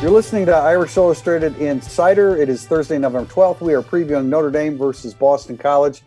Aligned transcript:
You're 0.00 0.12
listening 0.12 0.46
to 0.46 0.54
Irish 0.54 0.96
Illustrated 0.96 1.56
Insider. 1.60 2.36
It 2.36 2.48
is 2.48 2.64
Thursday, 2.64 2.98
November 2.98 3.28
12th. 3.28 3.60
We 3.60 3.74
are 3.74 3.82
previewing 3.82 4.26
Notre 4.26 4.48
Dame 4.48 4.78
versus 4.78 5.12
Boston 5.12 5.58
College. 5.58 6.02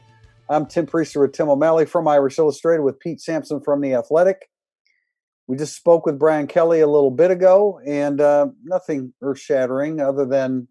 I'm 0.48 0.66
Tim 0.66 0.88
Prister 0.88 1.20
with 1.20 1.34
Tim 1.34 1.50
O'Malley 1.50 1.86
from 1.86 2.08
Irish 2.08 2.40
Illustrated 2.40 2.84
with 2.84 3.02
Pete 3.02 3.20
Sampson 3.20 3.60
from 3.60 3.82
The 3.82 3.96
Athletic. 3.96 4.48
We 5.48 5.58
just 5.58 5.76
spoke 5.76 6.06
with 6.06 6.18
Brian 6.18 6.48
Kelly 6.48 6.80
a 6.80 6.88
little 6.88 7.12
bit 7.12 7.32
ago, 7.32 7.82
and 7.86 8.22
uh, 8.22 8.48
nothing 8.64 9.14
earth 9.22 9.40
shattering 9.40 10.00
other 10.00 10.26
than 10.26 10.70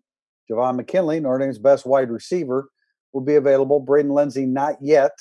Javon 0.50 0.76
McKinley, 0.76 1.20
Notre 1.20 1.44
Dame's 1.44 1.58
best 1.58 1.84
wide 1.84 2.10
receiver, 2.10 2.70
will 3.12 3.20
be 3.20 3.34
available. 3.34 3.80
Braden 3.80 4.12
Lenzy, 4.12 4.46
not 4.46 4.76
yet, 4.80 5.12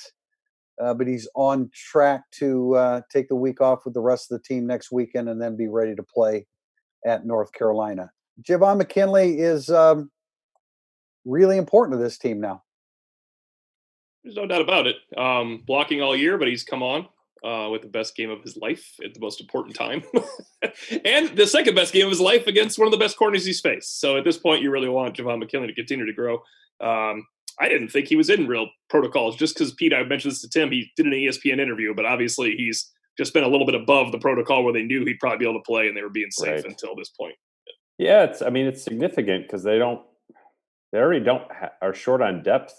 uh, 0.81 0.93
but 0.93 1.05
he's 1.05 1.27
on 1.35 1.69
track 1.73 2.21
to 2.35 2.75
uh, 2.75 3.01
take 3.11 3.27
the 3.27 3.35
week 3.35 3.59
off 3.59 3.79
with 3.83 3.93
the 3.93 3.99
rest 3.99 4.31
of 4.31 4.37
the 4.37 4.43
team 4.47 4.65
next 4.65 4.89
weekend 4.89 5.27
and 5.27 5.41
then 5.41 5.57
be 5.57 5.67
ready 5.67 5.95
to 5.95 6.03
play 6.03 6.45
at 7.05 7.25
North 7.25 7.51
Carolina. 7.51 8.11
Javon 8.41 8.77
McKinley 8.77 9.39
is 9.39 9.69
um, 9.69 10.11
really 11.25 11.57
important 11.57 11.97
to 11.97 12.03
this 12.03 12.17
team 12.17 12.39
now. 12.39 12.63
There's 14.23 14.35
no 14.35 14.45
doubt 14.45 14.61
about 14.61 14.87
it. 14.87 14.97
Um, 15.17 15.63
blocking 15.65 16.01
all 16.01 16.15
year, 16.15 16.37
but 16.37 16.47
he's 16.47 16.63
come 16.63 16.83
on 16.83 17.07
uh, 17.43 17.69
with 17.69 17.81
the 17.81 17.87
best 17.87 18.15
game 18.15 18.29
of 18.29 18.41
his 18.41 18.57
life 18.57 18.95
at 19.03 19.13
the 19.13 19.19
most 19.19 19.39
important 19.39 19.75
time, 19.75 20.03
and 21.05 21.29
the 21.37 21.47
second 21.47 21.75
best 21.75 21.93
game 21.93 22.05
of 22.05 22.11
his 22.11 22.19
life 22.19 22.47
against 22.47 22.77
one 22.77 22.87
of 22.87 22.91
the 22.91 22.97
best 22.97 23.17
corners 23.17 23.45
he's 23.45 23.61
faced. 23.61 23.99
So 23.99 24.17
at 24.17 24.25
this 24.25 24.37
point, 24.37 24.61
you 24.61 24.71
really 24.71 24.89
want 24.89 25.15
Javon 25.15 25.39
McKinley 25.39 25.67
to 25.67 25.73
continue 25.73 26.05
to 26.05 26.13
grow. 26.13 26.35
Um, 26.81 27.25
I 27.59 27.67
didn't 27.67 27.89
think 27.89 28.07
he 28.07 28.15
was 28.15 28.29
in 28.29 28.47
real 28.47 28.67
protocols 28.89 29.35
just 29.35 29.55
because 29.55 29.73
Pete. 29.73 29.93
I 29.93 30.03
mentioned 30.03 30.31
this 30.31 30.41
to 30.41 30.49
Tim. 30.49 30.71
He 30.71 30.91
did 30.95 31.05
an 31.05 31.11
ESPN 31.11 31.59
interview, 31.59 31.93
but 31.93 32.05
obviously 32.05 32.55
he's 32.55 32.91
just 33.19 33.33
been 33.33 33.43
a 33.43 33.47
little 33.47 33.65
bit 33.65 33.75
above 33.75 34.13
the 34.13 34.17
protocol 34.17 34.63
where 34.63 34.71
they 34.71 34.81
knew 34.81 35.03
he'd 35.05 35.19
probably 35.19 35.39
be 35.39 35.49
able 35.49 35.59
to 35.59 35.65
play 35.65 35.89
and 35.89 35.95
they 35.95 36.01
were 36.01 36.09
being 36.09 36.31
safe 36.31 36.63
right. 36.63 36.65
until 36.65 36.95
this 36.95 37.09
point. 37.09 37.35
Yeah, 37.97 38.23
it's. 38.23 38.41
I 38.41 38.49
mean, 38.49 38.65
it's 38.65 38.81
significant 38.81 39.43
because 39.43 39.61
they 39.61 39.77
don't. 39.77 40.01
They 40.93 40.99
already 40.99 41.23
don't 41.23 41.43
ha- 41.51 41.73
are 41.81 41.93
short 41.93 42.21
on 42.21 42.41
depth 42.41 42.73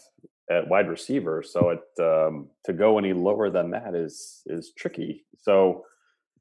at 0.50 0.66
wide 0.66 0.88
receiver, 0.88 1.42
so 1.42 1.70
it 1.70 2.02
um, 2.02 2.48
to 2.64 2.72
go 2.72 2.98
any 2.98 3.12
lower 3.12 3.50
than 3.50 3.70
that 3.72 3.94
is 3.94 4.40
is 4.46 4.72
tricky. 4.76 5.26
So, 5.36 5.84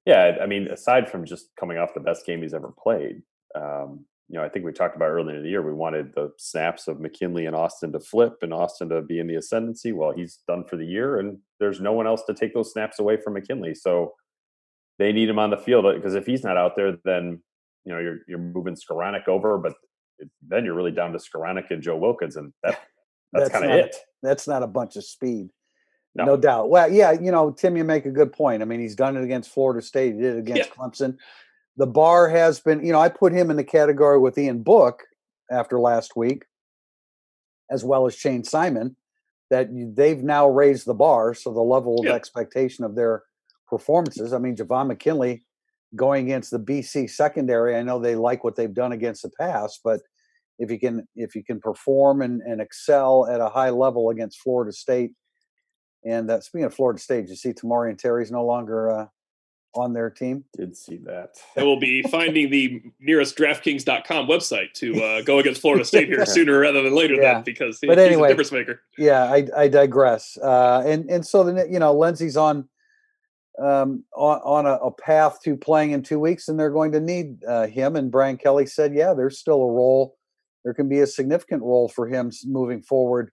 yeah, 0.06 0.38
I 0.42 0.46
mean, 0.46 0.70
aside 0.70 1.12
from 1.12 1.26
just 1.26 1.50
coming 1.60 1.78
off 1.78 1.94
the 1.94 2.00
best 2.00 2.26
game 2.26 2.42
he's 2.42 2.54
ever 2.54 2.74
played, 2.82 3.22
um, 3.54 4.06
you 4.30 4.38
know, 4.38 4.46
I 4.46 4.50
think 4.50 4.64
we 4.64 4.72
talked 4.72 4.96
about 4.96 5.10
earlier 5.10 5.38
in 5.38 5.44
the 5.44 5.50
year, 5.50 5.64
we 5.64 5.74
wanted 5.74 6.14
the 6.14 6.32
snaps 6.38 6.88
of 6.88 7.00
McKinley 7.00 7.48
and 7.48 7.56
Austin 7.56 7.92
to 7.94 8.00
flip 8.00 8.38
and 8.44 8.54
Austin 8.54 8.90
to 8.90 9.02
be 9.02 9.18
in 9.18 9.26
the 9.26 9.36
ascendancy. 9.36 9.92
Well, 9.92 10.12
he's 10.12 10.40
done 10.48 10.66
for 10.66 10.78
the 10.78 10.86
year, 10.86 11.20
and 11.20 11.40
there's 11.60 11.82
no 11.82 11.94
one 11.94 12.06
else 12.06 12.24
to 12.26 12.36
take 12.36 12.54
those 12.54 12.72
snaps 12.72 13.00
away 13.00 13.18
from 13.18 13.34
McKinley. 13.34 13.74
So 13.74 14.14
they 15.00 15.12
need 15.12 15.30
him 15.30 15.40
on 15.40 15.50
the 15.50 15.58
field 15.58 15.88
uh, 15.88 15.94
because 15.94 16.14
if 16.14 16.28
he's 16.28 16.44
not 16.44 16.58
out 16.58 16.76
there, 16.76 16.96
then 17.04 17.42
you 17.86 17.92
know 17.92 18.00
you're 18.00 18.20
you're 18.28 18.38
moving 18.38 18.76
Skowronek 18.76 19.28
over, 19.28 19.58
but 19.58 19.74
then 20.48 20.64
you're 20.64 20.76
really 20.76 20.92
down 20.92 21.12
to 21.14 21.18
Skowronek 21.18 21.72
and 21.72 21.82
Joe 21.82 21.98
Wilkins, 21.98 22.36
and 22.36 22.54
that 22.62 22.80
that's, 23.34 23.50
that's 23.50 23.60
kind 23.60 23.66
of 23.66 23.80
it. 23.80 23.96
That's 24.22 24.48
not 24.48 24.62
a 24.62 24.68
bunch 24.68 24.96
of 24.96 25.06
speed. 25.06 25.50
No. 26.14 26.26
no. 26.26 26.38
doubt. 26.38 26.70
Well, 26.70 26.92
yeah, 26.92 27.14
you 27.14 27.32
know, 27.32 27.52
Tim, 27.52 27.78
you 27.78 27.84
make 27.84 28.06
a 28.06 28.12
good 28.12 28.32
point. 28.32 28.62
I 28.62 28.66
mean, 28.66 28.80
he's 28.80 28.96
done 28.96 29.18
it 29.18 29.24
against 29.24 29.52
Florida 29.52 29.82
State. 29.82 30.16
He 30.16 30.22
did 30.22 30.36
it 30.36 30.40
against 30.40 30.70
yeah. 30.70 30.76
Clemson 30.76 31.18
the 31.78 31.88
bar 31.88 32.30
has 32.30 32.60
been, 32.60 32.86
you 32.86 32.92
know, 32.92 33.00
I 33.00 33.10
put 33.10 33.34
him 33.34 33.50
in 33.50 33.58
the 33.58 33.64
category 33.64 34.20
with 34.20 34.38
Ian 34.38 34.64
Book 34.64 35.04
after 35.52 35.80
last 35.80 36.16
week, 36.16 36.44
as 37.70 37.84
well 37.84 38.06
as 38.06 38.16
Shayne 38.16 38.44
Simon, 38.44 38.96
that 39.50 39.70
they've 39.96 40.22
now 40.22 40.48
raised 40.48 40.86
the 40.86 40.94
bar. 40.94 41.34
So 41.34 41.54
the 41.54 41.62
level 41.62 42.00
of 42.00 42.06
yeah. 42.06 42.14
expectation 42.14 42.84
of 42.84 42.96
their 42.96 43.24
performances. 43.68 44.34
I 44.34 44.40
mean, 44.40 44.56
Javon 44.56 44.88
McKinley 44.88 45.44
going 45.96 46.26
against 46.26 46.52
the 46.52 46.60
BC 46.60 47.10
secondary, 47.10 47.76
I 47.76 47.82
know 47.82 48.00
they 48.00 48.16
like 48.16 48.44
what 48.44 48.56
they've 48.56 48.74
done 48.74 48.92
against 48.92 49.24
the 49.24 49.32
pass, 49.40 49.80
but 49.84 50.02
if 50.60 50.70
you 50.70 50.80
can 50.80 51.08
if 51.16 51.36
you 51.36 51.44
can 51.44 51.60
perform 51.60 52.22
and, 52.22 52.42
and 52.42 52.62
excel 52.62 53.28
at 53.28 53.40
a 53.40 53.50
high 53.50 53.70
level 53.70 54.10
against 54.10 54.42
Florida 54.42 54.74
State, 54.74 55.12
and 56.06 56.30
uh, 56.30 56.42
speaking 56.42 56.66
of 56.66 56.74
Florida 56.74 57.00
State, 57.00 57.30
you 57.30 57.36
see 57.36 57.54
Tamorrion 57.54 57.98
Terry's 57.98 58.32
no 58.32 58.46
longer 58.46 58.92
uh, 58.92 59.06
on 59.76 59.94
their 59.94 60.10
team. 60.10 60.44
Did 60.58 60.76
see 60.76 60.98
that. 61.06 61.36
I 61.58 61.64
will 61.64 61.80
be 61.80 62.02
finding 62.04 62.50
the 62.50 62.82
nearest 63.00 63.38
DraftKings.com 63.38 64.28
website 64.28 64.74
to 64.76 65.02
uh, 65.02 65.22
go 65.22 65.40
against 65.40 65.62
Florida 65.62 65.86
State 65.86 66.08
here 66.08 66.26
sooner 66.28 66.60
rather 66.60 66.82
than 66.82 66.96
later. 66.96 67.16
Yeah. 67.16 67.36
Then 67.36 67.44
because 67.44 67.80
but 67.82 67.98
he's 67.98 68.08
anyway, 68.08 68.28
a 68.28 68.32
difference 68.32 68.52
maker. 68.52 68.82
Yeah, 68.98 69.24
I, 69.24 69.48
I 69.56 69.68
digress. 69.68 70.38
Uh, 70.38 70.84
and 70.86 71.10
and 71.10 71.26
so 71.26 71.44
then 71.44 71.72
you 71.72 71.80
know 71.80 71.94
Lenzy's 71.94 72.38
on 72.38 72.68
um, 73.60 74.04
on, 74.16 74.40
on 74.44 74.66
a, 74.66 74.76
a, 74.76 74.92
path 74.92 75.40
to 75.44 75.58
playing 75.58 75.92
in 75.92 76.02
two 76.02 76.20
weeks, 76.20 76.48
and 76.48 76.60
they're 76.60 76.70
going 76.70 76.94
to 76.94 77.02
need 77.02 77.44
uh, 77.44 77.68
him. 77.68 77.96
And 77.96 78.10
Brian 78.10 78.38
Kelly 78.38 78.66
said, 78.66 78.94
yeah, 78.94 79.14
there's 79.14 79.38
still 79.38 79.62
a 79.62 79.72
role. 79.72 80.16
There 80.64 80.74
can 80.74 80.88
be 80.88 81.00
a 81.00 81.08
significant 81.08 81.62
role 81.62 81.90
for 81.90 82.08
him 82.08 82.32
moving 82.46 82.82
forward 82.82 83.32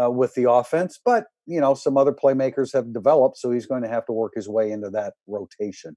uh, 0.00 0.10
with 0.10 0.34
the 0.34 0.50
offense, 0.50 0.98
but 1.04 1.26
you 1.46 1.60
know 1.60 1.74
some 1.74 1.96
other 1.96 2.12
playmakers 2.12 2.72
have 2.72 2.92
developed, 2.92 3.38
so 3.38 3.50
he's 3.50 3.66
going 3.66 3.82
to 3.82 3.88
have 3.88 4.06
to 4.06 4.12
work 4.12 4.32
his 4.34 4.48
way 4.48 4.70
into 4.70 4.90
that 4.90 5.14
rotation. 5.26 5.96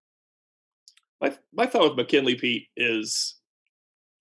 My 1.21 1.35
my 1.53 1.65
thought 1.65 1.89
with 1.89 1.97
McKinley 1.97 2.35
Pete 2.35 2.67
is 2.75 3.35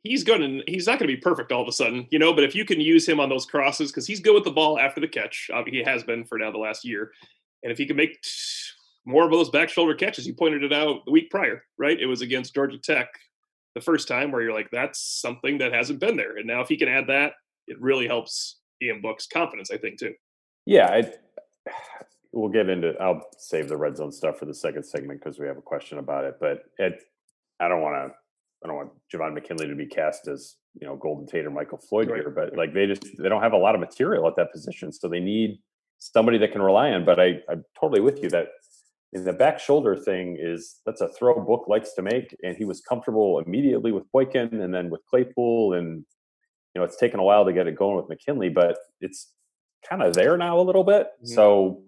he's 0.03 0.25
going 0.25 0.41
to 0.41 0.63
he's 0.67 0.87
not 0.87 0.99
going 0.99 1.09
to 1.09 1.15
be 1.15 1.21
perfect 1.21 1.53
all 1.53 1.63
of 1.63 1.69
a 1.69 1.73
sudden, 1.73 2.07
you 2.11 2.19
know. 2.19 2.33
But 2.33 2.45
if 2.45 2.55
you 2.55 2.65
can 2.65 2.81
use 2.81 3.09
him 3.09 3.21
on 3.21 3.29
those 3.29 3.47
crosses 3.47 3.91
because 3.91 4.07
he's 4.07 4.21
good 4.21 4.35
with 4.35 4.45
the 4.45 4.51
ball 4.51 4.79
after 4.79 5.01
the 5.01 5.09
catch, 5.09 5.51
uh, 5.53 5.63
he 5.67 5.83
has 5.83 6.05
been 6.05 6.25
for 6.25 6.39
now 6.39 6.51
the 6.51 6.59
last 6.59 6.85
year, 6.85 7.13
and 7.63 7.73
if 7.73 7.79
he 7.79 7.87
can 7.87 7.97
make 7.97 8.19
more 9.05 9.25
of 9.25 9.31
those 9.31 9.51
back 9.51 9.69
shoulder 9.69 9.95
catches, 9.95 10.27
you 10.27 10.35
pointed 10.35 10.65
it 10.65 10.73
out 10.73 11.05
the 11.05 11.13
week 11.13 11.31
prior, 11.31 11.63
right? 11.79 12.01
It 12.01 12.07
was 12.07 12.23
against 12.23 12.55
Georgia 12.55 12.79
Tech 12.79 13.09
the 13.75 13.81
first 13.81 14.09
time 14.09 14.33
where 14.33 14.43
you're 14.43 14.55
like, 14.55 14.71
that's 14.73 15.21
something 15.21 15.59
that 15.59 15.73
hasn't 15.73 16.01
been 16.01 16.17
there, 16.17 16.39
and 16.39 16.47
now 16.47 16.61
if 16.61 16.69
he 16.69 16.77
can 16.77 16.89
add 16.89 17.09
that, 17.09 17.35
it 17.67 17.81
really 17.81 18.07
helps 18.07 18.57
Ian 18.83 19.01
Book's 19.01 19.27
confidence, 19.27 19.71
I 19.71 19.79
think, 19.79 19.99
too. 19.99 20.15
Yeah, 20.65 20.87
I, 20.91 21.13
we'll 22.33 22.51
get 22.51 22.69
into. 22.69 22.95
I'll 23.01 23.27
save 23.39 23.69
the 23.69 23.77
red 23.77 23.97
zone 23.97 24.13
stuff 24.13 24.39
for 24.39 24.45
the 24.45 24.55
second 24.55 24.85
segment 24.85 25.21
because 25.21 25.39
we 25.39 25.47
have 25.47 25.59
a 25.59 25.63
question 25.63 25.99
about 25.99 26.25
it. 26.25 26.37
But 26.41 26.65
it, 26.79 27.03
I 27.61 27.69
don't 27.69 27.83
want 27.83 27.95
to. 27.95 28.15
I 28.65 28.69
don't 28.69 28.77
want 28.77 28.91
Javon 29.13 29.35
McKinley 29.35 29.69
to 29.69 29.75
be 29.75 29.87
cast 29.87 30.29
as 30.29 30.57
you 30.81 30.87
know 30.87 30.97
Golden 30.97 31.27
Tate 31.27 31.45
or 31.45 31.51
Michael 31.51 31.79
Floyd 31.79 32.09
right. 32.11 32.21
here, 32.21 32.31
but 32.31 32.57
like 32.57 32.73
they 32.73 32.87
just 32.87 33.05
they 33.19 33.29
don't 33.29 33.43
have 33.43 33.53
a 33.53 33.59
lot 33.59 33.75
of 33.75 33.81
material 33.81 34.27
at 34.27 34.37
that 34.37 34.51
position, 34.51 34.93
so 34.93 35.09
they 35.09 35.21
need 35.21 35.59
somebody 35.99 36.39
that 36.39 36.53
can 36.53 36.63
rely 36.63 36.91
on. 36.91 37.05
But 37.05 37.21
I, 37.21 37.41
I'm 37.51 37.65
totally 37.79 38.01
with 38.01 38.23
you 38.23 38.31
that 38.31 38.49
in 39.13 39.25
the 39.25 39.33
back 39.33 39.59
shoulder 39.59 39.97
thing 39.97 40.37
is 40.41 40.77
that's 40.85 41.01
a 41.01 41.09
throw 41.09 41.39
Book 41.45 41.67
likes 41.69 41.93
to 41.95 42.03
make, 42.03 42.37
and 42.43 42.57
he 42.57 42.65
was 42.65 42.81
comfortable 42.81 43.41
immediately 43.41 43.93
with 43.93 44.11
Boykin, 44.13 44.61
and 44.61 44.75
then 44.75 44.91
with 44.91 45.01
Claypool, 45.09 45.75
and 45.75 46.05
you 46.77 46.81
know 46.81 46.85
it's 46.85 46.99
taken 46.99 47.19
a 47.19 47.23
while 47.23 47.47
to 47.47 47.55
get 47.55 47.67
it 47.67 47.75
going 47.75 47.97
with 47.97 48.07
McKinley, 48.11 48.51
but 48.51 48.77
it's 49.01 49.33
kind 49.89 50.03
of 50.03 50.13
there 50.13 50.37
now 50.37 50.61
a 50.61 50.63
little 50.63 50.85
bit. 50.85 51.07
Mm-hmm. 51.07 51.33
So 51.33 51.85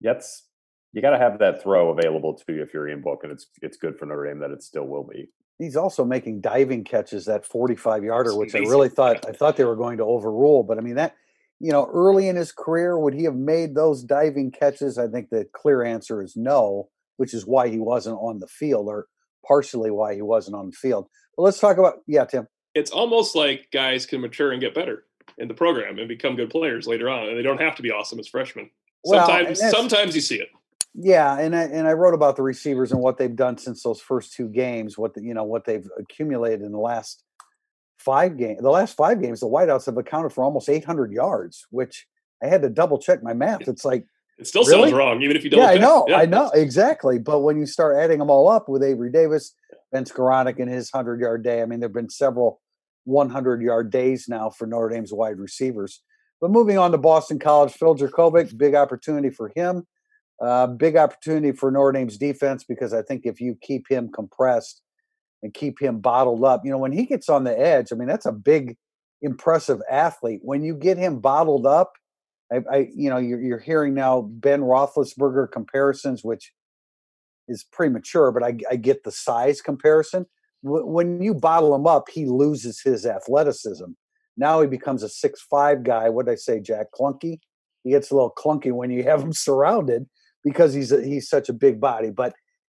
that's 0.00 0.46
you 0.92 1.02
got 1.02 1.10
to 1.10 1.18
have 1.18 1.40
that 1.40 1.60
throw 1.60 1.90
available 1.90 2.34
to 2.34 2.54
you 2.54 2.62
if 2.62 2.72
you're 2.72 2.88
Ian 2.88 3.00
Book, 3.00 3.22
and 3.24 3.32
it's 3.32 3.48
it's 3.62 3.76
good 3.76 3.98
for 3.98 4.06
Notre 4.06 4.28
Dame 4.28 4.38
that 4.38 4.52
it 4.52 4.62
still 4.62 4.86
will 4.86 5.02
be. 5.02 5.28
He's 5.58 5.74
also 5.74 6.04
making 6.04 6.40
diving 6.40 6.84
catches 6.84 7.24
that 7.24 7.44
45 7.44 8.04
yarder, 8.04 8.36
which 8.36 8.54
I 8.54 8.60
really 8.60 8.88
thought 8.88 9.26
I 9.28 9.32
thought 9.32 9.56
they 9.56 9.64
were 9.64 9.74
going 9.74 9.98
to 9.98 10.04
overrule. 10.04 10.62
But 10.62 10.78
I 10.78 10.82
mean 10.82 10.94
that 10.94 11.16
you 11.58 11.72
know 11.72 11.90
early 11.92 12.28
in 12.28 12.36
his 12.36 12.52
career 12.52 12.96
would 12.96 13.14
he 13.14 13.24
have 13.24 13.34
made 13.34 13.74
those 13.74 14.04
diving 14.04 14.52
catches? 14.52 14.98
I 14.98 15.08
think 15.08 15.30
the 15.30 15.48
clear 15.52 15.82
answer 15.82 16.22
is 16.22 16.36
no, 16.36 16.90
which 17.16 17.34
is 17.34 17.44
why 17.44 17.70
he 17.70 17.80
wasn't 17.80 18.18
on 18.20 18.38
the 18.38 18.46
field, 18.46 18.86
or 18.86 19.08
partially 19.44 19.90
why 19.90 20.14
he 20.14 20.22
wasn't 20.22 20.54
on 20.54 20.66
the 20.66 20.76
field. 20.76 21.08
But 21.36 21.42
let's 21.42 21.58
talk 21.58 21.76
about 21.78 21.94
yeah, 22.06 22.24
Tim. 22.24 22.46
It's 22.74 22.90
almost 22.90 23.34
like 23.34 23.68
guys 23.72 24.06
can 24.06 24.20
mature 24.20 24.52
and 24.52 24.60
get 24.60 24.74
better 24.74 25.04
in 25.38 25.48
the 25.48 25.54
program 25.54 25.98
and 25.98 26.08
become 26.08 26.36
good 26.36 26.50
players 26.50 26.86
later 26.86 27.08
on, 27.08 27.28
and 27.28 27.36
they 27.36 27.42
don't 27.42 27.60
have 27.60 27.74
to 27.76 27.82
be 27.82 27.90
awesome 27.90 28.18
as 28.18 28.28
freshmen. 28.28 28.70
Sometimes, 29.04 29.60
well, 29.60 29.70
sometimes 29.70 30.14
you 30.14 30.20
see 30.20 30.36
it. 30.36 30.48
Yeah, 30.94 31.38
and 31.38 31.56
I, 31.56 31.62
and 31.62 31.88
I 31.88 31.92
wrote 31.92 32.14
about 32.14 32.36
the 32.36 32.42
receivers 32.42 32.92
and 32.92 33.00
what 33.00 33.16
they've 33.16 33.34
done 33.34 33.56
since 33.56 33.82
those 33.82 34.00
first 34.00 34.34
two 34.34 34.48
games. 34.48 34.98
What 34.98 35.14
the, 35.14 35.22
you 35.22 35.34
know 35.34 35.44
what 35.44 35.64
they've 35.64 35.88
accumulated 35.98 36.62
in 36.62 36.72
the 36.72 36.78
last 36.78 37.24
five 37.98 38.36
games. 38.36 38.60
The 38.60 38.70
last 38.70 38.96
five 38.96 39.20
games, 39.20 39.40
the 39.40 39.46
wideouts 39.46 39.86
have 39.86 39.96
accounted 39.96 40.32
for 40.32 40.44
almost 40.44 40.68
800 40.68 41.12
yards, 41.12 41.66
which 41.70 42.06
I 42.42 42.46
had 42.46 42.62
to 42.62 42.68
double 42.68 42.98
check 42.98 43.22
my 43.22 43.32
math. 43.32 43.68
It's 43.68 43.84
like 43.84 44.04
it 44.38 44.46
still 44.46 44.64
really? 44.64 44.82
sounds 44.82 44.92
wrong, 44.92 45.22
even 45.22 45.36
if 45.36 45.44
you 45.44 45.50
don't. 45.50 45.60
Yeah, 45.60 45.68
I 45.70 45.78
know, 45.78 46.04
yeah. 46.08 46.18
I 46.18 46.26
know 46.26 46.50
exactly. 46.54 47.18
But 47.18 47.40
when 47.40 47.58
you 47.58 47.66
start 47.66 47.96
adding 47.96 48.18
them 48.18 48.30
all 48.30 48.48
up 48.48 48.68
with 48.68 48.82
Avery 48.82 49.10
Davis, 49.10 49.54
Ben 49.92 50.04
Skowronek 50.04 50.58
and 50.58 50.70
his 50.70 50.90
hundred 50.90 51.20
yard 51.20 51.44
day, 51.44 51.62
I 51.62 51.66
mean, 51.66 51.80
there've 51.80 51.92
been 51.92 52.10
several 52.10 52.60
100 53.04 53.62
yard 53.62 53.90
days 53.90 54.26
now 54.28 54.50
for 54.50 54.66
Notre 54.66 54.88
Dame's 54.88 55.12
wide 55.12 55.38
receivers. 55.38 56.02
But 56.40 56.50
moving 56.50 56.78
on 56.78 56.90
to 56.92 56.98
Boston 56.98 57.38
College, 57.38 57.72
Phil 57.72 57.94
Jurkovec, 57.94 58.56
big 58.56 58.74
opportunity 58.74 59.30
for 59.30 59.52
him. 59.54 59.86
Uh, 60.42 60.66
big 60.66 60.96
opportunity 60.96 61.52
for 61.56 61.70
Notre 61.70 61.92
Dame's 61.92 62.18
defense 62.18 62.64
because 62.64 62.92
I 62.92 63.02
think 63.02 63.22
if 63.24 63.40
you 63.40 63.56
keep 63.60 63.88
him 63.88 64.10
compressed 64.12 64.82
and 65.42 65.54
keep 65.54 65.80
him 65.80 66.00
bottled 66.00 66.42
up, 66.42 66.62
you 66.64 66.70
know, 66.72 66.78
when 66.78 66.90
he 66.90 67.06
gets 67.06 67.28
on 67.28 67.44
the 67.44 67.56
edge, 67.56 67.92
I 67.92 67.94
mean, 67.94 68.08
that's 68.08 68.26
a 68.26 68.32
big, 68.32 68.76
impressive 69.20 69.80
athlete. 69.88 70.40
When 70.42 70.64
you 70.64 70.74
get 70.74 70.98
him 70.98 71.20
bottled 71.20 71.64
up, 71.64 71.92
I, 72.52 72.56
I 72.70 72.88
you 72.94 73.08
know, 73.08 73.18
you're, 73.18 73.40
you're 73.40 73.60
hearing 73.60 73.94
now 73.94 74.22
Ben 74.22 74.62
Roethlisberger 74.62 75.52
comparisons, 75.52 76.24
which 76.24 76.52
is 77.48 77.64
premature, 77.64 78.32
but 78.32 78.42
I, 78.42 78.56
I 78.70 78.76
get 78.76 79.04
the 79.04 79.12
size 79.12 79.60
comparison. 79.60 80.26
when 80.62 81.20
you 81.22 81.34
bottle 81.34 81.74
him 81.74 81.86
up, 81.86 82.08
he 82.10 82.26
loses 82.26 82.80
his 82.80 83.06
athleticism. 83.06 83.92
Now 84.36 84.60
he 84.60 84.66
becomes 84.66 85.02
a 85.02 85.08
six 85.08 85.42
five 85.42 85.82
guy. 85.82 86.08
What 86.08 86.26
did 86.26 86.32
I 86.32 86.36
say, 86.36 86.60
Jack? 86.60 86.86
Clunky. 86.98 87.38
He 87.84 87.90
gets 87.90 88.10
a 88.10 88.14
little 88.14 88.32
clunky 88.36 88.72
when 88.72 88.90
you 88.90 89.02
have 89.02 89.20
him 89.22 89.32
surrounded 89.32 90.06
because 90.44 90.72
he's 90.74 90.92
a, 90.92 91.02
he's 91.02 91.28
such 91.28 91.48
a 91.48 91.52
big 91.52 91.80
body. 91.80 92.10
But 92.10 92.34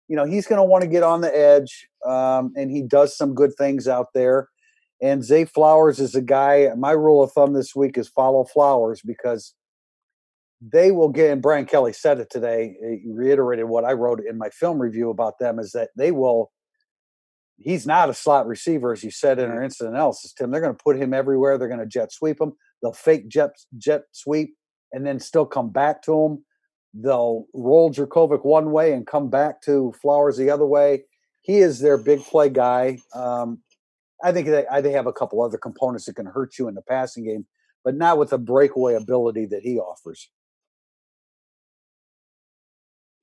you 0.09 0.17
know 0.17 0.25
he's 0.25 0.47
going 0.47 0.61
to 0.61 0.65
want 0.65 0.83
to 0.83 0.89
get 0.89 1.03
on 1.03 1.21
the 1.21 1.37
edge, 1.37 1.89
um, 2.05 2.53
and 2.57 2.71
he 2.71 2.83
does 2.83 3.17
some 3.17 3.35
good 3.35 3.55
things 3.57 3.89
out 3.89 4.09
there. 4.15 4.49
And 5.03 5.23
Zay 5.23 5.45
Flowers 5.45 6.01
is 6.01 6.15
a 6.15 6.23
guy. 6.23 6.71
My 6.77 6.93
rule 6.93 7.23
of 7.23 7.33
thumb 7.33 7.53
this 7.53 7.75
week 7.75 7.99
is 7.99 8.09
follow 8.09 8.45
Flowers 8.45 9.03
because 9.05 9.55
they 10.61 10.91
will 10.91 11.08
get. 11.08 11.31
And 11.31 11.43
Brian 11.43 11.67
Kelly 11.67 11.93
said 11.93 12.19
it 12.19 12.31
today. 12.31 12.75
He 13.03 13.12
reiterated 13.12 13.67
what 13.67 13.85
I 13.85 13.93
wrote 13.93 14.20
in 14.29 14.38
my 14.38 14.50
film 14.50 14.81
review 14.81 15.11
about 15.11 15.38
them 15.38 15.58
is 15.58 15.73
that 15.73 15.91
they 15.97 16.12
will 16.12 16.50
he's 17.58 17.87
not 17.87 18.11
a 18.11 18.14
slot 18.14 18.47
receiver, 18.47 18.93
as 18.93 19.03
you 19.03 19.11
said 19.11 19.38
in 19.38 19.50
our 19.50 19.62
instant 19.62 19.91
analysis, 19.91 20.32
Tim. 20.32 20.50
They're 20.50 20.61
going 20.61 20.76
to 20.76 20.82
put 20.82 20.97
him 20.97 21.14
everywhere. 21.14 21.58
They're 21.58 21.69
going 21.69 21.81
to 21.81 21.87
jet 21.87 22.12
sweep 22.12 22.41
him. 22.41 22.53
They'll 22.82 22.93
fake 22.93 23.29
jet 23.29 23.50
jet 23.79 24.03
sweep 24.12 24.55
and 24.93 25.06
then 25.06 25.19
still 25.19 25.47
come 25.47 25.70
back 25.70 26.03
to 26.03 26.25
him. 26.25 26.44
They'll 26.94 27.47
roll 27.55 27.93
Jurkovec 27.93 28.44
one 28.44 28.70
way 28.70 28.93
and 28.93 29.06
come 29.06 29.29
back 29.29 29.62
to 29.62 29.93
Flowers 30.00 30.37
the 30.37 30.50
other 30.50 30.67
way. 30.67 31.05
He 31.43 31.59
is 31.59 31.81
their 31.81 31.99
big 31.99 32.23
play 32.25 32.49
guy. 32.49 32.99
Um, 33.14 33.62
I 34.25 34.32
think 34.32 34.49
they, 34.49 34.64
they 34.81 34.93
have 34.93 35.06
a 35.06 35.12
couple 35.12 35.43
other 35.43 35.59
components 35.59 36.06
that 36.06 36.17
can 36.17 36.26
hurt 36.26 36.59
you 36.59 36.69
in 36.69 36.75
the 36.75 36.82
passing 36.82 37.25
game, 37.25 37.47
but 37.85 37.94
not 37.94 38.19
with 38.19 38.31
the 38.31 38.38
breakaway 38.38 38.94
ability 38.94 39.47
that 39.47 39.61
he 39.62 39.79
offers. 39.79 40.31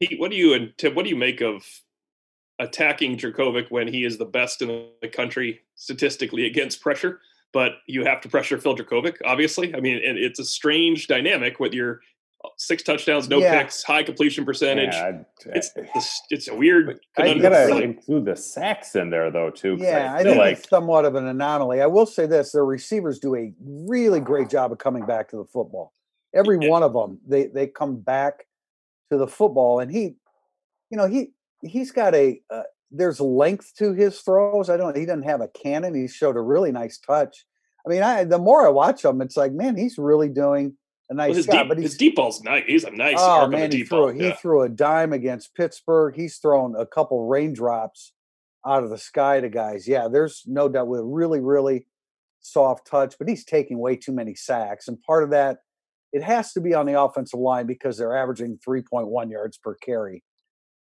Pete, 0.07 0.19
what 0.19 0.31
do 0.31 0.37
you 0.37 0.53
and 0.53 0.73
Tim? 0.77 0.95
What 0.95 1.03
do 1.03 1.09
you 1.09 1.15
make 1.15 1.41
of 1.41 1.63
attacking 2.59 3.17
Jurkovec 3.17 3.69
when 3.69 3.87
he 3.87 4.05
is 4.05 4.17
the 4.17 4.25
best 4.25 4.61
in 4.61 4.87
the 5.01 5.07
country 5.07 5.61
statistically 5.75 6.45
against 6.45 6.81
pressure. 6.81 7.19
But 7.51 7.73
you 7.87 8.03
have 8.05 8.21
to 8.21 8.29
pressure 8.29 8.57
Phil 8.57 8.75
Jurkovec, 8.75 9.17
obviously. 9.25 9.75
I 9.75 9.79
mean, 9.79 10.01
and 10.03 10.17
it's 10.17 10.39
a 10.39 10.45
strange 10.45 11.07
dynamic 11.07 11.59
with 11.59 11.71
your 11.71 12.01
uh, 12.43 12.49
six 12.57 12.81
touchdowns, 12.81 13.29
no 13.29 13.37
yeah. 13.37 13.61
picks, 13.61 13.83
high 13.83 14.01
completion 14.01 14.43
percentage. 14.43 14.93
Yeah, 14.93 15.21
uh, 15.45 15.51
it's 15.53 16.21
it's 16.31 16.47
a 16.47 16.55
weird. 16.55 16.99
You 17.19 17.39
gotta 17.39 17.83
include 17.83 18.25
the 18.25 18.35
sacks 18.35 18.95
in 18.95 19.11
there 19.11 19.29
though 19.29 19.51
too. 19.51 19.77
Yeah, 19.79 20.13
I, 20.15 20.19
I 20.19 20.23
think 20.23 20.37
like... 20.37 20.57
it's 20.57 20.69
somewhat 20.69 21.05
of 21.05 21.13
an 21.13 21.27
anomaly. 21.27 21.81
I 21.81 21.85
will 21.85 22.07
say 22.07 22.25
this: 22.25 22.53
their 22.53 22.65
receivers 22.65 23.19
do 23.19 23.35
a 23.35 23.53
really 23.61 24.19
great 24.19 24.49
job 24.49 24.71
of 24.71 24.79
coming 24.79 25.05
back 25.05 25.29
to 25.29 25.37
the 25.37 25.45
football. 25.45 25.93
Every 26.33 26.57
yeah. 26.59 26.69
one 26.69 26.81
of 26.81 26.93
them, 26.93 27.19
they 27.27 27.45
they 27.45 27.67
come 27.67 27.97
back 27.97 28.47
to 29.11 29.17
the 29.17 29.27
football, 29.27 29.79
and 29.79 29.91
he, 29.91 30.15
you 30.89 30.97
know, 30.97 31.07
he 31.07 31.31
he's 31.61 31.91
got 31.91 32.13
a 32.15 32.41
uh, 32.49 32.63
there's 32.91 33.19
length 33.19 33.73
to 33.77 33.93
his 33.93 34.19
throws. 34.21 34.69
I 34.69 34.77
don't. 34.77 34.95
He 34.95 35.05
doesn't 35.05 35.23
have 35.23 35.41
a 35.41 35.47
cannon. 35.47 35.95
He 35.95 36.07
showed 36.07 36.37
a 36.37 36.41
really 36.41 36.71
nice 36.71 36.99
touch. 36.99 37.45
I 37.85 37.89
mean, 37.89 38.03
I 38.03 38.23
the 38.23 38.37
more 38.37 38.65
I 38.65 38.69
watch 38.69 39.03
him, 39.03 39.21
it's 39.21 39.35
like, 39.35 39.51
man, 39.51 39.75
he's 39.75 39.97
really 39.97 40.29
doing 40.29 40.77
a 41.09 41.13
nice 41.13 41.29
well, 41.29 41.37
his 41.37 41.45
job. 41.47 41.53
Deep, 41.53 41.67
but 41.67 41.77
his 41.77 41.97
deep 41.97 42.15
ball's 42.15 42.41
nice. 42.43 42.63
He's 42.67 42.83
a 42.83 42.91
nice. 42.91 43.17
Oh 43.17 43.47
man, 43.47 43.71
he 43.71 43.83
threw 43.83 44.13
yeah. 44.13 44.29
he 44.29 44.35
threw 44.35 44.61
a 44.61 44.69
dime 44.69 45.11
against 45.11 45.55
Pittsburgh. 45.55 46.15
He's 46.15 46.37
thrown 46.37 46.75
a 46.77 46.85
couple 46.85 47.27
raindrops 47.27 48.13
out 48.65 48.83
of 48.83 48.89
the 48.89 48.97
sky 48.97 49.41
to 49.41 49.49
guys. 49.49 49.87
Yeah, 49.87 50.07
there's 50.07 50.43
no 50.45 50.69
doubt 50.69 50.87
with 50.87 51.01
a 51.01 51.05
really 51.05 51.39
really 51.39 51.87
soft 52.39 52.87
touch, 52.87 53.15
but 53.17 53.27
he's 53.27 53.43
taking 53.43 53.79
way 53.79 53.95
too 53.95 54.11
many 54.11 54.35
sacks, 54.35 54.87
and 54.87 55.01
part 55.01 55.23
of 55.23 55.31
that 55.31 55.59
it 56.13 56.23
has 56.23 56.53
to 56.53 56.61
be 56.61 56.75
on 56.75 56.85
the 56.85 56.99
offensive 56.99 57.39
line 57.39 57.65
because 57.65 57.97
they're 57.97 58.15
averaging 58.15 58.59
3.1 58.65 59.31
yards 59.31 59.57
per 59.57 59.75
carry. 59.75 60.23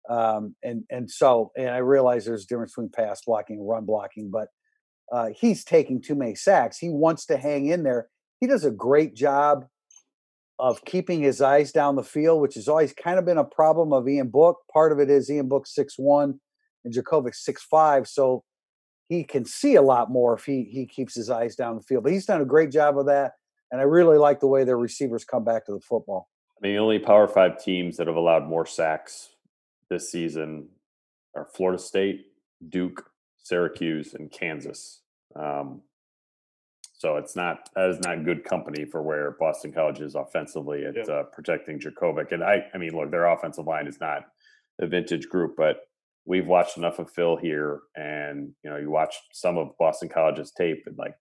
Um, 0.10 0.56
and 0.64 0.84
and 0.90 1.10
so 1.10 1.52
and 1.56 1.70
I 1.70 1.78
realize 1.78 2.26
there's 2.26 2.46
a 2.46 2.48
difference 2.48 2.72
between 2.72 2.90
pass 2.90 3.22
blocking 3.26 3.58
and 3.58 3.70
run 3.70 3.86
blocking, 3.86 4.32
but 4.32 4.48
uh, 5.12 5.30
he's 5.36 5.64
taking 5.64 6.02
too 6.02 6.16
many 6.16 6.34
sacks. 6.34 6.80
He 6.80 6.90
wants 6.90 7.28
to 7.28 7.38
hang 7.38 7.68
in 7.68 7.84
there. 7.84 8.10
He 8.40 8.48
does 8.48 8.66
a 8.66 8.72
great 8.72 9.16
job 9.16 9.66
of 10.58 10.84
keeping 10.84 11.22
his 11.22 11.42
eyes 11.42 11.72
down 11.72 11.96
the 11.96 12.04
field, 12.04 12.42
which 12.42 12.56
has 12.56 12.68
always 12.68 12.92
kind 12.92 13.20
of 13.20 13.26
been 13.26 13.38
a 13.38 13.44
problem 13.44 13.94
of 13.94 14.08
Ian 14.10 14.30
Book. 14.30 14.58
Part 14.74 14.92
of 14.92 15.00
it 15.00 15.12
is 15.12 15.30
Ian 15.30 15.48
Book 15.48 15.68
six 15.68 15.94
one 15.98 16.40
and 16.84 16.94
Jurkovec 16.94 17.36
six 17.36 17.64
five, 17.64 18.08
so 18.08 18.44
he 19.10 19.24
can 19.24 19.46
see 19.46 19.76
a 19.76 19.82
lot 19.82 20.10
more 20.10 20.34
if 20.34 20.46
he 20.46 20.64
he 20.64 20.88
keeps 20.88 21.14
his 21.14 21.30
eyes 21.30 21.56
down 21.56 21.76
the 21.76 21.84
field. 21.84 22.04
But 22.04 22.14
he's 22.14 22.26
done 22.26 22.42
a 22.42 22.46
great 22.46 22.72
job 22.72 22.98
of 22.98 23.06
that, 23.06 23.34
and 23.72 23.80
I 23.80 23.84
really 23.84 24.18
like 24.18 24.40
the 24.40 24.48
way 24.48 24.64
their 24.64 24.78
receivers 24.78 25.24
come 25.24 25.44
back 25.44 25.66
to 25.66 25.74
the 25.74 25.80
football. 25.80 26.30
I 26.58 26.60
mean, 26.62 26.74
the 26.74 26.82
only 26.82 27.00
Power 27.00 27.28
Five 27.28 27.64
teams 27.64 27.98
that 27.98 28.08
have 28.08 28.16
allowed 28.16 28.48
more 28.48 28.66
sacks 28.66 29.30
this 29.90 30.12
season 30.12 30.70
are 31.36 31.46
Florida 31.46 31.82
State, 31.82 32.28
Duke, 32.68 33.10
Syracuse, 33.38 34.14
and 34.14 34.32
Kansas. 34.32 35.02
Um, 35.36 35.82
so 36.94 37.16
it's 37.16 37.36
not 37.36 37.70
that 37.76 37.90
is 37.90 38.00
not 38.02 38.26
good 38.26 38.44
company 38.44 38.84
for 38.84 39.02
where 39.02 39.32
Boston 39.40 39.72
College 39.72 40.02
is 40.02 40.16
offensively 40.16 40.86
at 40.86 40.96
yeah. 40.96 41.14
uh, 41.14 41.24
protecting 41.24 41.80
Jurkovec. 41.80 42.34
And 42.34 42.44
I, 42.44 42.66
I 42.74 42.78
mean, 42.78 42.92
look, 42.92 43.10
their 43.10 43.28
offensive 43.28 43.66
line 43.66 43.88
is 43.88 44.02
not 44.02 44.24
a 44.82 44.88
vintage 44.88 45.30
group, 45.30 45.56
but 45.56 45.78
we've 46.26 46.46
watched 46.46 46.78
enough 46.78 47.00
of 47.00 47.10
Phil 47.10 47.38
here, 47.38 47.80
and 47.96 48.52
you 48.64 48.70
know, 48.70 48.76
you 48.78 48.92
watch 48.92 49.16
some 49.32 49.58
of 49.58 49.78
Boston 49.80 50.10
College's 50.10 50.52
tape, 50.52 50.84
and 50.88 50.98
like 50.98 51.16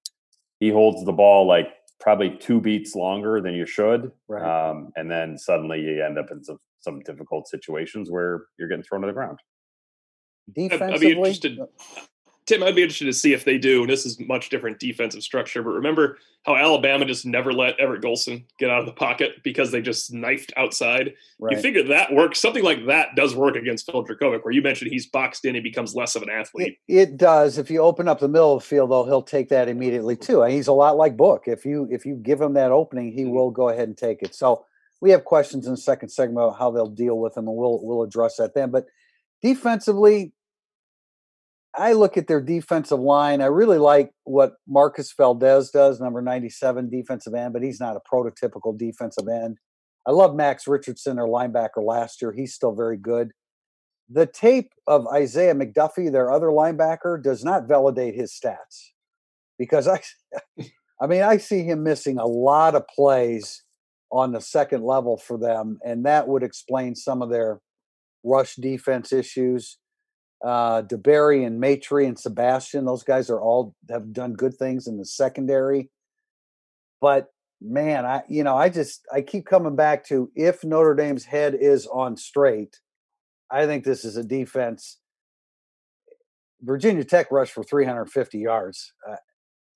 he 0.58 0.70
holds 0.70 1.04
the 1.04 1.12
ball 1.12 1.46
like 1.46 1.68
probably 2.00 2.36
two 2.38 2.60
beats 2.60 2.94
longer 2.94 3.40
than 3.40 3.54
you 3.54 3.66
should, 3.66 4.12
right. 4.28 4.70
um, 4.70 4.90
and 4.96 5.10
then 5.10 5.36
suddenly 5.36 5.80
you 5.80 6.04
end 6.04 6.18
up 6.18 6.30
in 6.30 6.42
some 6.44 6.58
some 6.80 7.00
difficult 7.00 7.48
situations 7.48 8.10
where 8.10 8.44
you're 8.58 8.68
getting 8.68 8.84
thrown 8.84 9.00
to 9.00 9.06
the 9.06 9.12
ground. 9.12 9.38
Defensively, 10.54 10.94
I'd 10.94 11.00
be 11.00 11.10
interested. 11.10 11.58
Tim, 12.48 12.62
I'd 12.62 12.74
be 12.74 12.82
interested 12.82 13.04
to 13.04 13.12
see 13.12 13.34
if 13.34 13.44
they 13.44 13.58
do. 13.58 13.82
And 13.82 13.90
this 13.90 14.06
is 14.06 14.18
much 14.20 14.48
different 14.48 14.78
defensive 14.78 15.22
structure, 15.22 15.62
but 15.62 15.68
remember 15.68 16.16
how 16.44 16.56
Alabama 16.56 17.04
just 17.04 17.26
never 17.26 17.52
let 17.52 17.78
Everett 17.78 18.00
Golson 18.00 18.42
get 18.58 18.70
out 18.70 18.80
of 18.80 18.86
the 18.86 18.92
pocket 18.92 19.42
because 19.44 19.70
they 19.70 19.82
just 19.82 20.14
knifed 20.14 20.50
outside. 20.56 21.12
Right. 21.38 21.54
You 21.54 21.62
figure 21.62 21.82
that 21.82 22.14
works. 22.14 22.40
Something 22.40 22.64
like 22.64 22.86
that 22.86 23.14
does 23.16 23.36
work 23.36 23.54
against 23.54 23.84
Phil 23.84 24.02
Jurkovec, 24.02 24.44
where 24.44 24.52
you 24.52 24.62
mentioned 24.62 24.90
he's 24.90 25.06
boxed 25.06 25.44
in, 25.44 25.56
he 25.56 25.60
becomes 25.60 25.94
less 25.94 26.16
of 26.16 26.22
an 26.22 26.30
athlete. 26.30 26.78
It, 26.88 26.96
it, 26.96 27.16
does. 27.18 27.58
If 27.58 27.70
you 27.70 27.82
open 27.82 28.08
up 28.08 28.18
the 28.18 28.28
middle 28.28 28.54
of 28.54 28.62
the 28.62 28.66
field, 28.66 28.92
though, 28.92 29.04
he'll 29.04 29.20
take 29.20 29.50
that 29.50 29.68
immediately 29.68 30.16
too. 30.16 30.40
And 30.42 30.50
he's 30.50 30.68
a 30.68 30.72
lot 30.72 30.96
like 30.96 31.18
Book. 31.18 31.42
If 31.48 31.66
you 31.66 31.86
if 31.90 32.06
you 32.06 32.14
give 32.14 32.40
him 32.40 32.54
that 32.54 32.72
opening, 32.72 33.12
he 33.12 33.24
mm-hmm. 33.24 33.32
will 33.32 33.50
go 33.50 33.68
ahead 33.68 33.88
and 33.88 33.96
take 33.96 34.22
it. 34.22 34.34
So 34.34 34.64
we 35.02 35.10
have 35.10 35.26
questions 35.26 35.66
in 35.66 35.72
the 35.72 35.76
second 35.76 36.08
segment 36.08 36.46
about 36.46 36.58
how 36.58 36.70
they'll 36.70 36.88
deal 36.88 37.18
with 37.18 37.36
him, 37.36 37.46
and 37.46 37.56
we'll 37.58 37.80
we'll 37.82 38.02
address 38.02 38.36
that 38.36 38.54
then. 38.54 38.70
But 38.70 38.86
defensively, 39.42 40.32
I 41.76 41.93
look 41.93 42.17
at 42.17 42.27
their 42.27 42.41
defensive 42.41 42.98
line. 42.98 43.41
I 43.41 43.46
really 43.46 43.79
like 43.79 44.10
what 44.25 44.55
Marcus 44.67 45.13
Valdez 45.17 45.70
does, 45.70 46.01
number 46.01 46.22
97 46.22 46.91
defensive 46.91 47.34
end, 47.34 47.53
but 47.53 47.63
he's 47.63 47.81
not 47.81 47.96
a 47.96 48.01
prototypical 48.13 48.77
defensive 48.77 49.29
end. 49.29 49.58
I 50.06 50.13
love 50.13 50.34
Max 50.34 50.67
Richardson, 50.67 51.17
their 51.17 51.27
linebacker 51.27 51.84
last 51.84 52.22
year. 52.22 52.32
He's 52.32 52.55
still 52.55 52.75
very 52.75 52.96
good. 52.96 53.32
The 54.08 54.27
tape 54.27 54.72
of 54.87 55.06
Isaiah 55.06 55.55
McDuffie, 55.55 56.10
their 56.10 56.31
other 56.31 56.46
linebacker, 56.46 57.22
does 57.22 57.44
not 57.44 57.69
validate 57.69 58.15
his 58.15 58.32
stats 58.32 58.93
because 59.58 59.87
I, 59.87 60.01
I 61.01 61.06
mean, 61.06 61.22
I 61.22 61.37
see 61.37 61.63
him 61.63 61.82
missing 61.82 62.19
a 62.19 62.27
lot 62.27 62.75
of 62.75 62.89
plays 62.89 63.63
on 64.10 64.32
the 64.32 64.41
second 64.41 64.82
level 64.82 65.19
for 65.19 65.37
them, 65.37 65.79
and 65.84 66.06
that 66.06 66.27
would 66.27 66.43
explain 66.43 66.94
some 66.94 67.20
of 67.20 67.29
their 67.29 67.60
rush 68.25 68.56
defense 68.56 69.13
issues. 69.13 69.77
Uh, 70.44 70.82
DeBerry 70.82 71.44
and 71.44 71.58
Maitre 71.58 72.06
and 72.06 72.18
Sebastian, 72.18 72.84
those 72.84 73.02
guys 73.02 73.28
are 73.28 73.40
all 73.40 73.74
have 73.90 74.12
done 74.12 74.34
good 74.34 74.54
things 74.54 74.86
in 74.86 74.96
the 74.96 75.04
secondary. 75.04 75.90
But 77.00 77.28
man, 77.60 78.06
I 78.06 78.22
you 78.28 78.44
know 78.44 78.56
I 78.56 78.68
just 78.68 79.00
I 79.12 79.20
keep 79.20 79.46
coming 79.46 79.76
back 79.76 80.04
to 80.06 80.30
if 80.34 80.64
Notre 80.64 80.94
Dame's 80.94 81.24
head 81.24 81.56
is 81.58 81.86
on 81.86 82.16
straight, 82.16 82.78
I 83.50 83.66
think 83.66 83.84
this 83.84 84.04
is 84.04 84.16
a 84.16 84.22
defense. 84.22 84.98
Virginia 86.60 87.04
Tech 87.04 87.30
rushed 87.30 87.52
for 87.52 87.62
350 87.62 88.38
yards. 88.38 88.92
Uh, 89.08 89.16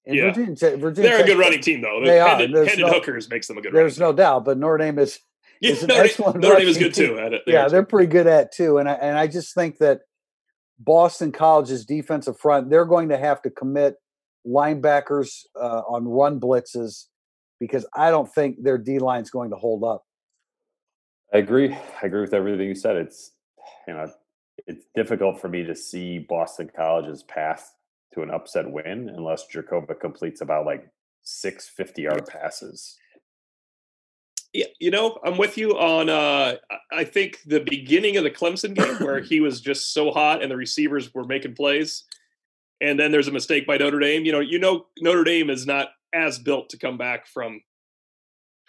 and 0.05 0.17
yeah. 0.17 0.33
Virginia, 0.33 0.77
Virginia 0.77 1.11
They're 1.11 1.19
Tech, 1.19 1.27
a 1.27 1.29
good 1.29 1.39
running 1.39 1.61
team, 1.61 1.81
though. 1.81 2.01
They 2.05 2.19
Hendon, 2.19 2.57
are. 2.57 2.65
Hendon 2.65 2.87
no, 2.87 2.93
Hookers 2.93 3.31
makes 3.31 3.47
them 3.47 3.59
a 3.59 3.63
good. 3.63 3.73
There's 3.73 3.99
no 3.99 4.13
doubt, 4.13 4.45
but 4.45 4.59
Notre 4.59 4.79
Dame 4.79 4.99
is, 4.99 5.21
yeah, 5.61 5.71
is 5.71 5.83
an 5.83 5.89
Notre, 5.89 6.05
excellent. 6.05 6.41
Notre 6.41 6.59
Dame 6.59 6.69
is 6.69 6.79
good 6.79 6.95
team. 6.95 7.09
too. 7.11 7.19
At 7.19 7.33
it. 7.35 7.43
yeah, 7.47 7.69
they're 7.69 7.85
pretty 7.85 8.09
good 8.09 8.27
at 8.27 8.53
too, 8.53 8.79
and 8.79 8.89
I, 8.89 8.95
and 8.95 9.17
I 9.17 9.29
just 9.29 9.55
think 9.55 9.79
that 9.79 10.01
Boston 10.85 11.33
College's 11.33 11.85
defensive 11.85 12.39
front 12.39 12.71
they're 12.71 12.85
going 12.85 13.09
to 13.11 13.19
have 13.19 13.43
to 13.43 13.51
commit 13.51 13.97
linebackers 14.47 15.45
uh, 15.61 15.83
on 15.89 16.07
run 16.07 16.41
blitzes 16.41 17.07
because 17.61 17.87
I 17.95 18.11
don't 18.11 18.33
think 18.33 18.63
their 18.63 18.79
D 18.79 18.99
line 18.99 19.23
is 19.23 19.31
going 19.31 19.51
to 19.51 19.57
hold 19.57 19.85
up. 19.85 20.05
I 21.33 21.39
agree. 21.39 21.73
I 21.73 22.07
agree 22.07 22.21
with 22.21 22.35
everything 22.35 22.69
you 22.69 22.75
said. 22.75 22.97
It's 22.97 23.33
you 23.87 23.95
know 23.95 24.11
it's 24.67 24.87
difficult 24.95 25.41
for 25.41 25.49
me 25.49 25.65
to 25.65 25.75
see 25.75 26.19
Boston 26.19 26.71
College's 26.75 27.23
path 27.23 27.73
to 28.15 28.23
an 28.23 28.31
upset 28.31 28.71
win 28.71 29.11
unless 29.15 29.47
Jurkovec 29.47 30.01
completes 30.01 30.41
about 30.41 30.67
like 30.67 30.89
six 31.23 31.69
50 31.69 32.03
yard 32.03 32.27
passes. 32.27 32.97
Yeah, 34.53 34.67
you 34.79 34.91
know, 34.91 35.19
I'm 35.25 35.39
with 35.39 35.57
you 35.57 35.79
on 35.79 36.09
uh 36.11 36.57
I 36.93 37.05
think 37.05 37.41
the 37.47 37.61
beginning 37.61 38.17
of 38.19 38.25
the 38.25 38.31
Clemson 38.31 38.75
game 38.75 38.97
where 39.07 39.21
he 39.31 39.41
was 39.41 39.61
just 39.61 39.95
so 39.95 40.11
hot 40.11 40.43
and 40.43 40.51
the 40.51 40.57
receivers 40.57 41.13
were 41.15 41.25
making 41.25 41.55
plays. 41.55 42.05
and 42.81 42.99
then 42.99 43.13
there's 43.13 43.29
a 43.29 43.33
mistake 43.33 43.67
by 43.67 43.77
Notre 43.79 43.99
Dame. 44.01 44.25
You 44.25 44.33
know, 44.33 44.41
you 44.41 44.59
know 44.59 44.87
Notre 45.01 45.25
Dame 45.25 45.51
is 45.51 45.67
not 45.67 45.89
as 46.13 46.39
built 46.39 46.69
to 46.71 46.79
come 46.79 46.99
back 46.99 47.27
from 47.27 47.63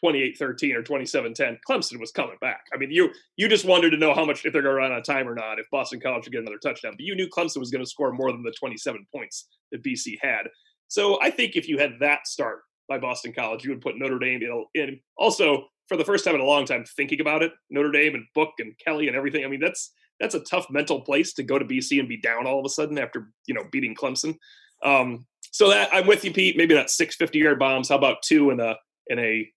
28-13 0.04 0.76
or 0.76 0.84
27-10. 0.84 1.58
Clemson 1.68 2.00
was 2.00 2.12
coming 2.12 2.36
back. 2.42 2.66
I 2.74 2.78
mean, 2.78 2.92
you 2.92 3.10
you 3.38 3.48
just 3.48 3.66
wanted 3.66 3.92
to 3.92 3.98
know 3.98 4.14
how 4.14 4.26
much 4.26 4.46
if 4.46 4.54
they're 4.54 4.62
going 4.62 4.76
to 4.76 4.82
run 4.82 4.92
out 4.92 5.00
of 5.00 5.06
time 5.06 5.28
or 5.28 5.36
not, 5.36 5.60
if 5.60 5.70
Boston 5.72 6.00
College 6.02 6.26
would 6.26 6.34
get 6.34 6.42
another 6.42 6.58
touchdown. 6.58 6.94
But 6.94 7.06
you 7.06 7.16
knew 7.16 7.28
Clemson 7.28 7.58
was 7.58 7.72
going 7.72 7.84
to 7.84 7.90
score 7.90 8.12
more 8.12 8.32
than 8.32 8.44
the 8.44 8.54
27 8.58 9.06
points 9.14 9.48
that 9.72 9.84
BC 9.84 10.18
had. 10.22 10.50
So 10.88 11.20
I 11.22 11.30
think 11.30 11.56
if 11.56 11.68
you 11.68 11.78
had 11.78 11.94
that 12.02 12.28
start 12.28 12.60
by 12.90 13.00
Boston 13.00 13.34
College, 13.34 13.64
you 13.64 13.72
would 13.72 13.82
put 13.82 13.98
Notre 13.98 14.20
Dame 14.20 14.42
in. 14.76 15.00
Also, 15.18 15.70
for 15.94 15.98
the 15.98 16.06
first 16.06 16.26
time 16.26 16.34
in 16.34 16.42
a 16.42 16.46
long 16.46 16.66
time, 16.66 16.84
thinking 16.86 17.22
about 17.22 17.44
it, 17.44 17.52
Notre 17.70 17.92
Dame 17.92 18.16
and 18.16 18.26
Book 18.34 18.54
and 18.58 18.74
Kelly 18.84 19.08
and 19.08 19.16
everything. 19.16 19.46
I 19.46 19.48
mean, 19.48 19.60
that's 19.60 19.92
that's 20.20 20.34
a 20.34 20.40
tough 20.40 20.66
mental 20.72 21.02
place 21.02 21.34
to 21.34 21.44
go 21.44 21.60
to 21.60 21.66
BC 21.66 22.00
and 22.00 22.10
be 22.10 22.18
down 22.18 22.48
all 22.48 22.60
of 22.60 22.66
a 22.66 22.70
sudden 22.70 22.98
after 22.98 23.30
you 23.46 23.54
know 23.54 23.64
beating 23.72 23.96
Clemson. 23.96 24.36
Um, 24.84 25.28
so 25.52 25.70
that 25.70 25.90
I'm 25.94 26.08
with 26.08 26.26
you, 26.26 26.34
Pete. 26.34 26.58
Maybe 26.58 26.74
not 26.74 26.90
six 26.90 27.16
50 27.16 27.38
yard 27.38 27.60
bombs. 27.60 27.90
How 27.90 27.96
about 27.96 28.24
two 28.24 28.50
in 28.50 28.60
a 28.60 28.76
in 29.06 29.20
a 29.20 29.48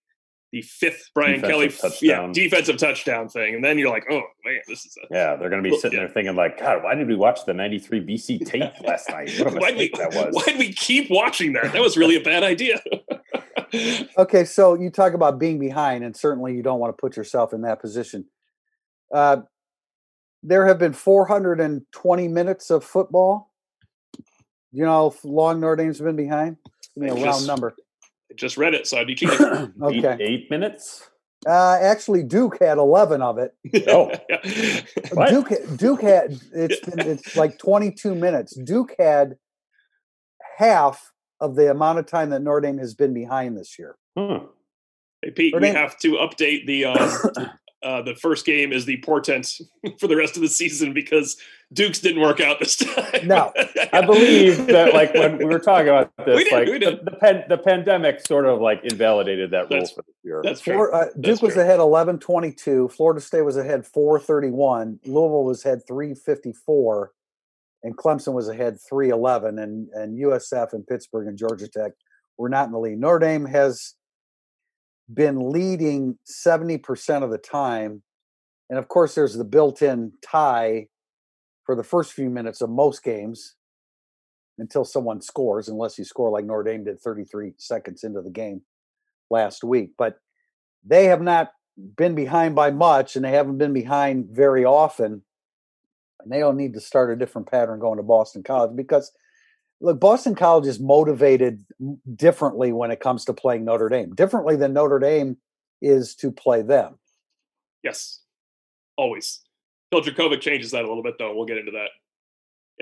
the 0.51 0.61
fifth 0.61 1.09
Brian 1.13 1.41
Kelly 1.41 1.69
touchdown. 1.69 1.99
yeah 2.01 2.31
defensive 2.31 2.77
touchdown 2.77 3.27
thing, 3.29 3.55
and 3.55 3.63
then 3.63 3.79
you're 3.79 3.89
like, 3.89 4.05
oh 4.11 4.21
man, 4.45 4.59
this 4.67 4.85
is 4.85 4.95
a 5.03 5.07
yeah. 5.13 5.35
They're 5.35 5.49
going 5.49 5.63
to 5.63 5.69
be 5.69 5.75
sitting 5.77 5.97
yeah. 5.97 6.05
there 6.05 6.13
thinking 6.13 6.35
like, 6.35 6.59
God, 6.59 6.83
why 6.83 6.93
did 6.93 7.07
we 7.07 7.15
watch 7.15 7.45
the 7.45 7.53
'93 7.53 8.01
BC 8.01 8.45
tape 8.49 8.71
last 8.85 9.09
night? 9.09 9.31
What 9.39 9.47
a 9.47 9.55
mistake 9.55 9.97
we, 9.97 9.99
that 10.03 10.13
was. 10.13 10.35
Why 10.35 10.45
did 10.45 10.59
we 10.59 10.71
keep 10.71 11.09
watching 11.09 11.53
that? 11.53 11.73
That 11.73 11.81
was 11.81 11.97
really 11.97 12.15
a 12.15 12.21
bad 12.21 12.43
idea. 12.43 12.79
okay, 14.17 14.45
so 14.45 14.73
you 14.75 14.89
talk 14.89 15.13
about 15.13 15.39
being 15.39 15.59
behind, 15.59 16.03
and 16.03 16.15
certainly 16.15 16.55
you 16.55 16.63
don't 16.63 16.79
want 16.79 16.95
to 16.95 16.99
put 16.99 17.17
yourself 17.17 17.53
in 17.53 17.61
that 17.61 17.81
position. 17.81 18.25
Uh, 19.13 19.37
there 20.43 20.67
have 20.67 20.79
been 20.79 20.93
420 20.93 22.27
minutes 22.27 22.69
of 22.69 22.83
football. 22.83 23.51
You 24.71 24.85
know, 24.85 25.15
long 25.23 25.59
Notre 25.59 25.75
Dame's 25.75 25.99
been 25.99 26.15
behind. 26.15 26.57
Give 26.95 27.03
me 27.03 27.09
a 27.09 27.25
round 27.25 27.47
number. 27.47 27.73
I 28.31 28.35
just 28.35 28.57
read 28.57 28.73
it, 28.73 28.87
so 28.87 28.97
I'd 28.97 29.07
be 29.07 29.15
cheating. 29.15 29.73
okay, 29.81 30.13
eight, 30.13 30.21
eight 30.21 30.51
minutes. 30.51 31.09
Uh, 31.45 31.77
actually, 31.81 32.23
Duke 32.23 32.59
had 32.59 32.77
11 32.77 33.21
of 33.21 33.37
it. 33.37 33.53
Oh, 33.87 34.11
Duke 35.29 35.77
Duke 35.77 36.01
had 36.01 36.39
it's 36.53 36.79
been, 36.81 36.99
it's 36.99 37.37
like 37.37 37.57
22 37.59 38.15
minutes. 38.15 38.55
Duke 38.55 38.95
had 38.97 39.37
half 40.57 41.11
of 41.39 41.55
the 41.55 41.71
amount 41.71 41.99
of 41.99 42.05
time 42.05 42.29
that 42.31 42.41
Notre 42.41 42.61
Dame 42.61 42.77
has 42.77 42.93
been 42.93 43.13
behind 43.13 43.57
this 43.57 43.77
year. 43.77 43.95
Hmm. 44.17 44.45
Hey 45.21 45.31
Pete, 45.31 45.53
Notre 45.53 45.61
we 45.61 45.67
Dame, 45.67 45.75
have 45.75 45.97
to 45.99 46.13
update 46.13 46.65
the 46.65 46.85
um, 46.85 47.49
uh, 47.83 48.01
the 48.01 48.15
first 48.15 48.45
game 48.45 48.73
is 48.73 48.85
the 48.85 48.97
portent 49.01 49.61
for 49.99 50.07
the 50.07 50.15
rest 50.15 50.35
of 50.35 50.41
the 50.41 50.47
season 50.47 50.93
because 50.93 51.37
Duke's 51.71 51.99
didn't 51.99 52.21
work 52.21 52.39
out 52.39 52.59
this 52.59 52.75
time. 52.75 53.27
No, 53.27 53.53
I 53.93 54.05
believe 54.05 54.67
that 54.67 54.93
like 54.93 55.13
when 55.13 55.37
we 55.37 55.45
were 55.45 55.59
talking 55.59 55.89
about 55.89 56.11
this, 56.25 56.43
did, 56.43 56.53
like 56.53 56.67
the 56.67 56.99
the, 57.03 57.17
pan, 57.17 57.43
the, 57.49 57.57
pandemic 57.57 58.25
sort 58.25 58.45
of 58.45 58.61
like 58.61 58.83
invalidated 58.83 59.51
that 59.51 59.69
rule 59.69 59.85
for 59.85 60.01
this 60.01 60.15
year. 60.23 60.41
That's 60.43 60.61
true. 60.61 60.91
Uh, 60.91 61.05
Duke 61.05 61.23
that's 61.23 61.41
was 61.41 61.53
true. 61.53 61.63
ahead 61.63 61.79
11-22. 61.79 62.91
Florida 62.91 63.21
State 63.21 63.41
was 63.41 63.57
ahead 63.57 63.85
431. 63.85 64.99
Louisville 65.05 65.43
was 65.43 65.63
ahead 65.65 65.85
354. 65.87 67.11
And 67.83 67.95
Clemson 67.95 68.33
was 68.33 68.49
ahead 68.49 68.77
311. 68.89 69.59
And, 69.59 69.87
and 69.93 70.19
USF 70.19 70.73
and 70.73 70.85
Pittsburgh 70.85 71.27
and 71.27 71.37
Georgia 71.37 71.67
Tech 71.67 71.91
were 72.37 72.49
not 72.49 72.67
in 72.67 72.71
the 72.71 72.79
lead. 72.79 72.99
Notre 72.99 73.19
Dame 73.19 73.45
has 73.45 73.95
been 75.13 75.51
leading 75.51 76.17
70% 76.29 77.23
of 77.23 77.31
the 77.31 77.37
time. 77.37 78.03
And 78.69 78.77
of 78.77 78.87
course, 78.87 79.15
there's 79.15 79.35
the 79.35 79.45
built 79.45 79.81
in 79.81 80.13
tie 80.21 80.87
for 81.65 81.75
the 81.75 81.83
first 81.83 82.13
few 82.13 82.29
minutes 82.29 82.61
of 82.61 82.69
most 82.69 83.03
games 83.03 83.55
until 84.57 84.83
someone 84.83 85.21
scores, 85.21 85.69
unless 85.69 85.97
you 85.97 86.03
score 86.03 86.31
like 86.31 86.45
Notre 86.45 86.63
Dame 86.63 86.83
did 86.83 86.99
33 86.99 87.53
seconds 87.57 88.03
into 88.03 88.21
the 88.21 88.31
game 88.31 88.61
last 89.29 89.63
week. 89.63 89.91
But 89.97 90.19
they 90.85 91.05
have 91.05 91.21
not 91.21 91.51
been 91.77 92.15
behind 92.15 92.55
by 92.55 92.71
much 92.71 93.15
and 93.15 93.23
they 93.23 93.31
haven't 93.31 93.57
been 93.57 93.73
behind 93.73 94.27
very 94.31 94.65
often. 94.65 95.21
And 96.19 96.31
they 96.31 96.39
don't 96.39 96.57
need 96.57 96.73
to 96.73 96.79
start 96.79 97.11
a 97.11 97.15
different 97.15 97.49
pattern 97.49 97.79
going 97.79 97.97
to 97.97 98.03
Boston 98.03 98.43
College 98.43 98.75
because 98.75 99.11
look, 99.81 99.99
Boston 99.99 100.35
College 100.35 100.67
is 100.67 100.79
motivated 100.79 101.63
differently 102.15 102.71
when 102.71 102.91
it 102.91 102.99
comes 102.99 103.25
to 103.25 103.33
playing 103.33 103.65
Notre 103.65 103.89
Dame, 103.89 104.13
differently 104.15 104.55
than 104.55 104.73
Notre 104.73 104.99
Dame 104.99 105.37
is 105.81 106.15
to 106.15 106.31
play 106.31 106.61
them. 106.61 106.97
Yes, 107.83 108.21
always. 108.97 109.41
Phil 109.91 110.01
Jurkovec 110.01 110.41
changes 110.41 110.71
that 110.71 110.83
a 110.83 110.87
little 110.87 111.03
bit, 111.03 111.15
though. 111.17 111.35
We'll 111.35 111.45
get 111.45 111.57
into 111.57 111.71
that 111.71 111.89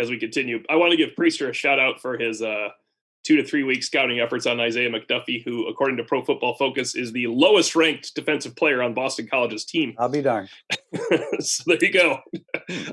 as 0.01 0.09
we 0.09 0.17
continue. 0.17 0.63
I 0.69 0.75
want 0.75 0.91
to 0.91 0.97
give 0.97 1.09
Prister 1.15 1.49
a 1.49 1.53
shout 1.53 1.79
out 1.79 2.01
for 2.01 2.17
his 2.17 2.41
uh, 2.41 2.69
two 3.25 3.35
to 3.35 3.43
three 3.43 3.63
week 3.63 3.83
scouting 3.83 4.19
efforts 4.19 4.45
on 4.45 4.59
Isaiah 4.59 4.89
McDuffie, 4.89 5.43
who, 5.43 5.67
according 5.67 5.97
to 5.97 6.03
Pro 6.03 6.23
Football 6.23 6.55
Focus, 6.55 6.95
is 6.95 7.11
the 7.11 7.27
lowest 7.27 7.75
ranked 7.75 8.13
defensive 8.15 8.55
player 8.55 8.81
on 8.81 8.93
Boston 8.93 9.27
College's 9.27 9.65
team. 9.65 9.95
I'll 9.97 10.09
be 10.09 10.21
darned. 10.21 10.49
so 11.39 11.63
there 11.65 11.77
you 11.81 11.91
go. 11.91 12.19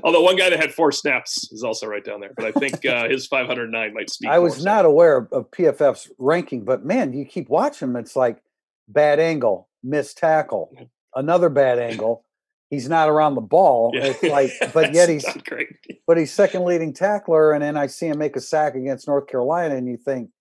Although 0.03 0.21
one 0.21 0.35
guy 0.35 0.49
that 0.49 0.59
had 0.59 0.73
four 0.73 0.91
snaps 0.91 1.51
is 1.51 1.63
also 1.63 1.87
right 1.87 2.03
down 2.03 2.19
there, 2.19 2.33
but 2.35 2.45
I 2.45 2.51
think 2.51 2.85
uh, 2.85 3.07
his 3.09 3.27
509 3.27 3.93
might 3.93 4.09
speak. 4.09 4.29
I 4.29 4.39
was 4.39 4.65
not 4.65 4.85
aware 4.85 5.17
of, 5.17 5.31
of 5.31 5.51
PFF's 5.51 6.09
ranking, 6.17 6.65
but 6.65 6.83
man, 6.83 7.13
you 7.13 7.25
keep 7.25 7.47
watching 7.47 7.89
him. 7.89 7.95
It's 7.95 8.15
like 8.15 8.41
bad 8.87 9.19
angle, 9.19 9.69
missed 9.83 10.17
tackle, 10.17 10.75
another 11.15 11.49
bad 11.49 11.79
angle. 11.79 12.25
He's 12.73 12.89
not 12.89 13.07
around 13.07 13.35
the 13.35 13.41
ball. 13.41 13.91
Yeah. 13.93 14.05
It's 14.05 14.23
like, 14.23 14.51
but 14.73 14.95
yet 14.95 15.07
he's 15.07 15.25
great. 15.47 15.69
But 16.07 16.17
he's 16.17 16.31
second 16.31 16.65
leading 16.65 16.91
tackler, 16.91 17.53
and 17.53 17.61
then 17.61 17.77
I 17.77 17.85
see 17.85 18.07
him 18.07 18.17
make 18.17 18.35
a 18.35 18.41
sack 18.41 18.73
against 18.73 19.07
North 19.07 19.27
Carolina, 19.27 19.75
and 19.75 19.87
you 19.87 19.95
think, 19.95 20.31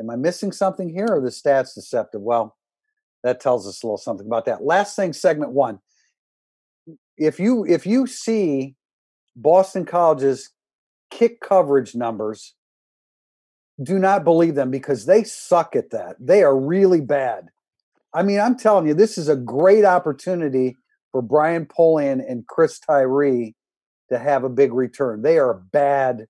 am 0.00 0.08
I 0.08 0.14
missing 0.14 0.52
something 0.52 0.88
here, 0.88 1.08
or 1.10 1.20
the 1.20 1.30
stats 1.30 1.74
deceptive? 1.74 2.20
Well, 2.20 2.56
that 3.24 3.40
tells 3.40 3.66
us 3.66 3.82
a 3.82 3.86
little 3.86 3.98
something 3.98 4.24
about 4.24 4.44
that. 4.44 4.62
Last 4.62 4.94
thing, 4.94 5.12
segment 5.12 5.50
one. 5.50 5.80
If 7.16 7.40
you 7.40 7.66
if 7.66 7.86
you 7.86 8.06
see 8.06 8.76
Boston 9.34 9.84
College's 9.84 10.52
kick 11.10 11.40
coverage 11.40 11.96
numbers, 11.96 12.54
do 13.82 13.98
not 13.98 14.22
believe 14.22 14.54
them 14.54 14.70
because 14.70 15.06
they 15.06 15.24
suck 15.24 15.74
at 15.74 15.90
that. 15.90 16.14
They 16.20 16.44
are 16.44 16.56
really 16.56 17.00
bad. 17.00 17.48
I 18.14 18.22
mean, 18.22 18.38
I'm 18.38 18.56
telling 18.56 18.86
you, 18.86 18.94
this 18.94 19.18
is 19.18 19.28
a 19.28 19.34
great 19.34 19.84
opportunity 19.84 20.76
for 21.12 21.22
Brian 21.22 21.66
Polian 21.66 22.24
and 22.26 22.46
Chris 22.46 22.78
Tyree 22.78 23.54
to 24.10 24.18
have 24.18 24.44
a 24.44 24.48
big 24.48 24.72
return. 24.72 25.22
They 25.22 25.38
are 25.38 25.54
bad 25.54 26.26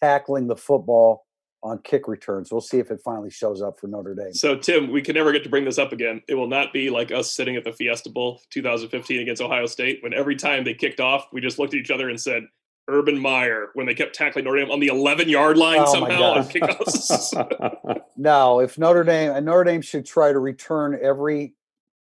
tackling 0.00 0.46
the 0.46 0.56
football 0.56 1.26
on 1.62 1.78
kick 1.78 2.08
returns. 2.08 2.50
We'll 2.50 2.60
see 2.60 2.78
if 2.78 2.90
it 2.90 3.00
finally 3.04 3.30
shows 3.30 3.62
up 3.62 3.78
for 3.78 3.86
Notre 3.86 4.14
Dame. 4.14 4.32
So, 4.32 4.56
Tim, 4.56 4.90
we 4.90 5.00
can 5.00 5.14
never 5.14 5.32
get 5.32 5.44
to 5.44 5.48
bring 5.48 5.64
this 5.64 5.78
up 5.78 5.92
again. 5.92 6.20
It 6.28 6.34
will 6.34 6.48
not 6.48 6.72
be 6.72 6.90
like 6.90 7.12
us 7.12 7.32
sitting 7.32 7.56
at 7.56 7.64
the 7.64 7.72
Fiesta 7.72 8.10
Bowl 8.10 8.40
2015 8.50 9.20
against 9.20 9.40
Ohio 9.40 9.66
State 9.66 10.02
when 10.02 10.12
every 10.12 10.34
time 10.34 10.64
they 10.64 10.74
kicked 10.74 11.00
off, 11.00 11.26
we 11.32 11.40
just 11.40 11.58
looked 11.58 11.74
at 11.74 11.80
each 11.80 11.90
other 11.90 12.08
and 12.08 12.20
said, 12.20 12.44
Urban 12.88 13.16
Meyer 13.16 13.68
when 13.74 13.86
they 13.86 13.94
kept 13.94 14.14
tackling 14.14 14.44
Notre 14.44 14.58
Dame 14.58 14.72
on 14.72 14.80
the 14.80 14.88
11 14.88 15.28
yard 15.28 15.56
line 15.56 15.80
oh 15.82 15.92
somehow 15.92 16.32
on 16.32 16.44
kickoffs. 16.44 18.00
no, 18.16 18.58
if 18.58 18.76
Notre 18.76 19.04
Dame, 19.04 19.44
Notre 19.44 19.64
Dame 19.64 19.82
should 19.82 20.04
try 20.04 20.32
to 20.32 20.38
return 20.38 20.98
every 21.00 21.54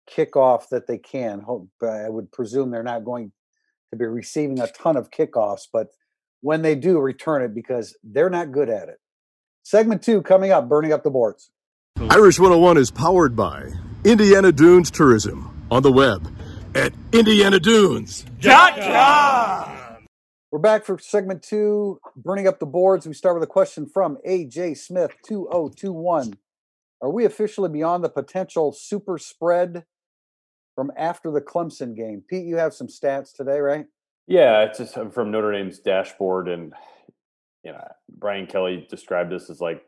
kickoff 0.10 0.70
that 0.70 0.88
they 0.88 0.98
can. 0.98 1.42
Hope 1.42 1.70
I 1.82 2.10
would 2.10 2.32
presume 2.32 2.72
they're 2.72 2.84
not 2.84 3.06
going 3.06 3.32
to 3.92 3.98
be 3.98 4.06
receiving 4.06 4.60
a 4.60 4.68
ton 4.68 4.98
of 4.98 5.12
kickoffs, 5.12 5.68
but 5.72 5.88
when 6.42 6.62
they 6.62 6.76
do, 6.76 7.00
return 7.00 7.42
it 7.42 7.56
because 7.56 7.96
they're 8.04 8.30
not 8.30 8.52
good 8.52 8.70
at 8.70 8.90
it. 8.90 8.98
Segment 9.64 10.02
two 10.02 10.22
coming 10.22 10.52
up, 10.52 10.68
burning 10.68 10.92
up 10.92 11.04
the 11.04 11.10
boards. 11.10 11.52
Irish 12.10 12.40
101 12.40 12.78
is 12.78 12.92
powered 12.92 13.36
by 13.36 13.70
Indiana 14.04 14.52
Dunes 14.52 14.92
Tourism 14.92 15.66
on 15.72 15.84
the 15.84 15.92
web 15.92 16.36
at 16.76 16.94
indianadunes.com. 17.14 19.70
We're 20.52 20.60
back 20.60 20.86
for 20.86 21.00
segment 21.00 21.42
two, 21.42 22.00
burning 22.16 22.48
up 22.48 22.60
the 22.60 22.66
boards. 22.66 23.08
We 23.08 23.14
start 23.14 23.36
with 23.36 23.44
a 23.44 23.48
question 23.48 23.88
from 23.88 24.18
AJ 24.28 24.78
Smith 24.78 25.12
2021. 25.26 26.34
Are 27.02 27.10
we 27.10 27.26
officially 27.26 27.70
beyond 27.70 28.04
the 28.04 28.10
potential 28.10 28.72
super 28.72 29.18
spread 29.18 29.86
from 30.76 30.92
after 30.98 31.32
the 31.32 31.42
Clemson 31.42 31.96
game. 31.96 32.24
Pete, 32.28 32.46
you 32.46 32.58
have 32.58 32.74
some 32.74 32.88
stats 32.88 33.34
today, 33.34 33.60
right? 33.60 33.86
Yeah, 34.28 34.64
it's 34.64 34.80
just 34.80 34.98
uh, 34.98 35.10
from 35.10 35.32
Notre 35.32 35.52
Dame's 35.52 35.80
dashboard, 35.80 36.48
and 36.48 36.74
you 37.64 37.72
know, 37.72 37.88
Brian 38.10 38.48
Kelly 38.48 38.88
described 38.90 39.32
this 39.32 39.50
as 39.50 39.62
like, 39.62 39.84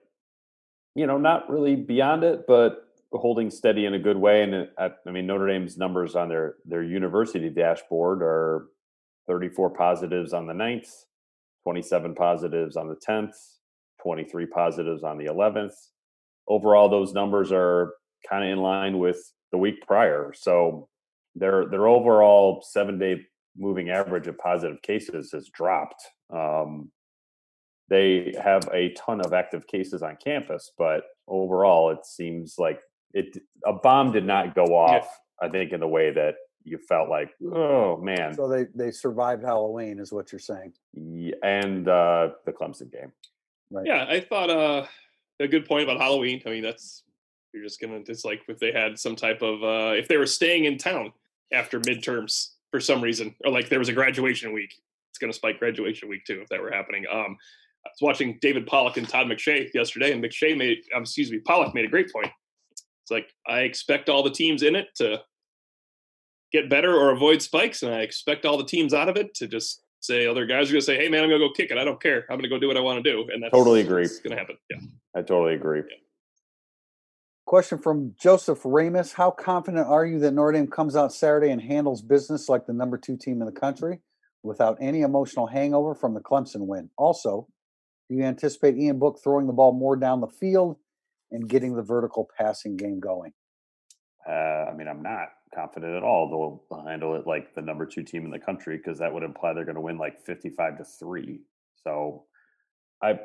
you 0.94 1.08
know, 1.08 1.18
not 1.18 1.50
really 1.50 1.76
beyond 1.76 2.24
it, 2.24 2.46
but 2.48 2.88
holding 3.12 3.50
steady 3.50 3.86
in 3.86 3.94
a 3.94 4.00
good 4.00 4.18
way. 4.18 4.44
And 4.44 4.68
uh, 4.78 4.90
I 5.08 5.12
mean, 5.12 5.28
Notre 5.28 5.48
Dame's 5.48 5.78
numbers 5.78 6.16
on 6.16 6.30
their 6.30 6.56
their 6.66 6.84
university 6.84 7.50
dashboard 7.50 8.22
are 8.22 8.68
34 9.28 9.72
positives 9.72 10.34
on 10.34 10.48
the 10.48 10.54
9th, 10.54 11.06
27 11.64 12.14
positives 12.14 12.76
on 12.76 12.88
the 12.88 12.96
10th, 12.96 13.34
23 14.02 14.46
positives 14.48 15.04
on 15.04 15.18
the 15.18 15.26
11th. 15.26 15.74
Overall, 16.48 16.90
those 16.90 17.14
numbers 17.14 17.52
are 17.52 17.94
kind 18.30 18.44
of 18.44 18.52
in 18.52 18.60
line 18.60 19.00
with 19.00 19.34
the 19.56 19.60
week 19.60 19.88
prior. 19.88 20.34
So 20.36 20.90
their 21.34 21.66
their 21.66 21.88
overall 21.88 22.62
seven 22.62 23.00
day 23.00 23.26
moving 23.58 23.90
average 23.90 24.28
of 24.28 24.38
positive 24.38 24.82
cases 24.82 25.32
has 25.32 25.48
dropped. 25.48 26.04
Um, 26.30 26.92
they 27.90 28.36
have 28.44 28.68
a 28.74 28.94
ton 28.94 29.22
of 29.22 29.32
active 29.32 29.66
cases 29.68 30.02
on 30.02 30.18
campus, 30.22 30.72
but 30.78 31.04
overall, 31.26 31.92
it 31.92 32.06
seems 32.06 32.56
like 32.58 32.82
it 33.14 33.38
a 33.66 33.72
bomb 33.72 34.12
did 34.12 34.26
not 34.26 34.56
go 34.56 34.66
off. 34.66 35.08
Yeah. 35.42 35.48
I 35.48 35.52
think 35.52 35.72
in 35.72 35.80
the 35.80 35.88
way 35.88 36.12
that 36.12 36.36
you 36.66 36.78
felt 36.78 37.10
like, 37.10 37.32
oh 37.54 37.96
man. 37.98 38.34
So 38.34 38.50
they 38.50 38.66
they 38.76 38.92
survived 38.92 39.44
Halloween, 39.44 40.00
is 40.00 40.12
what 40.12 40.34
you're 40.34 40.40
saying. 40.40 40.74
Yeah, 40.94 41.36
and 41.44 41.88
uh, 41.88 42.32
the 42.46 42.52
Clemson 42.52 42.92
game. 42.92 43.14
Right. 43.72 43.86
Yeah, 43.86 44.06
I 44.08 44.20
thought 44.20 44.50
uh, 44.50 44.86
a 45.40 45.48
good 45.48 45.66
point 45.66 45.84
about 45.84 46.02
Halloween. 46.02 46.42
I 46.46 46.50
mean, 46.50 46.64
that's 46.64 47.05
you're 47.56 47.64
just 47.64 47.80
gonna. 47.80 48.02
It's 48.08 48.26
like 48.26 48.42
if 48.48 48.60
they 48.60 48.72
had 48.72 49.00
some 49.00 49.16
type 49.16 49.42
of 49.42 49.64
uh, 49.64 49.94
if 49.96 50.08
they 50.08 50.18
were 50.18 50.26
staying 50.26 50.66
in 50.66 50.78
town 50.78 51.14
after 51.54 51.80
midterms 51.80 52.50
for 52.72 52.80
some 52.80 53.02
reason, 53.02 53.34
or 53.46 53.52
like 53.52 53.70
there 53.70 53.80
was 53.80 53.90
a 53.90 53.94
graduation 53.94 54.54
week. 54.54 54.74
It's 55.10 55.18
gonna 55.18 55.34
spike 55.34 55.60
graduation 55.60 56.10
week 56.10 56.26
too 56.26 56.42
if 56.42 56.50
that 56.50 56.62
were 56.62 56.72
happening. 56.72 57.06
Um, 57.10 57.38
I 57.86 57.90
was 57.90 58.02
watching 58.02 58.38
David 58.42 58.68
Pollack 58.68 58.98
and 58.98 59.08
Todd 59.08 59.28
McShay 59.28 59.74
yesterday, 59.74 60.12
and 60.12 60.24
McShay 60.24 60.58
made, 60.58 60.80
um, 60.96 61.04
excuse 61.04 61.32
me, 61.32 61.40
Pollack 61.40 61.74
made 61.74 61.86
a 61.86 61.90
great 61.90 62.12
point. 62.12 62.32
It's 63.04 63.12
like 63.12 63.30
I 63.48 63.60
expect 63.60 64.10
all 64.10 64.24
the 64.24 64.32
teams 64.32 64.64
in 64.64 64.76
it 64.76 64.88
to 64.96 65.22
get 66.52 66.70
better 66.70 66.94
or 66.96 67.12
avoid 67.12 67.42
spikes, 67.42 67.84
and 67.84 67.94
I 67.94 68.00
expect 68.00 68.46
all 68.46 68.58
the 68.58 68.66
teams 68.66 68.94
out 68.94 69.08
of 69.08 69.16
it 69.16 69.36
to 69.36 69.48
just 69.48 69.84
say 70.00 70.26
other 70.28 70.46
guys 70.46 70.70
are 70.70 70.74
going 70.74 70.82
to 70.82 70.86
say, 70.86 70.98
"Hey, 70.98 71.10
man, 71.10 71.24
I'm 71.24 71.30
going 71.30 71.42
to 71.42 71.48
go 71.48 71.54
kick 71.54 71.72
it. 71.72 71.78
I 71.78 71.84
don't 71.84 72.02
care. 72.02 72.26
I'm 72.30 72.38
going 72.38 72.44
to 72.44 72.50
go 72.50 72.60
do 72.60 72.68
what 72.68 72.78
I 72.78 72.82
want 72.82 73.04
to 73.04 73.10
do," 73.10 73.30
and 73.32 73.44
that's 73.44 73.52
totally 73.52 73.82
agree. 73.82 74.04
It's 74.04 74.20
going 74.20 74.32
to 74.32 74.38
happen. 74.38 74.58
Yeah, 74.70 74.78
I 75.16 75.22
totally 75.22 75.54
agree. 75.54 75.80
Yeah. 75.80 75.98
Question 77.46 77.78
from 77.78 78.16
Joseph 78.20 78.62
Ramus: 78.66 79.14
How 79.14 79.30
confident 79.30 79.88
are 79.88 80.04
you 80.04 80.18
that 80.20 80.32
Notre 80.32 80.54
Dame 80.54 80.68
comes 80.68 80.96
out 80.96 81.14
Saturday 81.14 81.52
and 81.52 81.62
handles 81.62 82.02
business 82.02 82.50
like 82.50 82.66
the 82.66 82.74
number 82.74 82.98
two 82.98 83.18
team 83.18 83.40
in 83.40 83.46
the 83.46 83.52
country 83.52 84.00
without 84.42 84.80
any 84.82 85.02
emotional 85.02 85.46
hangover 85.46 85.94
from 85.94 86.16
the 86.16 86.22
Clemson 86.22 86.66
win? 86.66 86.90
Also, 86.98 87.48
do 88.10 88.16
you 88.16 88.24
anticipate 88.24 88.78
Ian 88.78 88.98
Book 88.98 89.20
throwing 89.24 89.46
the 89.46 89.54
ball 89.54 89.74
more 89.74 89.96
down 89.96 90.22
the 90.22 90.28
field 90.28 90.78
and 91.30 91.48
getting 91.48 91.76
the 91.76 91.84
vertical 91.84 92.28
passing 92.36 92.78
game 92.78 93.00
going? 93.00 93.32
Uh, 94.28 94.32
I 94.32 94.74
mean, 94.76 94.88
I'm 94.88 95.04
not 95.04 95.30
confident 95.54 95.96
at 95.96 96.02
all 96.02 96.66
they'll 96.70 96.84
handle 96.84 97.16
it 97.16 97.28
like 97.28 97.54
the 97.54 97.62
number 97.62 97.86
two 97.86 98.02
team 98.02 98.26
in 98.26 98.32
the 98.32 98.40
country 98.40 98.78
because 98.78 98.98
that 98.98 99.14
would 99.14 99.22
imply 99.22 99.54
they're 99.54 99.66
going 99.66 99.76
to 99.76 99.82
win 99.82 100.00
like 100.00 100.20
55 100.26 100.80
to 100.80 100.84
three. 100.84 101.42
So, 101.84 102.24
I, 103.04 103.20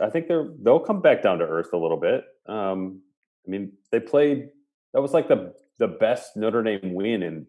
I 0.00 0.10
think 0.10 0.28
they're 0.28 0.48
they'll 0.62 0.78
come 0.78 1.02
back 1.02 1.22
down 1.22 1.38
to 1.38 1.44
earth 1.44 1.72
a 1.72 1.76
little 1.76 1.98
bit. 1.98 2.22
Um, 2.46 3.02
I 3.46 3.50
mean, 3.50 3.72
they 3.90 4.00
played. 4.00 4.50
That 4.94 5.00
was 5.00 5.12
like 5.12 5.28
the 5.28 5.54
the 5.78 5.88
best 5.88 6.36
Notre 6.36 6.62
Dame 6.62 6.94
win 6.94 7.22
in 7.22 7.46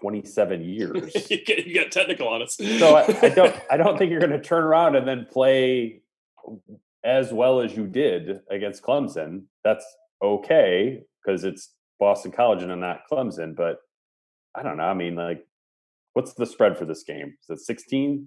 27 0.00 0.62
years. 0.62 1.30
you, 1.30 1.74
got 1.74 1.92
technical 1.92 2.28
on 2.28 2.42
us. 2.42 2.56
so 2.56 2.96
I, 2.96 3.04
I, 3.22 3.28
don't 3.34 3.54
I 3.70 3.76
don't 3.76 3.98
think 3.98 4.10
you're 4.10 4.20
going 4.20 4.32
to 4.32 4.40
turn 4.40 4.64
around 4.64 4.96
and 4.96 5.06
then 5.06 5.26
play 5.30 6.02
as 7.04 7.32
well 7.32 7.60
as 7.60 7.76
you 7.76 7.86
did 7.86 8.40
against 8.50 8.82
Clemson. 8.82 9.44
That's 9.64 9.84
okay 10.22 11.02
because 11.24 11.44
it's 11.44 11.74
Boston 11.98 12.32
College 12.32 12.62
and 12.62 12.80
not 12.80 13.02
Clemson. 13.10 13.54
But 13.54 13.78
I 14.54 14.62
don't 14.62 14.76
know. 14.76 14.84
I 14.84 14.94
mean, 14.94 15.16
like, 15.16 15.46
what's 16.14 16.34
the 16.34 16.46
spread 16.46 16.76
for 16.78 16.84
this 16.84 17.02
game? 17.02 17.34
Is 17.42 17.60
it 17.60 17.60
16, 17.60 18.26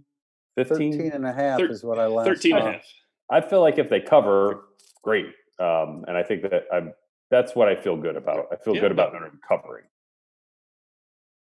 15? 0.56 0.92
13 0.94 1.12
and 1.12 1.26
a 1.26 1.34
half 1.34 1.60
Thir- 1.60 1.70
is 1.70 1.84
what 1.84 2.00
I 2.00 2.08
last 2.08 2.28
13 2.28 2.56
and 2.56 2.68
a 2.68 2.72
half. 2.74 2.86
I 3.30 3.42
feel 3.42 3.62
like 3.62 3.78
if 3.78 3.90
they 3.90 4.00
cover, 4.00 4.66
great. 5.02 5.28
Um, 5.60 6.06
and 6.08 6.18
I 6.18 6.24
think 6.24 6.42
that 6.44 6.66
I'm 6.72 6.94
that's 7.30 7.56
what 7.56 7.68
I 7.68 7.76
feel 7.76 7.98
good 7.98 8.16
about. 8.16 8.48
I 8.52 8.58
feel 8.58 8.76
yeah, 8.76 8.82
good 8.82 8.92
about 8.92 9.14
Notre 9.14 9.30
Dame 9.30 9.40
covering. 9.48 9.86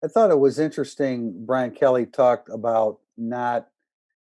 I 0.04 0.08
thought 0.08 0.32
it 0.32 0.40
was 0.40 0.60
interesting. 0.60 1.46
Brian 1.46 1.72
Kelly 1.72 2.06
talked 2.06 2.50
about 2.50 3.00
not, 3.18 3.68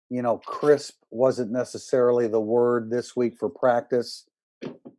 you 0.10 0.22
know, 0.22 0.38
crisp 0.38 0.96
wasn't 1.10 1.52
necessarily 1.52 2.28
the 2.28 2.40
word 2.40 2.90
this 2.90 3.16
week 3.16 3.38
for 3.38 3.50
practice 3.50 4.26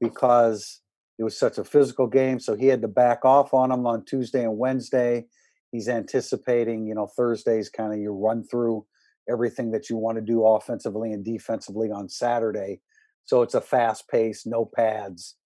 because 0.01 0.81
it 1.19 1.25
was 1.25 1.39
such 1.39 1.59
a 1.59 1.65
physical 1.65 2.07
game. 2.07 2.41
So 2.41 2.55
he 2.55 2.67
had 2.67 2.83
to 2.83 2.89
back 2.89 3.25
off 3.25 3.55
on 3.55 3.71
them 3.71 3.87
on 3.87 4.05
Tuesday 4.05 4.45
and 4.45 4.59
Wednesday. 4.59 5.27
He's 5.71 5.89
anticipating, 5.89 6.87
you 6.87 6.95
know, 6.95 7.07
Thursday's 7.07 7.69
kind 7.69 7.93
of 7.93 7.99
your 7.99 8.15
run 8.15 8.45
through 8.45 8.85
everything 9.29 9.71
that 9.73 9.89
you 9.89 9.97
want 9.97 10.17
to 10.17 10.23
do 10.23 10.45
offensively 10.45 11.13
and 11.13 11.25
defensively 11.25 11.91
on 11.91 12.09
Saturday. 12.09 12.81
So 13.27 13.43
it's 13.43 13.55
a 13.55 13.61
fast 13.61 14.09
pace, 14.09 14.45
no 14.47 14.65
pads 14.65 15.37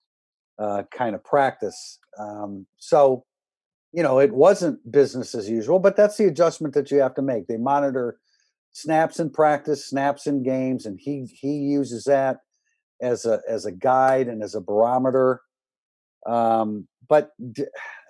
uh, 0.59 0.83
kind 0.91 1.15
of 1.15 1.25
practice. 1.25 1.99
Um, 2.19 2.67
so 2.79 3.25
you 3.93 4.03
know, 4.03 4.19
it 4.19 4.33
wasn't 4.33 4.91
business 4.91 5.35
as 5.35 5.49
usual, 5.49 5.79
but 5.79 5.97
that's 5.97 6.17
the 6.19 6.27
adjustment 6.27 6.75
that 6.75 6.91
you 6.91 7.01
have 7.01 7.15
to 7.15 7.23
make. 7.23 7.47
They 7.47 7.57
monitor 7.57 8.19
snaps 8.73 9.19
in 9.19 9.31
practice, 9.31 9.89
snaps 9.89 10.27
in 10.27 10.43
games, 10.43 10.85
and 10.85 10.99
he 11.01 11.27
he 11.33 11.53
uses 11.53 12.05
that 12.05 12.39
as 13.01 13.25
a 13.25 13.41
as 13.49 13.65
a 13.65 13.73
guide 13.73 14.29
and 14.29 14.43
as 14.43 14.55
a 14.55 14.61
barometer. 14.61 15.41
Um, 16.27 16.87
but 17.09 17.31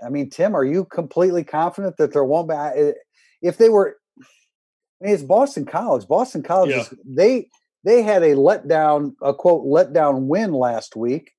I 0.04 0.08
mean, 0.10 0.30
Tim, 0.30 0.56
are 0.56 0.64
you 0.64 0.84
completely 0.84 1.44
confident 1.44 1.96
that 1.98 2.12
there 2.12 2.24
won't 2.24 2.48
be? 2.48 2.92
If 3.40 3.58
they 3.58 3.68
were, 3.68 3.96
I 4.20 5.04
mean, 5.04 5.14
it's 5.14 5.22
Boston 5.22 5.64
College. 5.64 6.08
Boston 6.08 6.42
College, 6.42 6.70
yeah. 6.70 6.80
is, 6.80 6.94
they 7.06 7.48
they 7.84 8.02
had 8.02 8.22
a 8.22 8.34
letdown, 8.34 9.14
a 9.22 9.32
quote 9.32 9.64
letdown 9.64 10.26
win 10.26 10.52
last 10.52 10.96
week, 10.96 11.32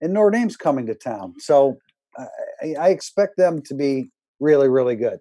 and 0.00 0.12
Notre 0.12 0.30
Dame's 0.30 0.56
coming 0.56 0.86
to 0.86 0.94
town. 0.94 1.34
So 1.38 1.78
I, 2.62 2.74
I 2.74 2.88
expect 2.88 3.36
them 3.36 3.62
to 3.62 3.74
be 3.74 4.10
really, 4.40 4.68
really 4.68 4.96
good. 4.96 5.18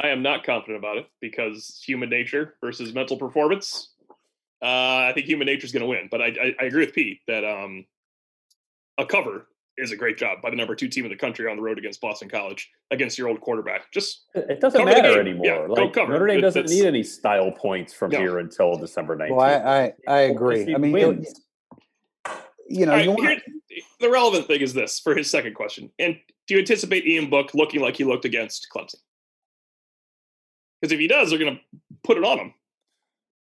I 0.00 0.08
am 0.08 0.22
not 0.22 0.44
confident 0.44 0.78
about 0.78 0.98
it 0.98 1.06
because 1.20 1.82
human 1.84 2.08
nature 2.08 2.54
versus 2.60 2.94
mental 2.94 3.16
performance. 3.16 3.92
Uh, 4.62 5.08
I 5.08 5.12
think 5.14 5.26
human 5.26 5.46
nature 5.46 5.66
is 5.66 5.72
going 5.72 5.82
to 5.82 5.88
win, 5.88 6.08
but 6.10 6.20
I, 6.20 6.26
I, 6.26 6.54
I, 6.60 6.64
agree 6.64 6.84
with 6.84 6.94
Pete 6.94 7.20
that 7.28 7.44
um, 7.44 7.86
a 8.96 9.06
cover 9.06 9.46
is 9.78 9.92
a 9.92 9.96
great 9.96 10.18
job 10.18 10.42
by 10.42 10.50
the 10.50 10.56
number 10.56 10.74
two 10.74 10.88
team 10.88 11.04
in 11.04 11.10
the 11.10 11.16
country 11.16 11.48
on 11.48 11.56
the 11.56 11.62
road 11.62 11.78
against 11.78 12.00
Boston 12.00 12.28
College 12.28 12.70
against 12.90 13.16
your 13.16 13.28
old 13.28 13.40
quarterback. 13.40 13.90
Just 13.92 14.26
it 14.34 14.60
doesn't 14.60 14.84
matter 14.84 15.20
anymore. 15.20 15.46
Yeah, 15.46 15.66
like 15.68 15.94
Notre 15.96 16.26
Dame 16.26 16.40
doesn't 16.40 16.68
need 16.68 16.84
any 16.84 17.02
style 17.02 17.52
points 17.52 17.92
from 17.92 18.10
no. 18.10 18.18
here 18.18 18.38
until 18.38 18.76
December 18.76 19.16
nineteenth. 19.16 19.38
Well, 19.38 19.46
I, 19.46 19.94
I, 20.06 20.12
I 20.12 20.20
agree. 20.22 20.74
I 20.74 20.78
mean, 20.78 20.92
wins. 20.92 21.32
you 22.68 22.86
know, 22.86 22.92
right, 22.92 23.04
you 23.04 23.12
want... 23.12 23.42
the 24.00 24.10
relevant 24.10 24.46
thing 24.46 24.60
is 24.60 24.74
this 24.74 25.00
for 25.00 25.14
his 25.14 25.30
second 25.30 25.54
question, 25.54 25.90
and 25.98 26.16
do 26.46 26.54
you 26.54 26.60
anticipate 26.60 27.06
Ian 27.06 27.30
Book 27.30 27.54
looking 27.54 27.80
like 27.80 27.96
he 27.96 28.04
looked 28.04 28.24
against 28.24 28.66
Clemson? 28.74 28.96
Because 30.80 30.92
if 30.92 30.98
he 30.98 31.08
does, 31.08 31.30
they're 31.30 31.38
going 31.38 31.56
to 31.56 31.60
put 32.04 32.16
it 32.16 32.24
on 32.24 32.38
him. 32.38 32.54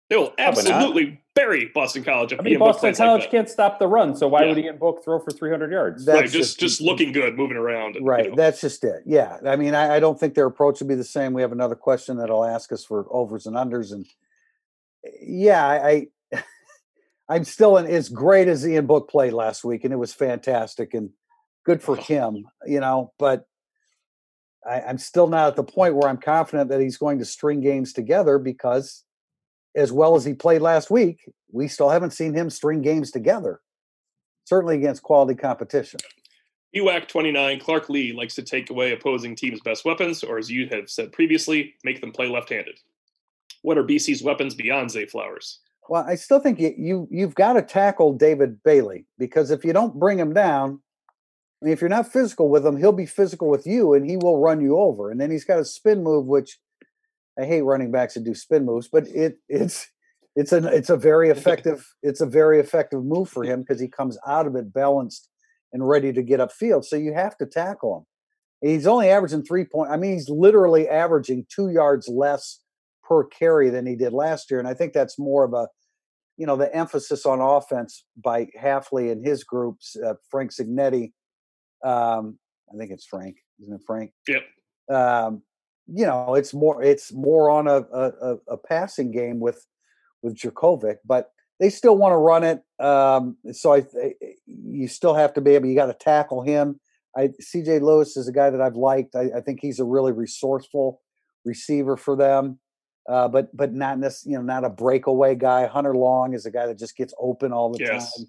They 0.10 0.18
will 0.18 0.34
absolutely 0.38 1.22
bury 1.36 1.72
Boston 1.74 2.04
College. 2.04 2.34
I 2.34 2.42
mean, 2.42 2.54
Ian 2.54 2.60
Boston 2.60 2.94
College 2.94 3.22
like 3.22 3.32
can't 3.32 3.50
stop 3.50 3.80
the 3.80 3.88
run, 3.88 4.16
so 4.16 4.28
why 4.28 4.42
yeah. 4.42 4.48
would 4.50 4.58
Ian 4.58 4.78
Book 4.78 5.04
throw 5.04 5.20
for 5.20 5.32
300 5.32 5.72
yards? 5.72 6.06
That's 6.06 6.16
right, 6.16 6.24
just 6.30 6.60
just, 6.60 6.60
just 6.60 6.82
looking 6.82 7.12
good, 7.12 7.38
moving 7.38 7.58
around. 7.58 7.96
And, 7.96 8.06
right, 8.06 8.26
you 8.26 8.30
know. 8.32 8.36
that's 8.36 8.62
just 8.62 8.84
it. 8.84 9.04
Yeah, 9.06 9.38
I 9.46 9.56
mean, 9.56 9.76
I, 9.76 9.96
I, 9.96 10.00
don't 10.00 10.20
think 10.20 10.34
their 10.34 10.46
approach 10.46 10.80
would 10.80 10.88
be 10.88 10.96
the 10.96 11.04
same. 11.04 11.34
We 11.34 11.42
have 11.42 11.52
another 11.52 11.76
question 11.76 12.18
that'll 12.18 12.46
ask 12.46 12.72
us 12.72 12.84
for 12.84 13.06
overs 13.10 13.46
and 13.46 13.56
unders, 13.56 13.92
and 13.92 14.06
yeah, 15.22 15.66
I, 15.66 16.08
I 16.34 16.44
I'm 17.30 17.46
still 17.46 17.78
in 17.78 17.88
as 17.88 18.10
great 18.10 18.48
as 18.48 18.68
Ian 18.68 18.88
Book 18.88 19.10
played 19.10 19.34
last 19.34 19.64
week, 19.64 19.84
and 19.84 19.94
it 19.94 19.98
was 19.98 20.14
fantastic. 20.14 20.94
And 20.94 21.12
good 21.66 21.82
for 21.82 21.98
oh. 21.98 22.02
him, 22.02 22.46
you 22.66 22.80
know, 22.80 23.14
but 23.18 23.46
I, 24.68 24.82
I'm 24.82 24.98
still 24.98 25.28
not 25.28 25.48
at 25.48 25.56
the 25.56 25.64
point 25.64 25.96
where 25.96 26.10
I'm 26.10 26.18
confident 26.18 26.70
that 26.70 26.82
he's 26.82 26.98
going 26.98 27.20
to 27.20 27.26
string 27.26 27.62
games 27.62 27.94
together 27.94 28.38
because 28.38 29.04
as 29.76 29.92
well 29.92 30.16
as 30.16 30.26
he 30.26 30.34
played 30.34 30.62
last 30.62 30.90
week, 30.90 31.30
we 31.52 31.68
still 31.68 31.90
haven't 31.90 32.12
seen 32.12 32.34
him 32.34 32.50
string 32.50 32.82
games 32.82 33.12
together, 33.12 33.62
certainly 34.46 34.76
against 34.76 35.04
quality 35.04 35.36
competition. 35.36 36.00
UAC 36.76 37.08
29, 37.08 37.60
Clark 37.60 37.90
Lea 37.90 38.14
likes 38.14 38.36
to 38.36 38.44
take 38.44 38.70
away 38.70 38.94
opposing 38.94 39.36
teams' 39.36 39.60
best 39.62 39.84
weapons, 39.84 40.24
or 40.24 40.38
as 40.38 40.50
you 40.50 40.68
have 40.70 40.90
said 40.90 41.12
previously, 41.12 41.74
make 41.84 42.00
them 42.00 42.12
play 42.12 42.28
left 42.28 42.50
handed. 42.50 42.80
What 43.62 43.78
are 43.78 43.84
BC's 43.84 44.24
weapons 44.24 44.56
beyond 44.56 44.90
Zay 44.92 45.06
Flowers? 45.06 45.60
Well, 45.90 46.06
I 46.08 46.16
still 46.16 46.40
think 46.40 46.60
you, 46.60 46.74
you 46.78 47.08
you've 47.12 47.36
got 47.36 47.54
to 47.54 47.62
tackle 47.62 48.14
David 48.14 48.64
Bailey 48.64 49.06
because 49.18 49.52
if 49.52 49.66
you 49.66 49.74
don't 49.74 50.00
bring 50.00 50.18
him 50.18 50.34
down, 50.34 50.80
I 51.62 51.66
mean, 51.66 51.74
if 51.74 51.82
you're 51.82 51.90
not 51.90 52.12
physical 52.12 52.50
with 52.50 52.66
him, 52.66 52.78
he'll 52.78 52.92
be 52.92 53.06
physical 53.06 53.50
with 53.50 53.68
you 53.68 53.94
and 53.94 54.10
he 54.10 54.18
will 54.18 54.40
run 54.40 54.62
you 54.62 54.78
over. 54.78 55.12
And 55.12 55.20
then 55.20 55.30
he's 55.30 55.44
got 55.44 55.60
a 55.60 55.66
spin 55.66 56.02
move, 56.02 56.26
which 56.26 56.58
I 57.40 57.46
hate 57.46 57.62
running 57.62 57.92
backs 57.92 58.16
that 58.16 58.24
do 58.24 58.34
spin 58.34 58.66
moves, 58.66 58.88
but 58.92 59.08
it 59.08 59.38
it's 59.48 59.88
it's 60.36 60.52
a 60.52 60.66
it's 60.68 60.90
a 60.90 60.98
very 60.98 61.30
effective 61.30 61.86
it's 62.04 62.22
a 62.22 62.26
very 62.26 62.60
effective 62.60 63.04
move 63.04 63.30
for 63.30 63.44
him 63.44 63.62
because 63.62 63.80
he 63.80 63.88
comes 63.88 64.18
out 64.28 64.48
of 64.48 64.56
it 64.56 64.74
balanced 64.74 65.30
and 65.74 65.88
ready 65.88 66.12
to 66.14 66.22
get 66.22 66.40
upfield. 66.40 66.86
So 66.86 66.96
you 66.96 67.14
have 67.14 67.38
to 67.38 67.46
tackle 67.46 67.98
him. 67.98 68.70
He's 68.70 68.88
only 68.88 69.10
averaging 69.10 69.44
three 69.44 69.66
point. 69.66 69.92
I 69.92 69.98
mean, 69.98 70.14
he's 70.14 70.30
literally 70.30 70.88
averaging 70.88 71.46
two 71.54 71.70
yards 71.70 72.08
less 72.08 72.60
per 73.04 73.24
carry 73.26 73.70
than 73.70 73.86
he 73.86 73.96
did 73.96 74.14
last 74.14 74.52
year, 74.52 74.60
and 74.60 74.68
I 74.68 74.74
think 74.74 74.94
that's 74.94 75.18
more 75.18 75.44
of 75.44 75.54
a 75.54 75.68
you 76.38 76.46
know 76.46 76.56
the 76.56 76.74
emphasis 76.76 77.26
on 77.26 77.40
offense 77.40 78.06
by 78.24 78.48
Hafley 78.60 79.12
and 79.12 79.26
his 79.26 79.44
groups, 79.44 79.96
uh, 80.06 80.14
Frank 80.30 80.52
Cignetti. 80.52 81.12
um, 81.84 82.38
I 82.74 82.78
think 82.78 82.92
it's 82.92 83.06
Frank, 83.06 83.38
isn't 83.62 83.76
it 83.76 83.82
Frank? 83.86 84.12
Yep. 84.28 84.44
Um, 84.90 85.42
you 85.94 86.06
know, 86.06 86.36
it's 86.36 86.54
more 86.54 86.82
it's 86.82 87.12
more 87.12 87.50
on 87.50 87.68
a, 87.68 87.78
a, 87.92 88.38
a 88.50 88.58
passing 88.58 89.12
game 89.12 89.40
with 89.40 89.66
with 90.22 90.36
Jurkovec, 90.36 90.98
but 91.06 91.32
they 91.60 91.70
still 91.70 91.98
want 91.98 92.14
to 92.14 92.18
run 92.18 92.44
it. 92.44 92.64
Um, 92.84 93.38
so 93.52 93.74
I, 93.74 93.86
you 94.46 94.88
still 94.88 95.14
have 95.14 95.34
to 95.34 95.42
be 95.42 95.56
able. 95.56 95.68
You 95.68 95.76
got 95.76 95.88
to 95.88 95.94
tackle 95.94 96.42
him. 96.42 96.80
I 97.16 97.32
C.J. 97.40 97.80
Lewis 97.80 98.16
is 98.16 98.28
a 98.28 98.32
guy 98.32 98.50
that 98.50 98.62
I've 98.62 98.76
liked. 98.76 99.16
I, 99.16 99.30
I 99.38 99.42
think 99.42 99.60
he's 99.62 99.80
a 99.80 99.86
really 99.86 100.14
resourceful 100.14 101.02
receiver 101.44 101.98
for 101.98 102.16
them, 102.16 102.60
uh, 103.10 103.28
but 103.28 103.56
but 103.56 103.74
not 103.74 104.00
this, 104.00 104.24
you 104.26 104.38
know, 104.38 104.44
not 104.44 104.64
a 104.64 104.70
breakaway 104.70 105.36
guy. 105.36 105.68
Hunter 105.68 105.96
Long 105.96 106.34
is 106.34 106.46
a 106.46 106.52
guy 106.52 106.68
that 106.68 106.80
just 106.80 106.96
gets 106.96 107.14
open 107.20 107.52
all 107.52 107.72
the 107.72 107.80
yes. 107.80 108.16
time. 108.16 108.28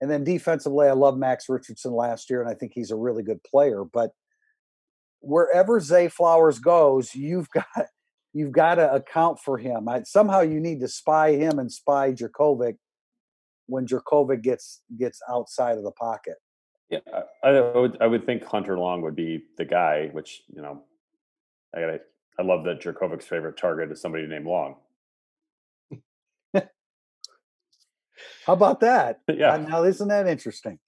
And 0.00 0.10
then 0.10 0.24
defensively, 0.24 0.88
I 0.88 0.92
love 0.92 1.16
Max 1.16 1.48
Richardson 1.48 1.92
last 1.92 2.28
year, 2.28 2.42
and 2.42 2.50
I 2.50 2.54
think 2.54 2.72
he's 2.74 2.90
a 2.90 2.96
really 2.96 3.22
good 3.22 3.42
player. 3.44 3.84
But 3.84 4.10
wherever 5.26 5.80
Zay 5.80 6.08
Flowers 6.08 6.58
goes, 6.58 7.14
you've 7.14 7.50
got 7.50 7.66
you've 8.32 8.52
got 8.52 8.76
to 8.76 8.92
account 8.92 9.38
for 9.40 9.58
him. 9.58 9.88
I, 9.88 10.02
somehow 10.02 10.40
you 10.40 10.60
need 10.60 10.80
to 10.80 10.88
spy 10.88 11.32
him 11.32 11.58
and 11.58 11.70
spy 11.70 12.12
Jurkovec 12.12 12.76
when 13.66 13.86
Jurkovec 13.86 14.42
gets 14.42 14.82
gets 14.96 15.20
outside 15.28 15.76
of 15.78 15.84
the 15.84 15.92
pocket. 15.92 16.36
Yeah, 16.90 17.00
I, 17.42 17.48
I, 17.48 17.76
would 17.76 17.98
I 18.00 18.06
would 18.06 18.24
think 18.24 18.44
Hunter 18.44 18.78
Long 18.78 19.02
would 19.02 19.16
be 19.16 19.42
the 19.58 19.64
guy. 19.64 20.10
Which 20.12 20.42
you 20.54 20.62
know, 20.62 20.82
I 21.74 21.80
got 21.80 22.00
I 22.38 22.42
love 22.42 22.64
that 22.64 22.80
Jurkovec's 22.80 23.26
favorite 23.26 23.56
target 23.56 23.90
is 23.90 24.00
somebody 24.00 24.26
named 24.26 24.46
Long. 24.46 24.76
How 28.46 28.52
about 28.52 28.80
that? 28.80 29.20
Yeah. 29.28 29.54
Uh, 29.54 29.58
now, 29.58 29.84
isn't 29.84 30.08
that 30.08 30.28
interesting? 30.28 30.78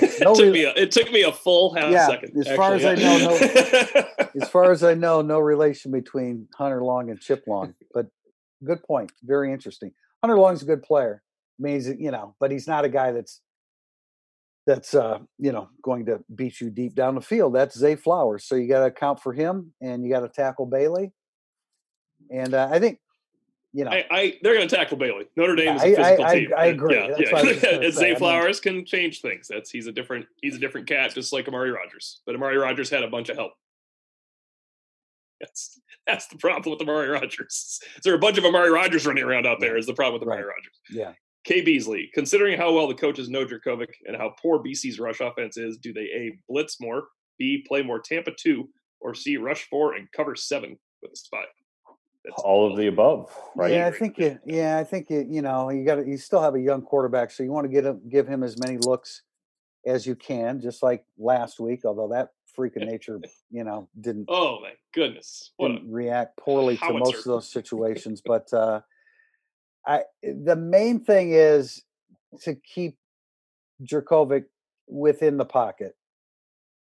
No 0.20 0.32
it, 0.32 0.36
took 0.36 0.52
me 0.52 0.64
a, 0.64 0.72
it 0.74 0.90
took 0.90 1.12
me 1.12 1.22
a 1.22 1.32
full 1.32 1.74
half 1.74 1.92
yeah, 1.92 2.06
second. 2.06 2.36
As 2.36 2.46
actually, 2.46 2.56
far 2.56 2.74
as 2.74 2.82
yeah. 2.82 2.90
I 2.90 2.94
know, 2.94 3.18
no, 3.18 4.24
as 4.42 4.48
far 4.48 4.72
as 4.72 4.82
I 4.82 4.94
know, 4.94 5.22
no 5.22 5.38
relation 5.38 5.92
between 5.92 6.48
Hunter 6.56 6.82
Long 6.82 7.10
and 7.10 7.20
Chip 7.20 7.44
Long. 7.46 7.74
But 7.94 8.06
good 8.64 8.82
point. 8.82 9.12
Very 9.22 9.52
interesting. 9.52 9.92
Hunter 10.22 10.38
Long's 10.38 10.62
a 10.62 10.66
good 10.66 10.82
player. 10.82 11.22
Means 11.58 11.88
you 11.88 12.10
know, 12.10 12.34
but 12.40 12.50
he's 12.50 12.66
not 12.66 12.84
a 12.84 12.88
guy 12.88 13.12
that's 13.12 13.40
that's 14.66 14.94
uh, 14.94 15.18
you 15.38 15.50
know 15.50 15.70
going 15.82 16.06
to 16.06 16.20
beat 16.34 16.60
you 16.60 16.70
deep 16.70 16.94
down 16.94 17.14
the 17.14 17.20
field. 17.20 17.54
That's 17.54 17.76
Zay 17.76 17.96
Flowers. 17.96 18.44
So 18.44 18.54
you 18.54 18.68
got 18.68 18.80
to 18.80 18.86
account 18.86 19.20
for 19.20 19.32
him, 19.32 19.72
and 19.80 20.04
you 20.04 20.10
got 20.12 20.20
to 20.20 20.28
tackle 20.28 20.66
Bailey. 20.66 21.12
And 22.30 22.54
uh, 22.54 22.68
I 22.70 22.78
think 22.78 22.98
you 23.72 23.84
know, 23.84 23.90
I, 23.90 24.04
I 24.10 24.38
they're 24.42 24.54
going 24.54 24.68
to 24.68 24.74
tackle 24.74 24.96
Bailey. 24.96 25.26
Notre 25.36 25.54
Dame 25.54 25.76
is 25.76 25.82
a 25.82 25.94
physical 25.94 26.24
I, 26.24 26.34
team. 26.38 26.50
I, 26.56 26.60
I 26.60 26.66
agree. 26.66 26.96
Yeah, 26.96 27.16
yeah. 27.80 27.90
Zay 27.90 28.14
Flowers 28.14 28.60
can 28.60 28.84
change 28.86 29.20
things. 29.20 29.46
That's 29.48 29.70
he's 29.70 29.86
a 29.86 29.92
different 29.92 30.26
he's 30.40 30.56
a 30.56 30.58
different 30.58 30.86
cat, 30.86 31.14
just 31.14 31.32
like 31.32 31.48
Amari 31.48 31.70
Rodgers. 31.70 32.20
But 32.24 32.34
Amari 32.34 32.56
Rodgers 32.56 32.88
had 32.88 33.02
a 33.02 33.08
bunch 33.08 33.28
of 33.28 33.36
help. 33.36 33.52
That's 35.40 35.80
that's 36.06 36.26
the 36.28 36.36
problem 36.36 36.70
with 36.70 36.80
Amari 36.80 37.08
Rodgers. 37.08 37.80
Is 37.96 38.02
there 38.02 38.14
a 38.14 38.18
bunch 38.18 38.38
of 38.38 38.44
Amari 38.44 38.70
Rodgers 38.70 39.06
running 39.06 39.24
around 39.24 39.46
out 39.46 39.60
there? 39.60 39.76
Is 39.76 39.86
the 39.86 39.94
problem 39.94 40.14
with 40.14 40.26
Amari 40.26 40.44
right. 40.44 40.54
Rodgers? 40.56 40.80
Yeah. 40.90 41.12
K. 41.44 41.60
Beasley, 41.60 42.10
considering 42.12 42.58
how 42.58 42.72
well 42.72 42.88
the 42.88 42.94
coaches 42.94 43.28
know 43.28 43.46
Jurkovec 43.46 43.88
and 44.06 44.16
how 44.16 44.34
poor 44.42 44.62
BC's 44.62 44.98
rush 44.98 45.20
offense 45.20 45.56
is, 45.56 45.78
do 45.78 45.92
they 45.92 46.00
a 46.00 46.38
blitz 46.48 46.80
more, 46.80 47.04
b 47.38 47.64
play 47.66 47.82
more 47.82 48.00
Tampa 48.00 48.32
two, 48.32 48.68
or 49.00 49.14
c 49.14 49.36
rush 49.36 49.68
four 49.70 49.94
and 49.94 50.10
cover 50.12 50.34
seven 50.34 50.78
with 51.02 51.12
a 51.12 51.16
spot? 51.16 51.46
That's 52.28 52.42
all 52.42 52.70
of 52.70 52.76
the 52.76 52.88
above, 52.88 53.34
right? 53.56 53.72
Yeah, 53.72 53.86
I 53.86 53.90
think 53.90 54.18
you. 54.18 54.38
Yeah, 54.44 54.76
I 54.78 54.84
think 54.84 55.08
you. 55.08 55.26
You 55.28 55.40
know, 55.40 55.70
you 55.70 55.84
got 55.84 55.96
to. 55.96 56.06
You 56.06 56.18
still 56.18 56.42
have 56.42 56.54
a 56.54 56.60
young 56.60 56.82
quarterback, 56.82 57.30
so 57.30 57.42
you 57.42 57.50
want 57.50 57.64
to 57.64 57.72
get 57.72 57.84
him, 57.84 58.00
give 58.08 58.28
him 58.28 58.42
as 58.42 58.58
many 58.58 58.76
looks 58.76 59.22
as 59.86 60.06
you 60.06 60.14
can, 60.14 60.60
just 60.60 60.82
like 60.82 61.04
last 61.16 61.58
week. 61.58 61.86
Although 61.86 62.08
that 62.08 62.32
freak 62.54 62.76
of 62.76 62.82
nature, 62.82 63.18
you 63.50 63.64
know, 63.64 63.88
didn't. 63.98 64.26
Oh 64.28 64.60
my 64.60 64.72
goodness! 64.92 65.52
What 65.56 65.68
didn't 65.68 65.90
react 65.90 66.36
poorly 66.36 66.76
to 66.76 66.92
most 66.92 67.18
of 67.18 67.24
those 67.24 67.48
situations, 67.50 68.20
but 68.24 68.52
uh, 68.52 68.82
I. 69.86 70.02
The 70.22 70.56
main 70.56 71.00
thing 71.00 71.32
is 71.32 71.82
to 72.42 72.54
keep 72.54 72.98
Jurkovec 73.82 74.44
within 74.86 75.38
the 75.38 75.46
pocket 75.46 75.96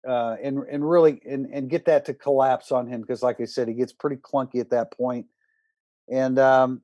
uh, 0.06 0.36
and 0.42 0.58
and 0.70 0.88
really 0.88 1.20
and 1.28 1.46
and 1.46 1.70
get 1.70 1.86
that 1.86 2.04
to 2.06 2.14
collapse 2.14 2.70
on 2.72 2.86
him 2.86 3.00
because, 3.00 3.22
like 3.22 3.40
I 3.40 3.44
said, 3.44 3.68
he 3.68 3.74
gets 3.74 3.92
pretty 3.92 4.16
clunky 4.16 4.60
at 4.60 4.70
that 4.70 4.92
point. 4.92 5.26
And 6.10 6.38
um, 6.38 6.82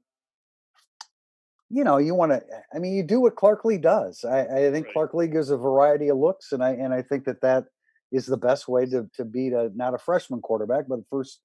you 1.70 1.84
know, 1.84 1.98
you 1.98 2.14
want 2.14 2.32
to. 2.32 2.42
I 2.74 2.78
mean, 2.78 2.94
you 2.94 3.02
do 3.02 3.20
what 3.20 3.36
Clark 3.36 3.64
Lea 3.64 3.78
does. 3.78 4.24
I, 4.24 4.40
I 4.40 4.70
think 4.70 4.86
right. 4.86 4.92
Clark 4.92 5.14
Lea 5.14 5.28
gives 5.28 5.50
a 5.50 5.56
variety 5.56 6.08
of 6.08 6.18
looks, 6.18 6.52
and 6.52 6.62
I 6.62 6.70
and 6.70 6.92
I 6.92 7.02
think 7.02 7.24
that 7.24 7.40
that 7.42 7.64
is 8.12 8.26
the 8.26 8.36
best 8.36 8.68
way 8.68 8.86
to 8.86 9.08
to 9.14 9.24
beat 9.24 9.52
a 9.52 9.70
not 9.74 9.94
a 9.94 9.98
freshman 9.98 10.40
quarterback, 10.40 10.86
but 10.88 11.00
first 11.10 11.40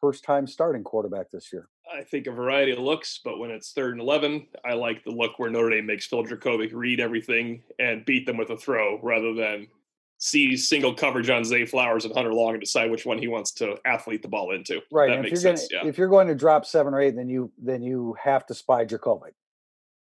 first 0.00 0.24
time 0.24 0.46
starting 0.46 0.82
quarterback 0.82 1.30
this 1.30 1.52
year. 1.52 1.68
I 1.92 2.02
think 2.02 2.26
a 2.26 2.32
variety 2.32 2.72
of 2.72 2.78
looks, 2.78 3.20
but 3.22 3.38
when 3.38 3.50
it's 3.50 3.72
third 3.72 3.92
and 3.92 4.00
eleven, 4.00 4.46
I 4.64 4.74
like 4.74 5.04
the 5.04 5.10
look 5.10 5.38
where 5.38 5.50
Notre 5.50 5.70
Dame 5.70 5.86
makes 5.86 6.06
Phil 6.06 6.24
Jurkovec 6.24 6.70
read 6.72 7.00
everything 7.00 7.62
and 7.78 8.04
beat 8.04 8.26
them 8.26 8.36
with 8.36 8.50
a 8.50 8.56
throw 8.56 8.98
rather 9.02 9.34
than 9.34 9.68
see 10.20 10.54
single 10.56 10.94
coverage 10.94 11.30
on 11.30 11.44
Zay 11.44 11.64
Flowers 11.64 12.04
and 12.04 12.14
Hunter 12.14 12.32
Long 12.32 12.52
and 12.52 12.60
decide 12.60 12.90
which 12.90 13.06
one 13.06 13.18
he 13.18 13.26
wants 13.26 13.50
to 13.52 13.76
athlete 13.84 14.22
the 14.22 14.28
ball 14.28 14.54
into. 14.54 14.80
Right. 14.92 15.08
That 15.08 15.24
if 15.24 15.32
you're 15.32 15.54
Gonna, 15.54 15.66
yeah. 15.70 15.86
If 15.86 15.98
you're 15.98 16.08
going 16.08 16.28
to 16.28 16.34
drop 16.34 16.64
seven 16.64 16.94
or 16.94 17.00
eight, 17.00 17.16
then 17.16 17.28
you 17.28 17.50
then 17.58 17.82
you 17.82 18.14
have 18.22 18.46
to 18.46 18.54
spy 18.54 18.84
Jurkovec. 18.84 19.32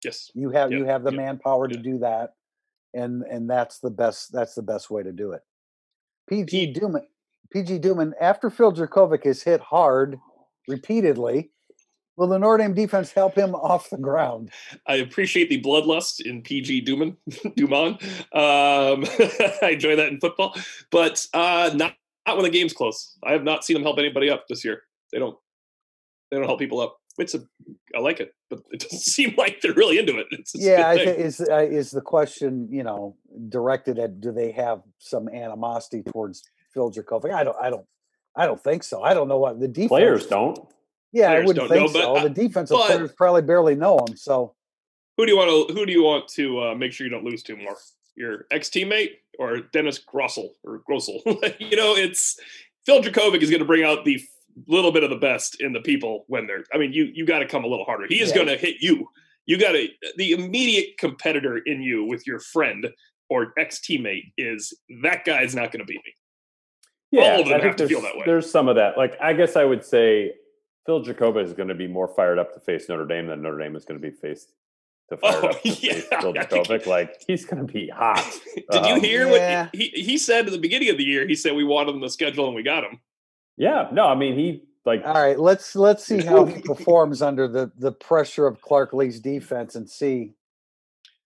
Yes. 0.04 0.32
You 0.34 0.50
have 0.50 0.72
you 0.72 0.84
have 0.86 1.04
the 1.04 1.12
manpower 1.12 1.68
to 1.68 1.78
do 1.78 2.00
that, 2.00 2.34
and 2.94 3.24
and 3.24 3.50
that's 3.50 3.80
the 3.80 3.92
best 3.92 4.32
that's 4.34 4.56
the 4.56 4.64
best 4.64 4.90
way 4.90 5.04
to 5.04 5.12
do 5.12 5.32
it. 5.32 5.42
PG 6.28 6.74
Duman 6.74 7.04
PG 7.52 7.80
Duman 7.80 8.14
after 8.20 8.50
Phil 8.50 8.74
Jurkovec 8.74 9.26
is 9.26 9.44
hit 9.44 9.62
hard 9.62 10.20
repeatedly 10.68 11.52
Will 12.20 12.28
the 12.28 12.38
Notre 12.38 12.58
Dame 12.58 12.74
defense 12.74 13.14
help 13.14 13.34
him 13.36 13.56
off 13.56 13.90
the 13.90 13.98
ground? 13.98 14.52
I 14.86 14.96
appreciate 14.96 15.48
the 15.48 15.62
bloodlust 15.62 16.20
in 16.20 16.42
PG 16.42 16.84
Duman. 16.84 17.16
Duman. 17.30 17.94
Um, 18.36 19.06
I 19.62 19.70
enjoy 19.72 19.96
that 19.96 20.10
in 20.10 20.20
football, 20.20 20.54
but 20.92 21.26
uh, 21.34 21.72
not 21.74 21.96
not 22.28 22.36
when 22.36 22.44
the 22.44 22.50
game's 22.50 22.74
close. 22.74 23.18
I 23.24 23.32
have 23.32 23.46
not 23.46 23.64
seen 23.64 23.76
them 23.76 23.84
help 23.84 24.00
anybody 24.00 24.30
up 24.30 24.50
this 24.50 24.66
year. 24.66 24.82
They 25.14 25.20
don't. 25.20 25.38
They 26.30 26.36
don't 26.36 26.46
help 26.46 26.60
people 26.60 26.82
up. 26.82 26.98
It's 27.18 27.36
a. 27.36 27.40
I 27.96 28.02
like 28.02 28.20
it, 28.20 28.36
but 28.50 28.64
it 28.70 28.80
doesn't 28.90 29.00
seem 29.00 29.34
like 29.38 29.62
they're 29.62 29.72
really 29.72 29.98
into 29.98 30.18
it. 30.18 30.28
It's, 30.32 30.54
it's 30.54 30.66
yeah, 30.66 30.90
I 30.90 30.98
think 30.98 31.20
is 31.20 31.40
uh, 31.40 31.60
is 31.60 31.90
the 31.90 32.02
question 32.02 32.68
you 32.70 32.84
know 32.84 33.16
directed 33.48 33.98
at 33.98 34.20
do 34.20 34.34
they 34.34 34.52
have 34.52 34.82
some 34.98 35.30
animosity 35.30 36.04
towards 36.04 36.44
Phil 36.74 36.92
Jurkovec? 36.92 37.34
I 37.34 37.46
don't. 37.46 37.58
I 37.62 37.70
don't. 37.70 37.86
I 38.36 38.46
don't 38.46 38.62
think 38.62 38.84
so. 38.84 39.04
I 39.04 39.14
don't 39.14 39.30
know 39.30 39.40
what 39.40 39.62
the 39.62 39.70
defense 39.70 39.88
players 39.88 40.28
don't. 40.28 40.60
Yeah, 41.12 41.32
I 41.32 41.44
wouldn't 41.44 41.70
think 41.70 41.94
know, 41.94 42.16
so. 42.16 42.24
the 42.24 42.30
defensive 42.30 42.78
but, 42.78 42.88
players 42.88 43.12
probably 43.14 43.42
barely 43.42 43.76
know 43.76 44.00
him. 44.00 44.16
So, 44.16 44.54
who 45.18 45.26
do 45.26 45.32
you 45.32 45.38
want 45.38 45.70
to 45.70 45.74
who 45.74 45.86
do 45.86 45.92
you 45.92 46.04
want 46.04 46.28
to 46.30 46.62
uh, 46.62 46.76
make 46.76 46.92
sure 46.92 47.06
you 47.06 47.12
don't 47.12 47.24
lose 47.24 47.44
to 47.44 47.56
more? 47.56 47.76
Your 48.16 48.46
ex 48.52 48.70
teammate 48.70 49.12
or 49.40 49.62
Dennis 49.74 50.00
Grosel 50.00 50.50
or 50.64 50.82
Grosel? 50.90 51.22
you 51.60 51.78
know, 51.78 51.96
it's 51.96 52.40
Phil 52.86 53.02
Jurkovec 53.02 53.42
is 53.42 53.50
going 53.50 53.62
to 53.62 53.66
bring 53.66 53.84
out 53.84 54.06
the 54.06 54.22
little 54.68 54.92
bit 54.92 55.04
of 55.04 55.10
the 55.10 55.16
best 55.16 55.62
in 55.62 55.74
the 55.74 55.80
people 55.80 56.26
when 56.28 56.46
they're. 56.46 56.64
I 56.74 56.78
mean, 56.78 56.94
you 56.94 57.06
you 57.14 57.26
got 57.26 57.40
to 57.40 57.48
come 57.48 57.64
a 57.64 57.68
little 57.68 57.86
harder. 57.86 58.06
He 58.08 58.20
is 58.20 58.30
yeah. 58.30 58.36
going 58.36 58.48
to 58.48 58.58
hit 58.58 58.78
you. 58.82 59.10
You 59.46 59.58
got 59.58 59.72
to 59.72 59.88
the 60.18 60.34
immediate 60.34 60.98
competitor 61.00 61.58
in 61.58 61.82
you 61.82 62.06
with 62.06 62.28
your 62.28 62.40
friend 62.40 62.88
or 63.30 63.54
ex 63.58 63.80
teammate 63.80 64.32
is 64.38 64.74
that 65.02 65.26
guy's 65.26 65.56
not 65.56 65.72
going 65.72 65.80
to 65.80 65.86
beat 65.86 66.02
me. 66.06 66.14
Yeah, 67.12 67.34
All 67.34 67.42
of 67.42 67.48
them 67.48 67.60
I 67.60 67.66
have 67.66 67.76
to 67.78 67.88
feel 67.88 68.02
that 68.02 68.16
way. 68.16 68.24
There's 68.26 68.50
some 68.50 68.68
of 68.68 68.76
that. 68.76 68.98
Like 68.98 69.18
I 69.22 69.34
guess 69.34 69.56
I 69.56 69.66
would 69.66 69.84
say 69.84 70.34
Phil 70.90 71.04
Jurkovec 71.04 71.44
is 71.44 71.54
going 71.54 71.70
to 71.70 71.76
be 71.76 71.86
more 71.86 72.08
fired 72.08 72.40
up 72.40 72.52
to 72.56 72.60
face 72.60 72.90
Notre 72.90 73.06
Dame 73.06 73.28
than 73.28 73.44
Notre 73.44 73.60
Dame 73.60 73.76
is 73.76 73.86
going 73.86 74.02
to 74.02 74.10
be 74.10 74.10
faced 74.10 74.54
to 75.10 75.18
fire 75.18 75.40
oh, 75.44 75.50
up 75.50 75.62
to 75.62 75.70
yeah. 75.70 75.94
face 75.94 76.06
Phil 76.20 76.34
Jurkovec. 76.34 76.88
Like 76.88 77.24
he's 77.28 77.46
going 77.46 77.64
to 77.64 77.72
be 77.72 77.90
hot. 77.90 78.26
Did 78.56 78.66
um, 78.72 78.96
you 78.96 79.00
hear 79.00 79.30
yeah. 79.30 79.66
what 79.66 79.76
he, 79.76 79.90
he 79.90 80.18
said 80.18 80.48
at 80.48 80.52
the 80.52 80.58
beginning 80.58 80.90
of 80.90 80.98
the 80.98 81.04
year? 81.04 81.28
He 81.28 81.36
said 81.36 81.54
we 81.54 81.64
wanted 81.64 81.94
him 81.94 82.02
to 82.02 82.10
schedule 82.10 82.48
and 82.48 82.56
we 82.56 82.64
got 82.64 82.84
him. 82.84 83.00
Yeah, 83.56 83.88
no, 83.92 84.08
I 84.08 84.16
mean 84.16 84.34
he 84.34 84.64
like. 84.84 85.04
All 85.06 85.14
right, 85.14 85.40
let's 85.40 85.76
let's 85.76 86.04
see 86.04 86.24
how 86.24 86.46
he 86.46 86.60
performs 86.66 87.22
under 87.22 87.48
the 87.48 87.72
the 87.78 87.92
pressure 87.92 88.48
of 88.48 88.60
Clark 88.64 88.92
Lea's 88.92 89.20
defense 89.20 89.76
and 89.76 89.88
see 89.88 90.34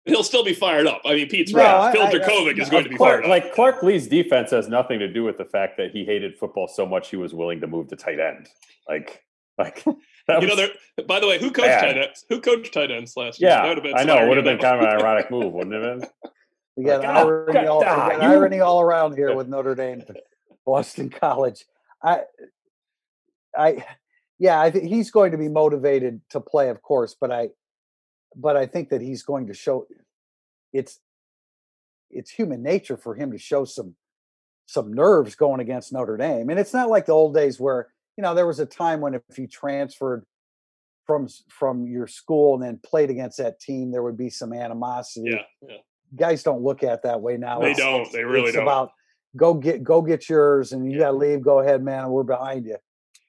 he'll 0.03 0.23
still 0.23 0.43
be 0.43 0.53
fired 0.53 0.85
up. 0.85 1.01
I 1.05 1.15
mean, 1.15 1.29
Pete's 1.29 1.53
no, 1.53 1.63
right. 1.63 1.93
Phil 1.93 2.07
Jurkovec 2.07 2.59
is 2.59 2.69
going 2.69 2.83
to 2.83 2.89
be 2.89 2.97
Clark, 2.97 3.21
fired 3.21 3.23
up. 3.23 3.29
Like 3.29 3.53
Clark 3.53 3.83
Lea's 3.83 4.09
defense 4.09 4.51
has 4.51 4.67
nothing 4.67 4.99
to 4.99 5.07
do 5.07 5.23
with 5.23 5.37
the 5.37 5.45
fact 5.45 5.77
that 5.77 5.91
he 5.91 6.03
hated 6.03 6.37
football 6.37 6.67
so 6.67 6.85
much 6.85 7.09
he 7.09 7.15
was 7.15 7.33
willing 7.33 7.61
to 7.61 7.67
move 7.67 7.87
to 7.87 7.95
tight 7.95 8.19
end. 8.19 8.49
Like 8.89 9.24
like 9.57 9.83
you 9.85 9.95
know, 10.27 10.55
there. 10.55 10.69
By 11.07 11.19
the 11.19 11.27
way, 11.27 11.39
who 11.39 11.51
coached 11.51 11.67
bad. 11.67 11.81
tight 11.81 11.97
ends? 11.97 12.25
Who 12.29 12.41
coached 12.41 12.73
tight 12.73 12.91
ends 12.91 13.15
last 13.15 13.39
year? 13.39 13.51
Yeah, 13.51 13.61
I 13.95 14.03
know. 14.03 14.23
It 14.23 14.27
would 14.27 14.37
have 14.37 14.45
been 14.45 14.57
kind 14.57 14.77
of 14.77 14.81
an 14.81 14.99
ironic 14.99 15.31
move, 15.31 15.53
wouldn't 15.53 15.75
it 15.75 15.83
have 15.83 15.99
been? 15.99 16.09
We 16.75 16.83
got, 16.83 17.01
like, 17.01 17.09
ah, 17.09 17.19
irony, 17.19 17.67
all, 17.67 17.79
we 17.79 17.85
got 17.85 18.21
irony 18.21 18.59
all 18.59 18.81
around 18.81 19.15
here 19.15 19.33
with 19.35 19.47
Notre 19.47 19.75
Dame, 19.75 20.03
Boston 20.65 21.09
College. 21.09 21.63
I, 22.03 22.21
I, 23.57 23.85
yeah, 24.39 24.59
I 24.59 24.71
think 24.71 24.85
he's 24.85 25.09
going 25.09 25.31
to 25.31 25.37
be 25.37 25.47
motivated 25.47 26.19
to 26.31 26.41
play, 26.41 26.69
of 26.69 26.81
course, 26.81 27.15
but 27.19 27.31
I, 27.31 27.49
but 28.35 28.57
I 28.57 28.65
think 28.65 28.89
that 28.89 29.01
he's 29.01 29.23
going 29.23 29.47
to 29.47 29.53
show. 29.53 29.87
It's, 30.73 30.99
it's 32.11 32.29
human 32.29 32.61
nature 32.61 32.97
for 32.97 33.15
him 33.15 33.31
to 33.31 33.37
show 33.37 33.63
some, 33.63 33.95
some 34.65 34.93
nerves 34.93 35.35
going 35.35 35.61
against 35.61 35.93
Notre 35.93 36.17
Dame, 36.17 36.49
and 36.49 36.59
it's 36.59 36.73
not 36.73 36.89
like 36.89 37.05
the 37.05 37.13
old 37.13 37.33
days 37.33 37.57
where 37.57 37.87
you 38.17 38.21
know, 38.21 38.33
there 38.33 38.47
was 38.47 38.59
a 38.59 38.65
time 38.65 39.01
when 39.01 39.13
if 39.13 39.37
you 39.37 39.47
transferred 39.47 40.25
from 41.05 41.27
from 41.49 41.85
your 41.85 42.07
school 42.07 42.55
and 42.55 42.63
then 42.63 42.79
played 42.83 43.09
against 43.09 43.37
that 43.37 43.59
team, 43.59 43.91
there 43.91 44.03
would 44.03 44.17
be 44.17 44.29
some 44.29 44.53
animosity. 44.53 45.29
Yeah, 45.31 45.41
yeah. 45.67 45.77
Guys 46.15 46.43
don't 46.43 46.61
look 46.63 46.83
at 46.83 47.03
that 47.03 47.21
way 47.21 47.37
now. 47.37 47.59
They 47.59 47.71
It's- 47.71 47.77
don't. 47.85 48.11
They 48.11 48.23
really 48.23 48.47
it's 48.47 48.53
don't. 48.53 48.63
about 48.63 48.91
go 49.35 49.53
get 49.53 49.83
go 49.83 50.01
get 50.01 50.29
yours, 50.29 50.71
and 50.71 50.85
you 50.85 50.93
Yeah. 50.97 51.05
got 51.05 51.11
to 51.11 51.17
leave. 51.17 51.41
Go 51.41 51.59
ahead, 51.59 51.83
man. 51.83 52.09
We're 52.09 52.23
behind 52.23 52.65
you. 52.65 52.77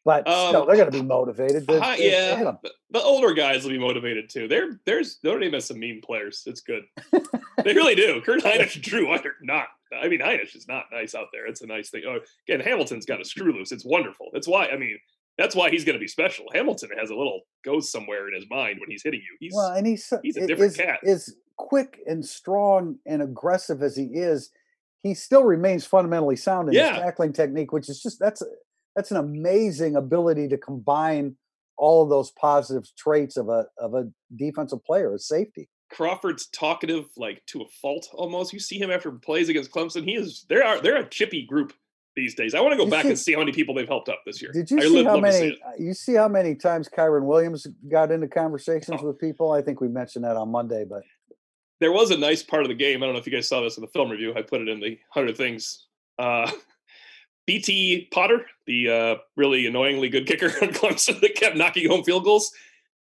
But 0.05 0.22
still, 0.29 0.61
Um, 0.62 0.66
they're 0.68 0.77
going 0.77 0.90
to 0.92 0.96
be 0.96 1.03
motivated. 1.03 1.66
to- 1.66 1.83
Uh, 1.83 1.94
hit 1.96 2.12
yeah, 2.12 2.53
the, 2.62 2.70
the 2.90 3.03
older 3.03 3.35
guys 3.35 3.64
will 3.64 3.72
be 3.72 3.79
motivated 3.79 4.31
too. 4.31 4.46
They're 4.46 4.79
there's 4.87 5.18
Notre 5.25 5.40
Dame 5.40 5.55
has 5.55 5.64
some 5.64 5.81
mean 5.81 6.01
players. 6.01 6.44
It's 6.46 6.61
good. 6.61 6.85
they 7.64 7.75
really 7.75 7.96
do. 7.96 8.20
Kurt 8.20 8.40
Hinish, 8.42 8.81
Drew 8.81 9.12
Under, 9.12 9.35
not. 9.42 9.66
I 9.94 10.09
mean, 10.09 10.20
Hinish 10.20 10.57
is 10.57 10.66
not 10.68 10.85
nice 10.92 11.14
out 11.14 11.29
there. 11.33 11.46
It's 11.46 11.62
a 11.62 11.66
nice 11.66 11.90
thing. 11.90 12.03
Oh, 12.09 12.18
again, 12.49 12.61
Hamilton's 12.61 13.07
got 13.07 13.20
a 13.20 13.25
screw 13.25 13.53
loose. 13.53 13.72
It's 13.72 13.85
wonderful. 13.85 14.29
That's 14.33 14.49
why. 14.49 14.66
I 14.66 14.77
mean, 14.77 14.99
that's 15.38 15.55
why 15.55 15.70
he's 15.70 15.85
going 15.85 15.94
to 15.94 16.01
be 16.01 16.09
special. 16.09 16.46
Hamilton 16.53 16.90
has 16.99 17.11
a 17.11 17.14
little 17.14 17.42
goes 17.64 17.90
somewhere 17.90 18.29
in 18.29 18.35
his 18.35 18.46
mind 18.51 18.81
when 18.81 18.90
he's 18.90 19.03
hitting 19.03 19.20
you. 19.20 19.37
He's 19.38 19.53
well, 19.55 19.72
and 19.72 19.87
he's 19.87 20.12
he's 20.22 20.37
a 20.37 20.46
different 20.46 20.72
is, 20.72 20.77
cat. 20.77 21.01
As 21.05 21.35
quick 21.57 22.01
and 22.07 22.25
strong 22.25 22.96
and 23.07 23.22
aggressive 23.22 23.83
as 23.83 23.96
he 23.96 24.05
is, 24.05 24.51
he 25.03 25.14
still 25.14 25.44
remains 25.44 25.87
fundamentally 25.87 26.37
sound 26.37 26.68
in 26.68 26.75
Yeah. 26.75 26.94
his 26.94 27.03
tackling 27.03 27.33
technique, 27.33 27.72
which 27.72 27.88
is 27.88 28.03
just 28.03 28.18
that's 28.18 28.42
a, 28.42 28.46
that's 28.94 29.11
an 29.11 29.18
amazing 29.18 29.96
ability 29.96 30.49
to 30.49 30.59
combine 30.59 31.37
all 31.79 32.03
of 32.03 32.09
those 32.09 32.31
positive 32.33 32.88
traits 32.96 33.37
of 33.37 33.49
a 33.49 33.66
of 33.79 33.94
a 33.94 34.11
defensive 34.35 34.85
player, 34.85 35.14
a 35.14 35.18
safety. 35.18 35.68
Crawford's 35.96 36.46
talkative 36.48 37.06
like 37.16 37.44
to 37.46 37.62
a 37.62 37.66
fault 37.80 38.09
almost. 38.12 38.52
You 38.52 38.59
see 38.61 38.78
him 38.78 38.90
after 38.90 39.11
plays 39.11 39.48
against 39.48 39.70
Clemson. 39.70 40.04
He 40.04 40.14
is. 40.14 40.44
They 40.48 40.56
are. 40.56 40.78
They're 40.80 40.96
a 40.98 41.09
chippy 41.09 41.46
group 41.46 41.72
these 42.14 42.35
days. 42.35 42.54
I 42.54 42.61
want 42.61 42.72
to 42.72 42.76
go 42.76 42.87
back 42.90 43.04
see- 43.04 43.09
and 43.09 43.18
see 43.18 43.32
how 43.32 43.38
many 43.38 43.52
people 43.52 43.74
they've 43.74 43.88
helped 43.88 44.11
up 44.11 44.20
this 44.26 44.42
year. 44.42 44.52
Did 44.52 44.70
you 44.70 44.76
I 44.78 44.80
see 44.82 44.90
would 44.92 45.06
how 45.06 45.14
see 45.16 45.20
many? 45.22 45.59
uh, 45.66 45.70
You 45.78 45.94
see 45.94 46.14
how 46.14 46.28
many 46.28 46.54
times 46.54 46.88
Kyren 46.90 47.24
Williams 47.24 47.66
got 47.88 48.11
into 48.11 48.28
conversations 48.28 49.00
Oh. 49.02 49.06
with 49.06 49.18
people? 49.18 49.52
I 49.52 49.62
think 49.62 49.80
we 49.80 49.88
mentioned 49.88 50.24
that 50.26 50.37
on 50.37 50.50
Monday, 50.50 50.85
but 50.85 51.02
there 51.80 51.92
was 51.92 52.11
a 52.11 52.18
nice 52.18 52.42
part 52.42 52.62
of 52.62 52.68
the 52.68 52.74
game. 52.74 53.02
I 53.02 53.06
don't 53.06 53.14
know 53.14 53.18
if 53.20 53.26
you 53.26 53.32
guys 53.32 53.48
saw 53.48 53.62
this 53.62 53.78
in 53.78 53.80
the 53.80 53.88
film 53.88 54.11
review. 54.11 54.35
I 54.37 54.42
put 54.42 54.61
it 54.61 54.68
in 54.68 54.80
the 54.80 54.98
hundred 55.11 55.37
things. 55.38 55.87
Uh, 56.18 56.50
BT 57.46 58.09
Potter, 58.12 58.44
the 58.66 58.90
uh, 58.90 59.14
really 59.37 59.66
annoyingly 59.66 60.09
good 60.09 60.26
kicker 60.26 60.46
on 60.62 60.68
Clemson 60.72 61.20
that 61.20 61.37
kept 61.37 61.56
knocking 61.56 61.88
home 61.88 62.02
field 62.04 62.24
goals. 62.24 62.50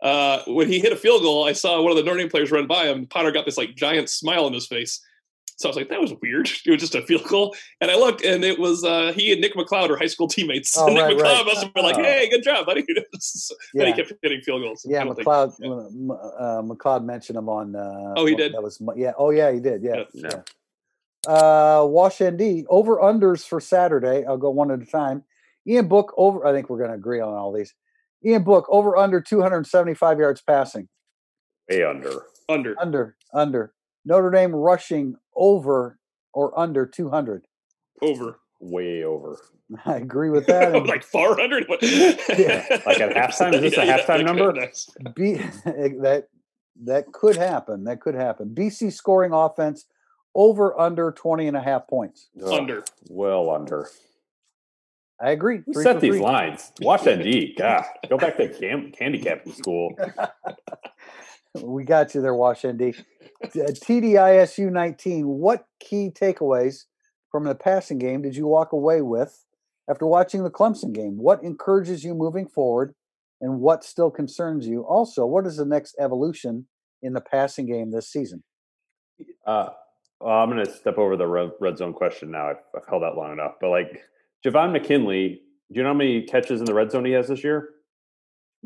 Uh, 0.02 0.42
when 0.48 0.68
he 0.68 0.80
hit 0.80 0.92
a 0.92 0.96
field 0.96 1.22
goal, 1.22 1.46
I 1.48 1.54
saw 1.54 1.82
one 1.82 1.92
of 1.92 1.98
the 1.98 2.04
Notre 2.04 2.18
Dame 2.18 2.30
players 2.30 2.52
run 2.52 2.66
by 2.68 2.86
him. 2.88 3.06
Potter 3.06 3.32
got 3.32 3.46
this 3.46 3.58
like 3.58 3.76
giant 3.76 4.10
smile 4.10 4.46
on 4.46 4.54
his 4.54 4.66
face. 4.68 5.00
So 5.58 5.68
I 5.68 5.70
was 5.70 5.76
like, 5.78 5.90
that 5.90 6.02
was 6.02 6.14
weird. 6.24 6.50
It 6.66 6.72
was 6.72 6.82
just 6.82 6.96
a 6.96 7.04
field 7.04 7.24
goal. 7.26 7.56
And 7.82 7.92
I 7.92 7.96
looked 7.96 8.24
and 8.24 8.44
it 8.44 8.58
was 8.58 8.84
uh, 8.84 9.14
he 9.14 9.32
and 9.32 9.40
Nick 9.42 9.54
McCloud 9.54 9.90
are 9.90 9.98
high 9.98 10.08
school 10.08 10.28
teammates. 10.28 10.76
Oh, 10.76 10.88
Nick 10.94 10.98
right, 11.04 11.16
McCloud 11.16 11.22
right. 11.24 11.46
must 11.46 11.64
have 11.64 11.74
been 11.74 11.84
like, 11.84 11.98
Oh. 11.98 12.04
hey, 12.04 12.30
good 12.32 12.42
job, 12.44 12.66
buddy. 12.66 12.84
yeah, 13.76 13.86
he 13.86 13.94
kept 13.94 14.12
hitting 14.24 14.42
field 14.42 14.64
goals. 14.64 14.84
Yeah. 14.90 15.04
think- 15.04 15.18
McCloud, 15.20 15.54
yeah. 15.60 16.14
uh, 16.14 16.16
uh, 16.16 16.62
McCloud 16.64 17.06
mentioned 17.06 17.38
him 17.38 17.48
on. 17.48 17.76
Uh, 17.76 18.14
Oh, 18.18 18.26
he 18.26 18.34
did? 18.36 18.54
That 18.54 18.64
was 18.64 18.82
yeah. 18.96 19.12
Oh 19.18 19.30
yeah, 19.30 19.52
he 19.52 19.60
did. 19.60 19.84
Yeah. 19.84 20.06
Yeah. 20.14 20.30
yeah. 20.34 20.42
Uh, 21.32 21.86
Wash 21.86 22.22
ND 22.24 22.66
over 22.68 22.98
unders 22.98 23.48
for 23.48 23.60
Saturday. 23.60 24.26
I'll 24.26 24.38
go 24.38 24.50
one 24.50 24.72
at 24.72 24.82
a 24.82 24.86
time. 24.86 25.24
Ian 25.68 25.88
Book 25.88 26.12
over. 26.18 26.44
I 26.48 26.52
think 26.54 26.70
we're 26.70 26.80
going 26.80 26.90
to 26.90 26.96
agree 26.96 27.20
on 27.20 27.34
all 27.36 27.54
these. 27.54 27.76
Ian 28.26 28.44
Book 28.44 28.66
over 28.70 28.96
under 28.98 29.22
275 29.22 30.20
yards 30.20 30.42
passing. 30.42 30.88
Way 31.70 31.84
under. 31.84 32.24
Under. 32.50 32.76
Under 32.80 33.16
under. 33.34 33.74
Notre 34.06 34.32
Dame 34.32 34.54
rushing 34.56 35.16
over 35.36 35.98
or 36.34 36.58
under 36.60 36.86
200. 36.86 37.46
Over. 38.02 38.40
Way 38.60 39.04
over. 39.04 39.38
I 39.86 39.96
agree 39.98 40.30
with 40.30 40.46
that. 40.48 40.76
and 40.76 40.88
like 40.88 41.04
far 41.04 41.40
under. 41.40 41.60
Yeah. 41.60 42.66
Like 42.86 43.00
at 43.00 43.16
halftime? 43.16 43.54
Is 43.54 43.62
this 43.62 43.78
a 43.78 43.86
halftime 43.86 44.26
number? 44.26 44.52
B, 45.16 45.34
that 45.34 46.28
that 46.84 47.12
could 47.12 47.38
happen. 47.38 47.84
That 47.86 48.02
could 48.02 48.16
happen. 48.16 48.50
BC 48.56 48.92
scoring 48.92 49.32
offense 49.34 49.86
over 50.34 50.78
under 50.80 51.12
20 51.12 51.48
and 51.48 51.58
a 51.58 51.62
half 51.62 51.88
points. 51.88 52.30
Ugh, 52.44 52.52
Under. 52.52 52.84
Well 53.10 53.50
under. 53.50 53.90
I 55.24 55.32
agree. 55.32 55.62
Who 55.66 55.74
set 55.84 56.02
these 56.02 56.16
three. 56.16 56.20
lines? 56.20 56.72
Watch 56.82 57.08
ND. 57.08 57.54
God, 57.58 57.86
go 58.10 58.18
back 58.18 58.38
to 58.38 58.50
cam- 58.50 58.92
candy 58.92 59.20
capping 59.20 59.54
school. 59.54 59.96
We 61.62 61.84
got 61.84 62.16
you 62.16 62.22
there, 62.22 62.34
Wash 62.34 62.66
ND. 62.66 62.96
T- 63.52 63.62
uh, 63.62 63.72
TDISU 63.72 64.72
19. 64.72 65.28
What 65.28 65.66
key 65.80 66.10
takeaways 66.10 66.86
from 67.30 67.44
the 67.44 67.56
passing 67.56 67.98
game 67.98 68.22
did 68.22 68.36
you 68.36 68.48
walk 68.48 68.72
away 68.72 69.02
with 69.02 69.46
after 69.90 70.06
watching 70.06 70.44
the 70.44 70.50
Clemson 70.50 70.94
game? 70.94 71.18
What 71.18 71.44
encourages 71.44 72.04
you 72.04 72.14
moving 72.14 72.48
forward 72.48 72.94
and 73.42 73.60
what 73.60 73.84
still 73.84 74.12
concerns 74.12 74.68
you? 74.68 74.82
Also, 74.84 75.26
what 75.26 75.46
is 75.46 75.58
the 75.58 75.66
next 75.66 75.96
evolution 76.00 76.68
in 77.02 77.14
the 77.14 77.22
passing 77.22 77.66
game 77.66 77.92
this 77.92 78.10
season? 78.10 78.44
Uh, 79.46 79.70
well, 80.22 80.36
I'm 80.36 80.50
going 80.50 80.66
to 80.66 80.72
step 80.72 80.98
over 80.98 81.18
the 81.18 81.28
red, 81.28 81.52
red 81.60 81.78
zone 81.78 81.94
question 81.94 82.32
now. 82.32 82.50
I've, 82.52 82.64
I've 82.76 82.88
held 82.88 83.04
that 83.04 83.18
long 83.18 83.34
enough. 83.34 83.56
But 83.60 83.72
like 83.72 84.04
Javon 84.46 84.72
McKinley, 84.72 85.42
do 85.72 85.78
you 85.78 85.84
know 85.84 85.90
how 85.90 85.94
many 85.96 86.24
catches 86.24 86.60
in 86.60 86.66
the 86.66 86.74
red 86.74 86.92
zone 86.92 87.06
he 87.06 87.12
has 87.12 87.28
this 87.28 87.44
year? 87.44 87.70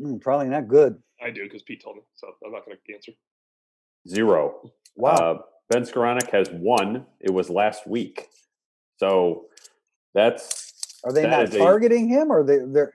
Mm, 0.00 0.20
probably 0.20 0.48
not 0.48 0.68
good. 0.68 0.96
I 1.22 1.30
do 1.30 1.44
because 1.44 1.62
Pete 1.62 1.82
told 1.82 1.96
me, 1.96 2.02
so 2.14 2.28
I'm 2.44 2.52
not 2.52 2.64
going 2.66 2.76
to 2.86 2.94
answer. 2.94 3.12
Zero. 4.08 4.70
Wow. 4.96 5.10
Uh, 5.12 5.38
ben 5.70 5.82
Skowronek 5.82 6.30
has 6.30 6.48
one. 6.50 7.06
It 7.20 7.30
was 7.32 7.50
last 7.50 7.86
week. 7.86 8.28
So 8.98 9.46
that's 10.14 10.72
Are 11.04 11.12
they 11.12 11.22
that 11.22 11.30
not 11.30 11.42
is 11.44 11.54
a- 11.54 11.58
targeting 11.58 12.08
him 12.08 12.30
or 12.30 12.42
they, 12.44 12.58
they're 12.66 12.92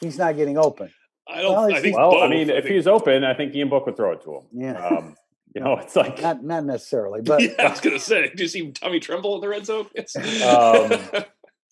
he's 0.00 0.18
not 0.18 0.36
getting 0.36 0.58
open? 0.58 0.90
I 1.28 1.42
don't. 1.42 1.52
Well, 1.52 1.74
I 1.74 1.80
think. 1.80 1.96
well. 1.96 2.22
I 2.22 2.28
mean, 2.28 2.50
I 2.50 2.54
if 2.54 2.64
think- 2.64 2.74
he's 2.76 2.86
open, 2.86 3.24
I 3.24 3.34
think 3.34 3.54
Ian 3.54 3.68
Book 3.68 3.86
would 3.86 3.96
throw 3.96 4.12
it 4.12 4.22
to 4.22 4.36
him. 4.36 4.42
Yeah. 4.52 4.86
Um, 4.86 5.14
you 5.54 5.62
know, 5.62 5.76
it's 5.78 5.94
like 5.96 6.20
Not 6.22 6.42
not 6.42 6.64
necessarily, 6.64 7.20
but 7.24 7.42
yeah, 7.42 7.50
I 7.58 7.68
was 7.70 7.80
going 7.80 7.96
to 7.96 8.02
say, 8.02 8.30
do 8.34 8.42
you 8.42 8.48
see 8.48 8.70
Tommy 8.72 9.00
Tremble 9.00 9.34
in 9.36 9.40
the 9.40 9.48
red 9.48 9.66
zone? 9.66 9.86
Yes. 9.94 10.16
Um, 10.44 11.24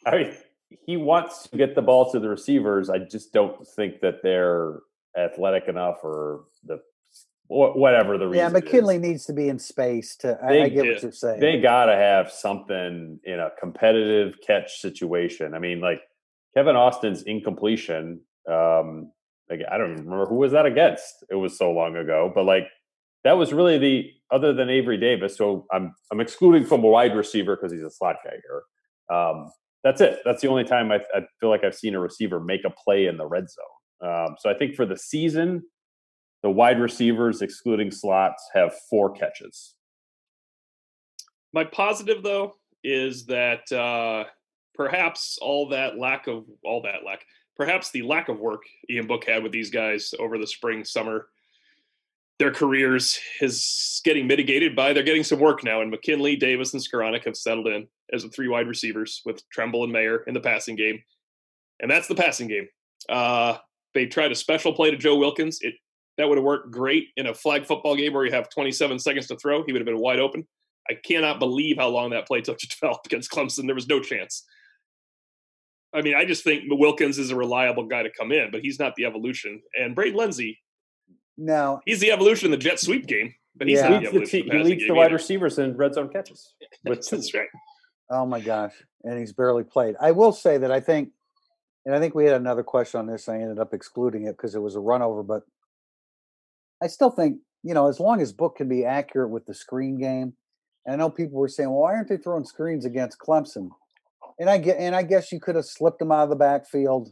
I 0.06 0.16
mean, 0.18 0.34
he 0.68 0.96
wants 0.96 1.48
to 1.48 1.56
get 1.56 1.74
the 1.74 1.82
ball 1.82 2.10
to 2.12 2.20
the 2.20 2.28
receivers. 2.28 2.90
I 2.90 2.98
just 2.98 3.32
don't 3.32 3.66
think 3.66 4.00
that 4.00 4.22
they're 4.22 4.80
athletic 5.16 5.68
enough 5.68 5.98
or 6.02 6.44
the 6.64 6.80
whatever 7.48 8.18
the 8.18 8.26
reason. 8.26 8.38
yeah, 8.38 8.46
is. 8.48 8.52
McKinley 8.52 8.98
needs 8.98 9.24
to 9.26 9.32
be 9.32 9.48
in 9.48 9.58
space 9.58 10.16
to. 10.16 10.38
I, 10.42 10.64
I 10.64 10.68
get 10.68 10.86
what 10.86 11.02
you're 11.02 11.12
saying. 11.12 11.40
They 11.40 11.60
got 11.60 11.86
to 11.86 11.94
have 11.94 12.30
something 12.30 13.20
in 13.24 13.38
a 13.38 13.50
competitive 13.60 14.34
catch 14.44 14.80
situation. 14.80 15.54
I 15.54 15.58
mean, 15.58 15.80
like 15.80 16.00
Kevin 16.54 16.76
Austin's 16.76 17.22
incompletion. 17.22 18.20
Um, 18.50 19.12
like 19.48 19.60
I 19.70 19.78
don't 19.78 19.92
even 19.92 20.04
remember 20.04 20.26
who 20.26 20.36
was 20.36 20.52
that 20.52 20.66
against. 20.66 21.24
It 21.30 21.36
was 21.36 21.56
so 21.56 21.70
long 21.70 21.96
ago, 21.96 22.32
but 22.34 22.44
like 22.44 22.66
that 23.24 23.34
was 23.34 23.52
really 23.52 23.78
the 23.78 24.10
other 24.30 24.52
than 24.52 24.68
Avery 24.68 24.98
Davis. 24.98 25.36
So 25.36 25.66
I'm 25.72 25.94
I'm 26.10 26.20
excluding 26.20 26.64
from 26.64 26.82
a 26.82 26.88
wide 26.88 27.14
receiver 27.14 27.56
because 27.56 27.72
he's 27.72 27.82
a 27.82 27.90
slot 27.90 28.16
guy 28.24 28.36
here. 28.42 29.16
Um, 29.16 29.52
that's 29.86 30.00
it. 30.00 30.18
That's 30.24 30.42
the 30.42 30.48
only 30.48 30.64
time 30.64 30.90
I, 30.90 30.96
I 31.14 31.20
feel 31.38 31.48
like 31.48 31.62
I've 31.62 31.76
seen 31.76 31.94
a 31.94 32.00
receiver 32.00 32.40
make 32.40 32.64
a 32.64 32.70
play 32.70 33.06
in 33.06 33.16
the 33.16 33.24
red 33.24 33.46
zone. 33.48 34.10
Um, 34.10 34.34
so 34.36 34.50
I 34.50 34.54
think 34.54 34.74
for 34.74 34.84
the 34.84 34.96
season, 34.96 35.62
the 36.42 36.50
wide 36.50 36.80
receivers, 36.80 37.40
excluding 37.40 37.92
slots, 37.92 38.44
have 38.52 38.74
four 38.90 39.12
catches. 39.12 39.76
My 41.52 41.62
positive 41.62 42.24
though 42.24 42.54
is 42.82 43.26
that 43.26 43.70
uh, 43.70 44.24
perhaps 44.74 45.38
all 45.40 45.68
that 45.68 45.96
lack 45.96 46.26
of 46.26 46.46
all 46.64 46.82
that 46.82 47.04
lack, 47.06 47.24
perhaps 47.56 47.92
the 47.92 48.02
lack 48.02 48.28
of 48.28 48.40
work 48.40 48.62
Ian 48.90 49.06
Book 49.06 49.24
had 49.24 49.44
with 49.44 49.52
these 49.52 49.70
guys 49.70 50.12
over 50.18 50.36
the 50.36 50.48
spring 50.48 50.84
summer, 50.84 51.28
their 52.40 52.50
careers 52.50 53.20
is 53.40 54.00
getting 54.04 54.26
mitigated 54.26 54.74
by 54.74 54.92
they're 54.92 55.04
getting 55.04 55.22
some 55.22 55.38
work 55.38 55.62
now. 55.62 55.80
And 55.80 55.92
McKinley, 55.92 56.34
Davis, 56.34 56.74
and 56.74 56.82
Skowronek 56.82 57.24
have 57.24 57.36
settled 57.36 57.68
in 57.68 57.86
as 58.12 58.22
the 58.22 58.28
three 58.28 58.48
wide 58.48 58.68
receivers 58.68 59.22
with 59.24 59.42
Tremble 59.50 59.84
and 59.84 59.92
Mayer 59.92 60.22
in 60.26 60.34
the 60.34 60.40
passing 60.40 60.76
game, 60.76 61.00
and 61.80 61.90
that's 61.90 62.08
the 62.08 62.14
passing 62.14 62.48
game. 62.48 62.68
Uh, 63.08 63.56
they 63.94 64.06
tried 64.06 64.32
a 64.32 64.34
special 64.34 64.72
play 64.72 64.90
to 64.90 64.96
Joe 64.96 65.16
Wilkins. 65.16 65.58
It 65.62 65.74
that 66.18 66.28
would 66.28 66.38
have 66.38 66.44
worked 66.44 66.70
great 66.70 67.08
in 67.16 67.26
a 67.26 67.34
flag 67.34 67.66
football 67.66 67.94
game 67.94 68.14
where 68.14 68.24
you 68.24 68.32
have 68.32 68.48
27 68.48 68.98
seconds 68.98 69.26
to 69.26 69.36
throw. 69.36 69.62
He 69.64 69.72
would 69.72 69.80
have 69.82 69.86
been 69.86 69.98
wide 69.98 70.18
open. 70.18 70.46
I 70.88 70.94
cannot 70.94 71.38
believe 71.40 71.76
how 71.76 71.88
long 71.88 72.10
that 72.10 72.26
play 72.26 72.40
took 72.40 72.56
to 72.58 72.68
develop 72.80 73.00
against 73.04 73.30
Clemson. 73.30 73.66
There 73.66 73.74
was 73.74 73.86
no 73.88 74.00
chance. 74.00 74.44
I 75.94 76.02
mean, 76.02 76.14
I 76.14 76.24
just 76.24 76.42
think 76.44 76.64
Wilkins 76.68 77.18
is 77.18 77.30
a 77.30 77.36
reliable 77.36 77.84
guy 77.86 78.02
to 78.02 78.10
come 78.10 78.32
in, 78.32 78.50
but 78.50 78.60
he's 78.62 78.78
not 78.78 78.94
the 78.96 79.04
evolution. 79.04 79.60
And 79.78 79.94
Braden 79.94 80.16
Lenzy, 80.16 80.58
now, 81.38 81.80
he's 81.84 82.00
the 82.00 82.12
evolution 82.12 82.46
in 82.46 82.50
the 82.50 82.56
jet 82.56 82.80
sweep 82.80 83.06
game, 83.06 83.34
but 83.54 83.68
he's 83.68 83.78
Yeah. 83.80 83.88
not 83.90 84.02
He 84.02 84.08
the 84.08 84.18
leads 84.18 84.34
evolution. 84.34 84.38
the, 84.38 84.38
in 84.38 84.44
he 84.44 84.50
passing 84.50 84.70
leads 84.78 84.86
the 84.88 84.94
wide 84.94 85.04
either. 85.06 85.14
receivers 85.14 85.58
in 85.58 85.76
red 85.76 85.94
zone 85.94 86.08
catches 86.08 86.54
with 86.84 87.06
two. 87.06 87.16
That's 87.16 87.34
right. 87.34 87.48
Oh 88.10 88.24
my 88.26 88.40
gosh, 88.40 88.74
and 89.04 89.18
he's 89.18 89.32
barely 89.32 89.64
played. 89.64 89.96
I 90.00 90.12
will 90.12 90.32
say 90.32 90.58
that 90.58 90.70
I 90.70 90.80
think, 90.80 91.10
and 91.84 91.94
I 91.94 91.98
think 92.00 92.14
we 92.14 92.24
had 92.24 92.34
another 92.40 92.62
question 92.62 93.00
on 93.00 93.06
this. 93.06 93.28
I 93.28 93.36
ended 93.36 93.58
up 93.58 93.74
excluding 93.74 94.24
it 94.26 94.36
because 94.36 94.54
it 94.54 94.62
was 94.62 94.76
a 94.76 94.80
run 94.80 95.02
over, 95.02 95.22
but 95.22 95.42
I 96.82 96.86
still 96.86 97.10
think 97.10 97.38
you 97.62 97.74
know 97.74 97.88
as 97.88 98.00
long 98.00 98.20
as 98.20 98.32
Book 98.32 98.56
can 98.56 98.68
be 98.68 98.84
accurate 98.84 99.30
with 99.30 99.46
the 99.46 99.54
screen 99.54 99.98
game. 99.98 100.34
And 100.84 100.94
I 100.94 100.96
know 100.96 101.10
people 101.10 101.38
were 101.38 101.48
saying, 101.48 101.70
"Well, 101.70 101.80
why 101.80 101.94
aren't 101.94 102.08
they 102.08 102.16
throwing 102.16 102.44
screens 102.44 102.84
against 102.84 103.18
Clemson?" 103.18 103.70
And 104.38 104.50
I 104.50 104.58
get, 104.58 104.78
and 104.78 104.94
I 104.94 105.02
guess 105.02 105.32
you 105.32 105.40
could 105.40 105.56
have 105.56 105.64
slipped 105.64 105.98
them 105.98 106.12
out 106.12 106.24
of 106.24 106.30
the 106.30 106.36
backfield. 106.36 107.10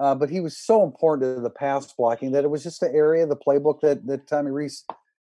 uh, 0.00 0.14
but 0.14 0.30
he 0.30 0.40
was 0.40 0.56
so 0.58 0.82
important 0.84 1.36
to 1.36 1.40
the 1.42 1.50
pass 1.50 1.92
blocking 1.92 2.32
that 2.32 2.44
it 2.44 2.50
was 2.50 2.62
just 2.64 2.82
an 2.82 2.92
area 2.94 3.22
of 3.24 3.28
the 3.28 3.36
playbook 3.36 3.80
that 3.82 4.06
that 4.06 4.26
Tommy 4.26 4.50
Rees 4.50 4.84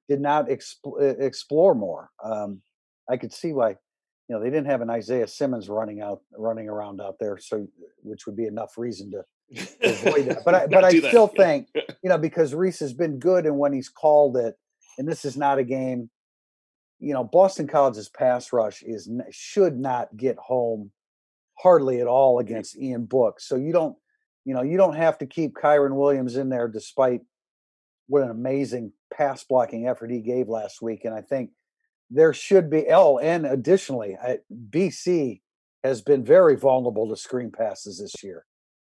did 0.09 0.21
not 0.21 0.49
exp- 0.49 1.21
explore 1.21 1.75
more. 1.75 2.11
Um, 2.23 2.63
I 3.11 3.17
could 3.17 3.33
see 3.33 3.53
why, 3.53 3.77
you 4.29 4.35
know, 4.35 4.43
they 4.43 4.51
didn't 4.51 4.67
have 4.67 4.81
an 4.81 4.91
Isaiah 4.91 5.27
Simmons 5.27 5.69
running 5.69 6.01
out, 6.01 6.21
running 6.37 6.69
around 6.69 7.01
out 7.01 7.17
there, 7.21 7.39
so 7.39 7.67
which 8.03 8.27
would 8.27 8.37
be 8.37 8.47
enough 8.47 8.77
reason 8.77 9.13
to 9.13 9.25
avoid 9.83 10.27
that. 10.27 10.45
But 10.45 10.55
I, 10.55 10.67
but 10.71 10.85
I 10.85 10.99
still 10.99 11.29
think, 11.29 11.69
you 11.75 12.09
know, 12.11 12.19
because 12.19 12.55
Rees 12.55 12.81
has 12.81 12.93
been 12.93 13.19
good, 13.19 13.47
and 13.47 13.59
when 13.59 13.73
he's 13.73 13.89
called 13.89 14.37
it, 14.37 14.57
and 14.99 15.07
this 15.07 15.25
is 15.25 15.37
not 15.37 15.59
a 15.59 15.65
game, 15.65 16.11
you 16.99 17.13
know, 17.13 17.23
Boston 17.23 17.69
College's 17.69 18.09
pass 18.09 18.53
rush 18.53 18.83
is 18.83 19.09
should 19.31 19.79
not 19.79 20.17
get 20.17 20.37
home 20.39 20.91
hardly 21.59 22.01
at 22.01 22.07
all 22.07 22.39
against 22.39 22.77
Ian 22.77 23.05
Book. 23.05 23.41
So 23.41 23.57
you 23.57 23.73
don't, 23.73 23.97
you 24.45 24.55
know, 24.55 24.63
you 24.63 24.77
don't 24.77 24.97
have 24.97 25.19
to 25.19 25.27
keep 25.27 25.55
Kyren 25.55 25.95
Williams 25.95 26.37
in 26.37 26.49
there 26.49 26.69
despite 26.69 27.21
what 28.09 28.23
an 28.23 28.31
amazing 28.31 28.93
pass 29.13 29.45
blocking 29.45 29.87
effort 29.87 30.11
he 30.11 30.21
gave 30.21 30.49
last 30.49 30.81
week. 30.81 31.05
And 31.05 31.15
I 31.15 31.21
think 31.21 31.51
there 32.11 32.33
should 32.33 32.71
be, 32.71 32.87
oh, 32.91 33.19
and 33.19 33.47
additionally, 33.47 34.17
I, 34.17 34.39
BC 34.71 35.41
has 35.83 36.03
been 36.03 36.25
very 36.25 36.57
vulnerable 36.57 37.09
to 37.09 37.17
screen 37.17 37.51
passes 37.51 37.99
this 37.99 38.23
year. 38.23 38.45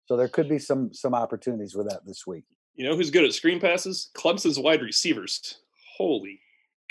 So 0.07 0.17
there 0.17 0.29
could 0.29 0.49
be 0.49 0.59
some 0.59 0.93
some 0.93 1.15
opportunities 1.15 1.75
with 1.75 1.89
that 1.89 2.07
this 2.07 2.27
week. 2.27 2.45
You 2.75 2.85
know 2.85 2.97
who's 2.97 3.11
good 3.11 3.25
at 3.25 3.33
screen 3.33 3.61
passes? 3.61 4.11
Clemson's 4.17 4.59
wide 4.59 4.83
receivers. 4.83 5.59
Holy 5.97 6.41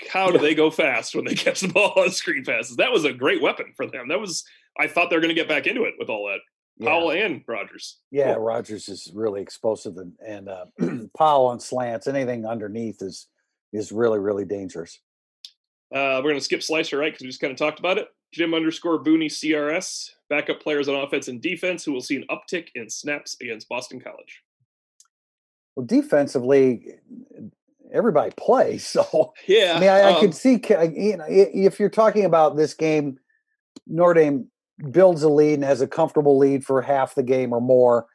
cow, 0.02 0.30
do 0.30 0.38
they 0.38 0.54
go 0.54 0.70
fast 0.70 1.14
when 1.14 1.24
they 1.24 1.34
catch 1.46 1.60
the 1.60 1.68
ball 1.68 1.94
on 1.96 2.10
screen 2.10 2.44
passes? 2.44 2.76
That 2.76 2.92
was 2.92 3.04
a 3.04 3.12
great 3.12 3.40
weapon 3.40 3.72
for 3.76 3.86
them. 3.86 4.08
That 4.08 4.20
was 4.20 4.44
I 4.78 4.86
thought 4.86 5.10
they 5.10 5.16
were 5.16 5.22
going 5.22 5.34
to 5.34 5.40
get 5.40 5.48
back 5.48 5.66
into 5.66 5.84
it 5.84 5.94
with 5.98 6.10
all 6.10 6.26
that. 6.28 6.40
Yeah. 6.78 6.90
Powell 6.90 7.12
and 7.12 7.42
Rodgers. 7.46 7.98
Yeah, 8.10 8.34
cool. 8.34 8.42
Rodgers 8.42 8.90
is 8.90 9.10
really 9.14 9.40
explosive, 9.40 9.96
and, 9.96 10.12
and 10.26 10.48
uh, 10.50 10.66
Powell 11.16 11.46
on 11.46 11.58
slants, 11.58 12.06
anything 12.06 12.44
underneath 12.44 13.00
is 13.00 13.28
is 13.72 13.92
really 13.92 14.18
really 14.18 14.44
dangerous. 14.44 15.00
Uh, 15.94 16.18
we're 16.18 16.30
going 16.30 16.34
to 16.36 16.40
skip 16.40 16.62
Slicer, 16.62 16.98
right? 16.98 17.12
Because 17.12 17.22
we 17.22 17.28
just 17.28 17.40
kind 17.40 17.52
of 17.52 17.58
talked 17.58 17.78
about 17.78 17.98
it. 17.98 18.08
Jim 18.32 18.54
underscore 18.54 19.02
Booney 19.02 19.26
CRS, 19.26 20.10
backup 20.28 20.60
players 20.60 20.88
on 20.88 20.96
offense 20.96 21.28
and 21.28 21.40
defense 21.40 21.84
who 21.84 21.92
will 21.92 22.00
see 22.00 22.16
an 22.16 22.24
uptick 22.30 22.68
in 22.74 22.90
snaps 22.90 23.36
against 23.40 23.68
Boston 23.68 24.00
College. 24.00 24.42
Well, 25.76 25.86
defensively, 25.86 26.96
everybody 27.92 28.32
plays. 28.36 28.86
So 28.96 29.34
yeah, 29.46 29.74
I 29.76 29.80
mean, 29.80 29.88
I, 29.90 30.02
um, 30.02 30.16
I 30.16 30.20
could 30.20 30.34
see 30.34 30.52
you 30.52 31.16
know 31.16 31.24
if 31.28 31.78
you're 31.78 31.90
talking 31.90 32.24
about 32.24 32.56
this 32.56 32.74
game, 32.74 33.18
Notre 33.86 34.14
Dame 34.14 34.50
builds 34.90 35.22
a 35.22 35.28
lead 35.28 35.54
and 35.54 35.64
has 35.64 35.80
a 35.80 35.86
comfortable 35.86 36.38
lead 36.38 36.64
for 36.64 36.82
half 36.82 37.14
the 37.14 37.22
game 37.22 37.52
or 37.52 37.60
more. 37.60 38.06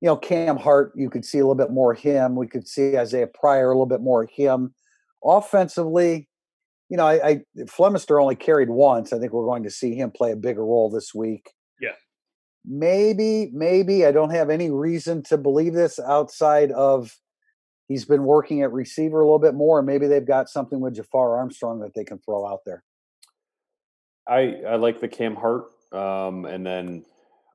You 0.00 0.06
know, 0.06 0.16
Cam 0.16 0.56
Hart, 0.56 0.92
you 0.94 1.10
could 1.10 1.24
see 1.24 1.38
a 1.38 1.42
little 1.42 1.54
bit 1.54 1.70
more 1.70 1.94
him. 1.94 2.36
We 2.36 2.46
could 2.46 2.68
see 2.68 2.96
Isaiah 2.96 3.26
Pryor 3.26 3.70
a 3.70 3.74
little 3.74 3.86
bit 3.86 4.00
more 4.00 4.26
him. 4.26 4.74
Offensively, 5.24 6.27
you 6.88 6.96
know, 6.96 7.06
I, 7.06 7.28
I 7.28 7.40
Flemister 7.64 8.20
only 8.20 8.36
carried 8.36 8.70
once. 8.70 9.12
I 9.12 9.18
think 9.18 9.32
we're 9.32 9.44
going 9.44 9.64
to 9.64 9.70
see 9.70 9.94
him 9.94 10.10
play 10.10 10.32
a 10.32 10.36
bigger 10.36 10.64
role 10.64 10.90
this 10.90 11.14
week. 11.14 11.50
Yeah. 11.80 11.92
Maybe, 12.64 13.50
maybe 13.52 14.06
I 14.06 14.12
don't 14.12 14.30
have 14.30 14.50
any 14.50 14.70
reason 14.70 15.22
to 15.24 15.38
believe 15.38 15.74
this 15.74 15.98
outside 15.98 16.72
of 16.72 17.16
he's 17.88 18.04
been 18.04 18.24
working 18.24 18.62
at 18.62 18.72
receiver 18.72 19.20
a 19.20 19.24
little 19.24 19.38
bit 19.38 19.54
more, 19.54 19.78
and 19.78 19.86
maybe 19.86 20.06
they've 20.06 20.26
got 20.26 20.48
something 20.48 20.80
with 20.80 20.94
Jafar 20.94 21.38
Armstrong 21.38 21.80
that 21.80 21.94
they 21.94 22.04
can 22.04 22.18
throw 22.18 22.46
out 22.46 22.60
there. 22.64 22.84
I 24.26 24.60
I 24.68 24.76
like 24.76 25.00
the 25.00 25.08
Cam 25.08 25.34
Hart, 25.34 25.64
um, 25.92 26.44
and 26.44 26.64
then 26.64 27.04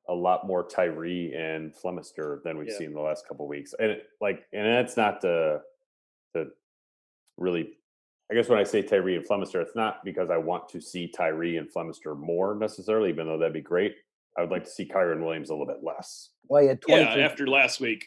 a 0.09 0.13
lot 0.13 0.45
more 0.45 0.67
Tyree 0.67 1.33
and 1.33 1.73
Flemister 1.73 2.41
than 2.43 2.57
we've 2.57 2.67
yeah. 2.69 2.77
seen 2.77 2.93
the 2.93 3.01
last 3.01 3.27
couple 3.27 3.47
weeks, 3.47 3.73
and 3.79 3.91
it, 3.91 4.07
like, 4.19 4.45
and 4.51 4.65
that's 4.65 4.97
not 4.97 5.21
the 5.21 5.61
the 6.33 6.51
really 7.37 7.73
I 8.31 8.35
guess 8.35 8.49
when 8.49 8.59
I 8.59 8.63
say 8.63 8.81
Tyree 8.81 9.15
and 9.15 9.27
Flemister, 9.27 9.61
it's 9.61 9.75
not 9.75 10.03
because 10.03 10.29
I 10.29 10.37
want 10.37 10.69
to 10.69 10.81
see 10.81 11.07
Tyree 11.07 11.57
and 11.57 11.71
Flemister 11.71 12.17
more 12.17 12.55
necessarily, 12.55 13.09
even 13.09 13.27
though 13.27 13.37
that'd 13.37 13.53
be 13.53 13.61
great. 13.61 13.95
I 14.37 14.41
would 14.41 14.49
like 14.49 14.63
to 14.63 14.69
see 14.69 14.85
Kyren 14.85 15.23
Williams 15.23 15.49
a 15.49 15.53
little 15.53 15.67
bit 15.67 15.83
less. 15.83 16.29
Well, 16.47 16.61
he 16.61 16.67
had 16.67 16.79
yeah, 16.87 17.15
after 17.17 17.45
last 17.45 17.79
week, 17.79 18.05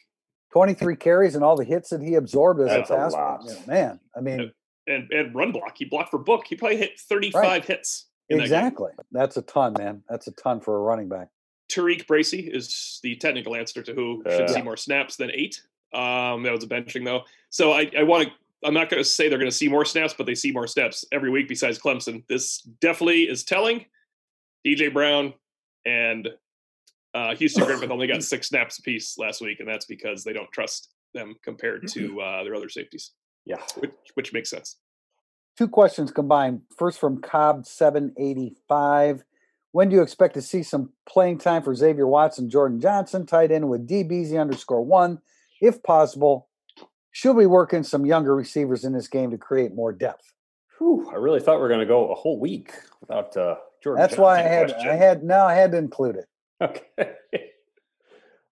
23 0.53 0.97
carries 0.97 1.35
and 1.35 1.45
all 1.45 1.57
the 1.57 1.65
hits 1.65 1.91
that 1.91 2.03
he 2.03 2.15
absorbed 2.15 2.61
as 2.61 2.69
That's 2.69 2.91
a 2.91 2.97
pass. 2.97 3.15
A 3.15 3.69
man, 3.69 4.01
I 4.17 4.21
mean, 4.21 4.53
and, 4.87 5.11
and 5.11 5.35
run 5.35 5.53
block. 5.53 5.75
He 5.77 5.85
blocked 5.85 6.11
for 6.11 6.19
book. 6.19 6.45
He 6.47 6.57
probably 6.57 6.79
hit 6.79 6.99
35 6.99 7.43
right. 7.43 7.65
hits. 7.65 8.07
Exactly. 8.29 8.91
That 8.97 9.07
That's 9.13 9.37
a 9.37 9.43
ton, 9.43 9.75
man. 9.79 10.03
That's 10.09 10.27
a 10.27 10.33
ton 10.33 10.61
for 10.61 10.77
a 10.77 10.81
running 10.81 11.09
back. 11.09 11.29
TaRiq 11.71 12.07
Bracy 12.07 12.41
is 12.41 13.01
the 13.03 13.17
technical 13.17 13.55
answer 13.55 13.83
to 13.83 13.93
who 13.93 14.23
uh, 14.25 14.37
should 14.37 14.51
see 14.51 14.63
more 14.63 14.77
snaps 14.77 15.17
than 15.17 15.31
eight. 15.33 15.63
Um, 15.93 16.43
that 16.43 16.53
was 16.53 16.65
a 16.65 16.69
benching 16.69 17.05
though. 17.05 17.23
So 17.51 17.73
I, 17.73 17.91
I 17.97 18.03
want 18.03 18.29
to 18.29 18.35
I'm 18.67 18.75
not 18.75 18.91
going 18.91 19.03
to 19.03 19.09
say 19.09 19.29
they're 19.29 19.39
going 19.39 19.51
to 19.51 19.57
see 19.57 19.69
more 19.69 19.85
snaps, 19.85 20.13
but 20.13 20.27
they 20.27 20.35
see 20.35 20.51
more 20.51 20.67
steps 20.67 21.05
every 21.13 21.31
week 21.31 21.49
besides 21.49 21.79
Clemson. 21.79 22.25
This 22.29 22.63
definitely 22.81 23.23
is 23.23 23.45
telling. 23.45 23.85
DJ 24.67 24.93
Brown 24.93 25.33
and 25.85 26.29
uh, 27.15 27.37
Houston 27.37 27.65
Griffith 27.67 27.91
only 27.91 28.09
got 28.09 28.25
six 28.25 28.49
snaps 28.49 28.79
apiece 28.81 29.17
last 29.19 29.41
week, 29.41 29.61
and 29.61 29.69
that's 29.69 29.87
because 29.87 30.25
they 30.25 30.33
don't 30.33 30.51
trust 30.51 30.91
them 31.15 31.37
compared 31.45 31.87
to 31.93 32.21
uh, 32.21 32.43
their 32.43 32.57
other 32.57 32.69
safeties. 32.69 33.13
Yeah, 33.45 33.63
which, 33.79 33.93
which 34.15 34.33
makes 34.33 34.51
sense. 34.51 34.79
Two 35.57 35.69
questions 35.69 36.11
combined. 36.11 36.63
First 36.77 36.99
from 36.99 37.21
Cobb 37.21 37.67
seven 37.67 38.13
eighty 38.19 38.57
five. 38.69 39.23
When 39.71 39.89
do 39.89 39.97
you 39.97 40.03
expect 40.03 40.35
to 40.35 40.43
see 40.43 40.63
some 40.63 40.93
playing 41.09 41.39
time 41.39 41.63
for 41.63 41.75
Xavier 41.75 42.07
Watson, 42.07 42.51
Jordan 42.51 42.81
Johnson, 42.81 43.27
tied 43.27 43.53
in 43.53 43.69
with 43.69 43.89
DBZ 43.89 44.41
underscore 44.41 44.85
one, 44.85 45.21
if 45.61 45.83
possible? 45.83 46.49
Should 47.17 47.33
we 47.33 47.47
work 47.47 47.73
in 47.73 47.83
some 47.83 48.05
younger 48.05 48.37
receivers 48.37 48.85
in 48.85 48.93
this 48.93 49.09
game 49.09 49.31
to 49.31 49.39
create 49.39 49.75
more 49.75 49.91
depth? 49.91 50.35
Whew, 50.77 51.09
I 51.11 51.15
really 51.15 51.41
thought 51.41 51.55
we 51.55 51.63
were 51.63 51.69
going 51.69 51.81
to 51.81 51.87
go 51.87 52.13
a 52.13 52.15
whole 52.15 52.39
week 52.39 52.75
without 53.01 53.35
uh, 53.39 53.55
Jordan. 53.83 54.03
That's 54.03 54.17
Johnson 54.17 54.23
why 54.23 54.41
I 54.41 54.43
had 54.43 54.69
question. 54.69 54.91
I 54.91 54.95
had 54.97 55.25
now 55.25 55.47
I 55.47 55.55
had 55.55 55.73
to 55.73 55.79
include 55.79 56.17
it. 56.17 56.27
Okay. 56.63 57.13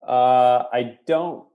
uh, 0.07 0.63
I 0.73 0.99
don't. 1.07 1.47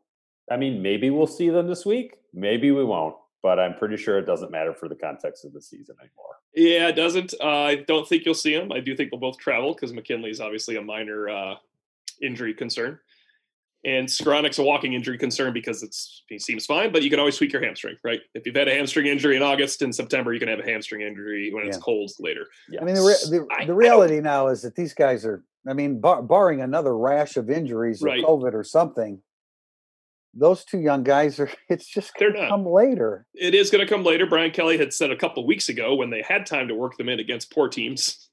I 0.51 0.57
mean, 0.57 0.83
maybe 0.83 1.09
we'll 1.09 1.27
see 1.27 1.49
them 1.49 1.67
this 1.67 1.83
week. 1.83 2.15
Maybe 2.31 2.69
we 2.69 2.83
won't. 2.83 3.15
But 3.41 3.59
I'm 3.59 3.73
pretty 3.73 3.97
sure 3.97 4.19
it 4.19 4.25
doesn't 4.25 4.51
matter 4.51 4.73
for 4.75 4.87
the 4.87 4.95
context 4.95 5.45
of 5.45 5.53
the 5.53 5.61
season 5.61 5.95
anymore. 5.99 6.35
Yeah, 6.55 6.89
it 6.89 6.95
doesn't. 6.95 7.33
Uh, 7.41 7.47
I 7.47 7.75
don't 7.87 8.07
think 8.07 8.25
you'll 8.25 8.35
see 8.35 8.55
them. 8.55 8.71
I 8.71 8.81
do 8.81 8.95
think 8.95 9.09
they'll 9.09 9.19
both 9.19 9.39
travel 9.39 9.73
because 9.73 9.93
McKinley 9.93 10.29
is 10.29 10.41
obviously 10.41 10.75
a 10.75 10.81
minor 10.81 11.29
uh, 11.29 11.55
injury 12.21 12.53
concern. 12.53 12.99
And 13.85 14.07
Skowronek's 14.07 14.59
a 14.59 14.63
walking 14.63 14.93
injury 14.93 15.17
concern 15.17 15.53
because 15.53 15.83
it's 15.83 16.23
he 16.27 16.37
seems 16.37 16.65
fine, 16.65 16.91
but 16.91 17.01
you 17.01 17.09
can 17.09 17.17
always 17.17 17.37
tweak 17.37 17.53
your 17.53 17.63
hamstring, 17.63 17.95
right? 18.03 18.19
If 18.33 18.45
you've 18.45 18.55
had 18.55 18.67
a 18.67 18.73
hamstring 18.73 19.07
injury 19.07 19.37
in 19.37 19.41
August 19.41 19.81
and 19.81 19.95
September, 19.95 20.33
you 20.33 20.39
can 20.39 20.49
have 20.49 20.59
a 20.59 20.65
hamstring 20.65 21.01
injury 21.01 21.53
when 21.53 21.63
yeah. 21.63 21.69
it's 21.69 21.77
cold 21.77 22.11
later. 22.19 22.45
Yeah. 22.69 22.81
I 22.81 22.83
mean, 22.83 22.95
the, 22.95 23.01
re- 23.01 23.39
the, 23.39 23.65
the 23.67 23.73
reality 23.73 24.19
now 24.19 24.47
is 24.47 24.63
that 24.63 24.75
these 24.75 24.93
guys 24.93 25.25
are, 25.25 25.45
I 25.65 25.73
mean, 25.73 26.01
bar- 26.01 26.21
barring 26.21 26.59
another 26.61 26.97
rash 26.97 27.37
of 27.37 27.49
injuries 27.49 28.03
or 28.03 28.07
right. 28.07 28.23
COVID 28.23 28.53
or 28.53 28.65
something, 28.65 29.21
those 30.33 30.65
two 30.65 30.79
young 30.79 31.03
guys 31.03 31.39
are, 31.39 31.49
it's 31.69 31.87
just 31.87 32.13
going 32.15 32.33
to 32.33 32.49
come 32.49 32.65
later. 32.65 33.25
It 33.33 33.55
is 33.55 33.69
going 33.69 33.85
to 33.85 33.91
come 33.91 34.03
later. 34.03 34.25
Brian 34.25 34.51
Kelly 34.51 34.77
had 34.77 34.93
said 34.93 35.09
a 35.09 35.15
couple 35.15 35.45
weeks 35.47 35.69
ago 35.69 35.95
when 35.95 36.09
they 36.09 36.21
had 36.21 36.45
time 36.45 36.67
to 36.67 36.75
work 36.75 36.97
them 36.97 37.07
in 37.07 37.19
against 37.19 37.51
poor 37.51 37.69
teams 37.69 38.28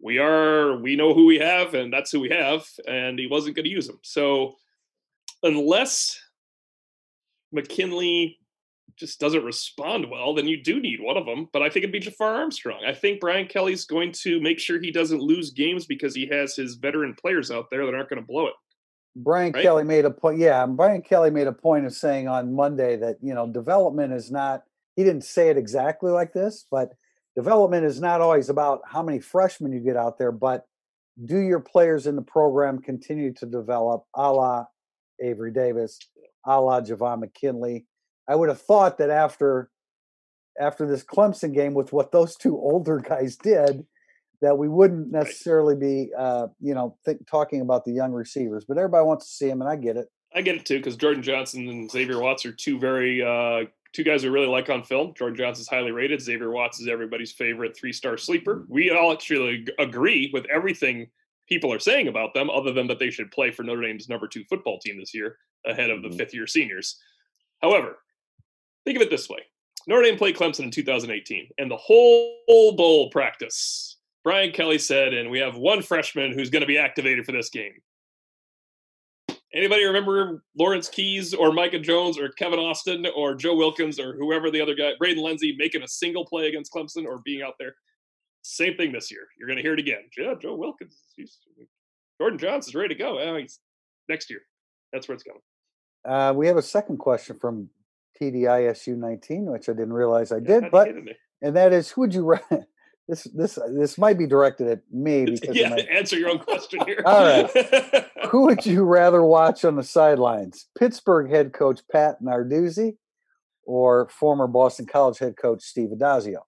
we 0.00 0.18
are 0.18 0.76
we 0.76 0.96
know 0.96 1.14
who 1.14 1.26
we 1.26 1.38
have 1.38 1.74
and 1.74 1.92
that's 1.92 2.10
who 2.10 2.20
we 2.20 2.28
have 2.28 2.66
and 2.86 3.18
he 3.18 3.26
wasn't 3.26 3.54
going 3.54 3.64
to 3.64 3.70
use 3.70 3.86
them 3.86 3.98
so 4.02 4.54
unless 5.42 6.20
mckinley 7.52 8.38
just 8.96 9.20
doesn't 9.20 9.44
respond 9.44 10.10
well 10.10 10.34
then 10.34 10.46
you 10.46 10.62
do 10.62 10.80
need 10.80 11.00
one 11.00 11.16
of 11.16 11.26
them 11.26 11.48
but 11.52 11.62
i 11.62 11.68
think 11.68 11.84
it'd 11.84 11.92
be 11.92 11.98
jafar 11.98 12.34
armstrong. 12.34 12.80
I 12.86 12.92
think 12.92 13.20
brian 13.20 13.46
kelly's 13.46 13.84
going 13.84 14.12
to 14.22 14.40
make 14.40 14.58
sure 14.58 14.80
he 14.80 14.90
doesn't 14.90 15.20
lose 15.20 15.50
games 15.50 15.86
because 15.86 16.14
he 16.14 16.26
has 16.26 16.56
his 16.56 16.74
veteran 16.74 17.14
players 17.20 17.50
out 17.50 17.66
there 17.70 17.84
that 17.86 17.94
aren't 17.94 18.08
going 18.08 18.20
to 18.20 18.26
blow 18.26 18.46
it. 18.48 18.54
Brian 19.16 19.52
right? 19.52 19.62
kelly 19.62 19.84
made 19.84 20.04
a 20.04 20.10
point 20.10 20.38
yeah 20.38 20.64
brian 20.66 21.02
kelly 21.02 21.30
made 21.30 21.46
a 21.46 21.52
point 21.52 21.86
of 21.86 21.92
saying 21.92 22.28
on 22.28 22.54
monday 22.54 22.96
that 22.96 23.16
you 23.20 23.34
know 23.34 23.46
development 23.48 24.12
is 24.12 24.30
not 24.30 24.62
he 24.94 25.02
didn't 25.02 25.24
say 25.24 25.48
it 25.48 25.56
exactly 25.56 26.10
like 26.10 26.32
this 26.32 26.66
but 26.70 26.92
development 27.38 27.84
is 27.84 28.00
not 28.00 28.20
always 28.20 28.48
about 28.48 28.80
how 28.84 29.00
many 29.00 29.20
freshmen 29.20 29.70
you 29.70 29.78
get 29.78 29.96
out 29.96 30.18
there, 30.18 30.32
but 30.32 30.66
do 31.24 31.38
your 31.38 31.60
players 31.60 32.08
in 32.08 32.16
the 32.16 32.22
program 32.22 32.80
continue 32.80 33.32
to 33.34 33.46
develop 33.46 34.02
a 34.16 34.32
la 34.32 34.64
Avery 35.22 35.52
Davis, 35.52 36.00
a 36.44 36.60
la 36.60 36.80
Javon 36.80 37.20
McKinley? 37.20 37.86
I 38.28 38.34
would 38.34 38.48
have 38.48 38.60
thought 38.60 38.98
that 38.98 39.10
after 39.10 39.70
after 40.60 40.84
this 40.84 41.04
Clemson 41.04 41.54
game 41.54 41.74
with 41.74 41.92
what 41.92 42.10
those 42.10 42.34
two 42.34 42.56
older 42.58 42.98
guys 42.98 43.36
did, 43.36 43.86
that 44.42 44.58
we 44.58 44.68
wouldn't 44.68 45.12
necessarily 45.12 45.76
be, 45.76 46.10
uh, 46.18 46.48
you 46.60 46.74
know, 46.74 46.96
think, 47.04 47.24
talking 47.30 47.60
about 47.60 47.84
the 47.84 47.92
young 47.92 48.10
receivers. 48.10 48.64
But 48.64 48.78
everybody 48.78 49.06
wants 49.06 49.26
to 49.26 49.32
see 49.32 49.46
them, 49.46 49.60
and 49.60 49.70
I 49.70 49.76
get 49.76 49.96
it. 49.96 50.08
I 50.34 50.42
get 50.42 50.56
it 50.56 50.66
too 50.66 50.78
because 50.78 50.96
Jordan 50.96 51.22
Johnson 51.22 51.68
and 51.68 51.88
Xavier 51.88 52.20
Watts 52.20 52.44
are 52.44 52.52
two 52.52 52.80
very 52.80 53.22
uh, 53.22 53.66
two 53.98 54.04
guys 54.04 54.22
we 54.22 54.28
really 54.28 54.46
like 54.46 54.70
on 54.70 54.84
film. 54.84 55.12
Jordan 55.12 55.36
Johnson's 55.36 55.66
highly 55.66 55.90
rated. 55.90 56.22
Xavier 56.22 56.52
Watts 56.52 56.78
is 56.78 56.86
everybody's 56.86 57.32
favorite 57.32 57.76
three 57.76 57.92
star 57.92 58.16
sleeper. 58.16 58.64
We 58.68 58.92
all 58.92 59.12
actually 59.12 59.66
agree 59.80 60.30
with 60.32 60.46
everything 60.46 61.08
people 61.48 61.72
are 61.72 61.80
saying 61.80 62.06
about 62.06 62.32
them, 62.32 62.48
other 62.48 62.72
than 62.72 62.86
that 62.86 63.00
they 63.00 63.10
should 63.10 63.32
play 63.32 63.50
for 63.50 63.64
Notre 63.64 63.82
Dame's 63.82 64.08
number 64.08 64.28
two 64.28 64.44
football 64.44 64.78
team 64.78 65.00
this 65.00 65.12
year 65.12 65.38
ahead 65.66 65.90
of 65.90 66.02
the 66.02 66.10
mm-hmm. 66.10 66.16
fifth 66.16 66.32
year 66.32 66.46
seniors. 66.46 67.00
However, 67.60 67.98
think 68.84 68.94
of 68.94 69.02
it 69.02 69.10
this 69.10 69.28
way 69.28 69.40
Notre 69.88 70.04
Dame 70.04 70.16
played 70.16 70.36
Clemson 70.36 70.62
in 70.62 70.70
2018, 70.70 71.48
and 71.58 71.68
the 71.68 71.76
whole 71.76 72.36
bowl 72.76 73.10
practice, 73.10 73.96
Brian 74.22 74.52
Kelly 74.52 74.78
said, 74.78 75.12
and 75.12 75.28
we 75.28 75.40
have 75.40 75.56
one 75.56 75.82
freshman 75.82 76.32
who's 76.32 76.50
going 76.50 76.60
to 76.60 76.68
be 76.68 76.78
activated 76.78 77.26
for 77.26 77.32
this 77.32 77.50
game. 77.50 77.74
Anybody 79.54 79.84
remember 79.84 80.42
Lawrence 80.58 80.88
Keys 80.88 81.32
or 81.32 81.52
Micah 81.52 81.78
Jones 81.78 82.18
or 82.18 82.28
Kevin 82.30 82.58
Austin 82.58 83.06
or 83.16 83.34
Joe 83.34 83.56
Wilkins 83.56 83.98
or 83.98 84.14
whoever 84.14 84.50
the 84.50 84.60
other 84.60 84.74
guy, 84.74 84.92
Braden 84.98 85.22
Lenzy, 85.22 85.56
making 85.56 85.82
a 85.82 85.88
single 85.88 86.26
play 86.26 86.48
against 86.48 86.72
Clemson 86.72 87.06
or 87.06 87.20
being 87.24 87.42
out 87.42 87.54
there? 87.58 87.74
Same 88.42 88.76
thing 88.76 88.92
this 88.92 89.10
year. 89.10 89.26
You're 89.38 89.48
going 89.48 89.56
to 89.56 89.62
hear 89.62 89.72
it 89.72 89.80
again. 89.80 90.02
Yeah, 90.18 90.34
Joe 90.40 90.54
Wilkins. 90.54 90.98
He's, 91.16 91.38
Jordan 92.20 92.38
Johnson's 92.38 92.74
ready 92.74 92.94
to 92.94 92.98
go. 92.98 93.36
He's 93.38 93.58
next 94.08 94.28
year. 94.28 94.40
That's 94.92 95.08
where 95.08 95.14
it's 95.14 95.24
going. 95.24 95.40
Uh, 96.06 96.32
we 96.34 96.46
have 96.46 96.56
a 96.56 96.62
second 96.62 96.98
question 96.98 97.38
from 97.38 97.70
TDISU 98.20 98.96
19, 98.96 99.46
which 99.46 99.68
I 99.68 99.72
didn't 99.72 99.92
realize 99.92 100.30
I 100.30 100.40
did, 100.40 100.70
but 100.70 100.88
and 101.40 101.56
that 101.56 101.72
is, 101.72 101.90
who 101.90 102.02
would 102.02 102.14
you 102.14 102.38
this 103.08 103.24
this 103.34 103.58
this 103.70 103.98
might 103.98 104.18
be 104.18 104.26
directed 104.26 104.68
at 104.68 104.80
me 104.92 105.24
because 105.30 105.56
yeah, 105.56 105.70
my, 105.70 105.78
answer 105.90 106.18
your 106.18 106.30
own 106.30 106.38
question 106.38 106.80
here. 106.86 107.02
All 107.04 107.24
right, 107.24 108.06
who 108.30 108.42
would 108.42 108.64
you 108.66 108.84
rather 108.84 109.22
watch 109.22 109.64
on 109.64 109.76
the 109.76 109.82
sidelines? 109.82 110.66
Pittsburgh 110.78 111.30
head 111.30 111.52
coach 111.52 111.80
Pat 111.90 112.22
Narduzzi 112.22 112.96
or 113.64 114.08
former 114.10 114.46
Boston 114.46 114.86
College 114.86 115.18
head 115.18 115.36
coach 115.36 115.62
Steve 115.62 115.88
Addazio? 115.88 116.40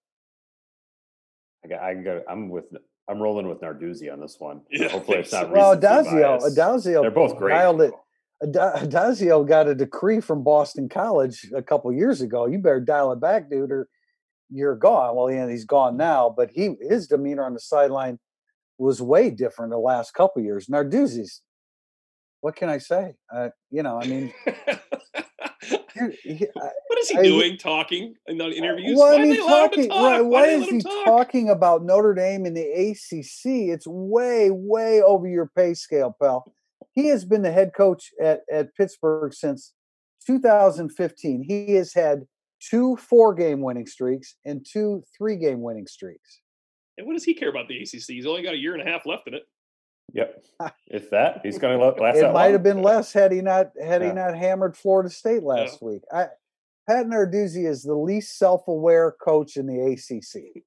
I 1.63 1.67
got, 1.67 1.81
I 1.81 1.93
got, 1.95 2.23
I'm 2.29 2.49
with 2.49 2.65
I'm 3.09 3.19
rolling 3.19 3.47
with 3.47 3.61
Narduzzi 3.61 4.11
on 4.11 4.19
this 4.21 4.37
one. 4.39 4.61
Yeah, 4.71 4.89
Hopefully 4.89 5.17
it's 5.17 5.31
not. 5.31 5.51
Well, 5.51 5.75
Addazio, 5.75 6.41
Addazio, 6.41 7.01
they're 7.01 7.11
both 7.11 7.37
great. 7.37 7.53
Dialed 7.53 7.81
it, 7.81 7.93
Addazio 8.43 9.47
got 9.47 9.67
a 9.67 9.75
decree 9.75 10.21
from 10.21 10.43
Boston 10.43 10.89
College 10.89 11.51
a 11.55 11.61
couple 11.61 11.91
years 11.91 12.21
ago. 12.21 12.45
You 12.45 12.59
better 12.59 12.79
dial 12.79 13.11
it 13.11 13.19
back, 13.19 13.49
dude, 13.49 13.71
or 13.71 13.87
you're 14.51 14.75
gone. 14.75 15.15
Well, 15.15 15.31
yeah, 15.31 15.49
he's 15.49 15.65
gone 15.65 15.97
now, 15.97 16.33
but 16.35 16.51
he 16.51 16.75
his 16.81 17.07
demeanor 17.07 17.45
on 17.45 17.53
the 17.53 17.59
sideline 17.59 18.19
was 18.77 19.01
way 19.01 19.29
different 19.29 19.71
the 19.71 19.77
last 19.77 20.13
couple 20.13 20.41
years. 20.41 20.67
Narduzzi's, 20.67 21.41
what 22.41 22.55
can 22.55 22.69
I 22.69 22.79
say? 22.79 23.13
Uh, 23.33 23.49
you 23.69 23.83
know, 23.83 23.99
I 24.01 24.07
mean, 24.07 24.33
he, 26.23 26.47
what 26.53 26.99
is 26.99 27.09
he 27.09 27.17
I, 27.17 27.23
doing? 27.23 27.57
Talking 27.57 28.15
in 28.27 28.37
the 28.37 28.49
interviews? 28.49 28.97
Why, 28.97 29.17
why, 29.17 29.37
talking, 29.37 29.89
why, 29.89 30.21
why 30.21 30.45
is 30.45 30.67
he 30.67 30.81
talk? 30.81 31.05
talking 31.05 31.49
about 31.49 31.83
Notre 31.83 32.15
Dame 32.15 32.45
in 32.45 32.53
the 32.55 32.63
ACC? 32.63 33.69
It's 33.71 33.85
way, 33.87 34.49
way 34.51 35.01
over 35.01 35.27
your 35.27 35.51
pay 35.55 35.75
scale, 35.75 36.15
pal 36.19 36.51
he 36.93 37.07
has 37.07 37.25
been 37.25 37.41
the 37.41 37.51
head 37.51 37.71
coach 37.75 38.11
at, 38.21 38.41
at 38.51 38.75
Pittsburgh 38.75 39.33
since 39.33 39.73
2015. 40.27 41.43
He 41.43 41.73
has 41.75 41.93
had 41.93 42.23
two 42.69 42.95
four 42.97 43.33
game 43.33 43.61
winning 43.61 43.87
streaks 43.87 44.35
and 44.45 44.65
two 44.69 45.03
three 45.17 45.37
game 45.37 45.61
winning 45.61 45.87
streaks. 45.87 46.41
And 46.97 47.07
what 47.07 47.13
does 47.13 47.23
he 47.23 47.33
care 47.33 47.49
about 47.49 47.67
the 47.67 47.77
ACC? 47.77 48.03
He's 48.07 48.25
only 48.25 48.43
got 48.43 48.53
a 48.53 48.57
year 48.57 48.73
and 48.73 48.87
a 48.87 48.91
half 48.91 49.05
left 49.05 49.27
in 49.27 49.33
it. 49.33 49.43
Yep, 50.13 50.43
it's 50.87 51.09
that 51.09 51.39
he's 51.43 51.57
going 51.57 51.79
to 51.79 51.85
last. 52.01 52.17
Out. 52.17 52.29
It 52.29 52.33
might 52.33 52.51
have 52.51 52.63
been 52.63 52.81
less 52.81 53.13
had 53.13 53.31
he 53.31 53.41
not 53.41 53.71
had 53.81 54.01
yeah. 54.01 54.09
he 54.09 54.13
not 54.13 54.37
hammered 54.37 54.75
Florida 54.75 55.09
State 55.09 55.43
last 55.43 55.79
yeah. 55.81 55.87
week. 55.87 56.01
I, 56.11 56.27
Pat 56.87 57.05
Narduzzi 57.05 57.67
is 57.67 57.83
the 57.83 57.95
least 57.95 58.37
self 58.37 58.67
aware 58.67 59.11
coach 59.11 59.55
in 59.55 59.67
the 59.67 59.81
ACC. 59.81 60.63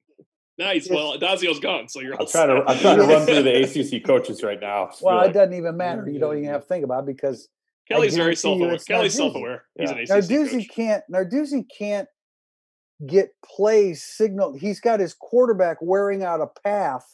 Nice. 0.56 0.88
Well, 0.88 1.18
Dazio's 1.18 1.58
gone, 1.58 1.88
so 1.88 2.00
you're. 2.00 2.14
I'm 2.18 2.26
trying 2.26 2.48
to. 2.48 2.64
I'm 2.66 2.78
trying 2.78 2.98
to 2.98 3.04
run 3.04 3.26
through 3.26 3.42
the 3.42 3.62
ACC 3.98 4.04
coaches 4.04 4.42
right 4.42 4.60
now. 4.60 4.90
Well, 5.02 5.16
like, 5.16 5.30
it 5.30 5.32
doesn't 5.32 5.54
even 5.54 5.76
matter. 5.76 6.08
You 6.08 6.20
don't 6.20 6.38
even 6.38 6.48
have 6.50 6.62
to 6.62 6.66
think 6.66 6.84
about 6.84 7.00
it 7.00 7.06
because 7.06 7.48
Kelly's 7.90 8.16
very 8.16 8.36
self-aware. 8.36 8.78
Kelly's 8.78 9.14
self-aware. 9.14 9.64
He's 9.78 9.90
yeah. 9.90 9.96
an 9.96 10.02
ACC 10.02 10.10
Narduzzi 10.10 10.50
coach. 10.50 10.68
can't. 10.74 11.04
Narduzzi 11.12 11.66
can't 11.76 12.08
get 13.06 13.30
plays 13.44 14.02
signal. 14.02 14.54
He's 14.54 14.80
got 14.80 15.00
his 15.00 15.14
quarterback 15.14 15.78
wearing 15.80 16.22
out 16.22 16.40
a 16.40 16.46
path 16.62 17.04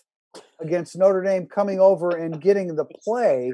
against 0.60 0.96
Notre 0.96 1.22
Dame, 1.22 1.46
coming 1.46 1.80
over 1.80 2.10
and 2.10 2.40
getting 2.40 2.76
the 2.76 2.84
play. 3.04 3.52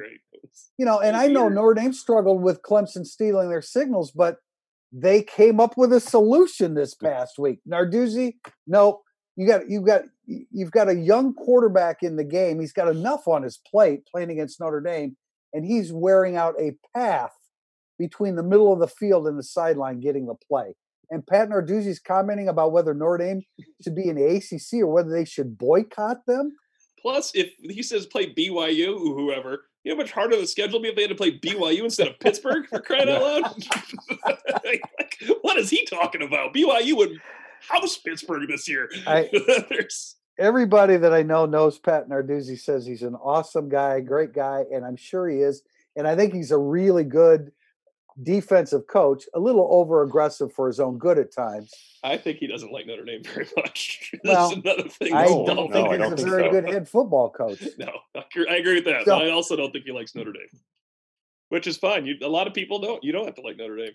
You 0.78 0.84
know, 0.84 1.00
and 1.00 1.16
I 1.16 1.26
know 1.28 1.48
Notre 1.48 1.74
Dame 1.74 1.92
struggled 1.92 2.42
with 2.42 2.62
Clemson 2.62 3.06
stealing 3.06 3.48
their 3.48 3.62
signals, 3.62 4.10
but 4.10 4.36
they 4.92 5.22
came 5.22 5.58
up 5.58 5.76
with 5.76 5.92
a 5.92 6.00
solution 6.00 6.74
this 6.74 6.94
past 6.94 7.38
week. 7.38 7.60
Narduzzi, 7.68 8.34
nope 8.66 9.02
you 9.36 9.46
got 9.46 9.68
you 9.68 9.82
got 9.82 10.02
you've 10.26 10.70
got 10.70 10.88
a 10.88 10.94
young 10.94 11.34
quarterback 11.34 12.02
in 12.02 12.16
the 12.16 12.24
game. 12.24 12.58
He's 12.58 12.72
got 12.72 12.88
enough 12.88 13.28
on 13.28 13.42
his 13.42 13.58
plate 13.70 14.06
playing 14.10 14.30
against 14.30 14.60
Notre 14.60 14.80
Dame, 14.80 15.16
and 15.52 15.64
he's 15.64 15.92
wearing 15.92 16.36
out 16.36 16.54
a 16.60 16.72
path 16.94 17.32
between 17.98 18.36
the 18.36 18.42
middle 18.42 18.72
of 18.72 18.78
the 18.78 18.88
field 18.88 19.26
and 19.26 19.38
the 19.38 19.42
sideline 19.42 20.00
getting 20.00 20.26
the 20.26 20.34
play. 20.34 20.74
And 21.10 21.26
Pat 21.26 21.48
Narduzzi's 21.48 22.00
commenting 22.00 22.48
about 22.48 22.72
whether 22.72 22.92
Notre 22.92 23.24
Dame 23.24 23.42
should 23.82 23.94
be 23.94 24.08
in 24.08 24.16
the 24.16 24.24
ACC 24.24 24.82
or 24.82 24.88
whether 24.88 25.10
they 25.10 25.24
should 25.24 25.56
boycott 25.56 26.26
them. 26.26 26.56
Plus, 27.00 27.30
if 27.34 27.52
he 27.60 27.82
says 27.82 28.06
play 28.06 28.32
BYU 28.32 28.94
or 28.94 29.14
whoever, 29.14 29.66
you 29.84 29.92
know 29.92 29.96
how 29.96 30.02
much 30.02 30.10
harder 30.10 30.36
the 30.36 30.46
schedule 30.46 30.80
be 30.80 30.88
if 30.88 30.96
they 30.96 31.02
had 31.02 31.10
to 31.10 31.14
play 31.14 31.38
BYU 31.38 31.84
instead 31.84 32.08
of 32.08 32.18
Pittsburgh 32.18 32.66
for 32.68 32.80
crying 32.80 33.08
out 33.08 33.22
loud? 33.22 33.64
like, 34.64 34.82
what 35.42 35.56
is 35.56 35.70
he 35.70 35.86
talking 35.86 36.22
about? 36.22 36.52
BYU 36.52 36.96
would 36.96 37.20
house 37.60 37.96
Pittsburgh 37.98 38.48
this 38.48 38.68
year. 38.68 38.90
I, 39.06 39.30
everybody 40.38 40.96
that 40.96 41.12
I 41.12 41.22
know 41.22 41.46
knows 41.46 41.78
Pat 41.78 42.08
Narduzzi 42.08 42.58
says 42.58 42.86
he's 42.86 43.02
an 43.02 43.14
awesome 43.14 43.68
guy, 43.68 44.00
great 44.00 44.32
guy, 44.32 44.64
and 44.72 44.84
I'm 44.84 44.96
sure 44.96 45.28
he 45.28 45.38
is. 45.38 45.62
And 45.96 46.06
I 46.06 46.14
think 46.14 46.34
he's 46.34 46.50
a 46.50 46.58
really 46.58 47.04
good 47.04 47.52
defensive 48.22 48.86
coach, 48.86 49.24
a 49.34 49.40
little 49.40 49.68
over 49.70 50.02
aggressive 50.02 50.52
for 50.52 50.66
his 50.66 50.80
own 50.80 50.98
good 50.98 51.18
at 51.18 51.32
times. 51.32 51.72
I 52.02 52.16
think 52.16 52.38
he 52.38 52.46
doesn't 52.46 52.72
like 52.72 52.86
Notre 52.86 53.04
Dame 53.04 53.22
very 53.22 53.46
much. 53.56 54.12
Well, 54.24 54.52
another 54.52 54.88
thing. 54.88 55.14
I 55.14 55.24
don't 55.24 55.46
no, 55.46 55.68
think 55.70 56.16
he's 56.16 56.24
a 56.24 56.28
very 56.28 56.44
so. 56.44 56.50
good 56.50 56.64
head 56.64 56.88
football 56.88 57.30
coach. 57.30 57.62
No, 57.78 57.92
I 58.14 58.56
agree 58.56 58.76
with 58.76 58.84
that. 58.86 59.04
So, 59.04 59.16
I 59.18 59.30
also 59.30 59.56
don't 59.56 59.70
think 59.72 59.84
he 59.84 59.92
likes 59.92 60.14
Notre 60.14 60.32
Dame, 60.32 60.60
which 61.48 61.66
is 61.66 61.76
fine. 61.76 62.06
You, 62.06 62.16
a 62.22 62.28
lot 62.28 62.46
of 62.46 62.54
people 62.54 62.78
don't. 62.80 63.02
You 63.04 63.12
don't 63.12 63.24
have 63.26 63.34
to 63.36 63.42
like 63.42 63.56
Notre 63.56 63.76
Dame 63.76 63.94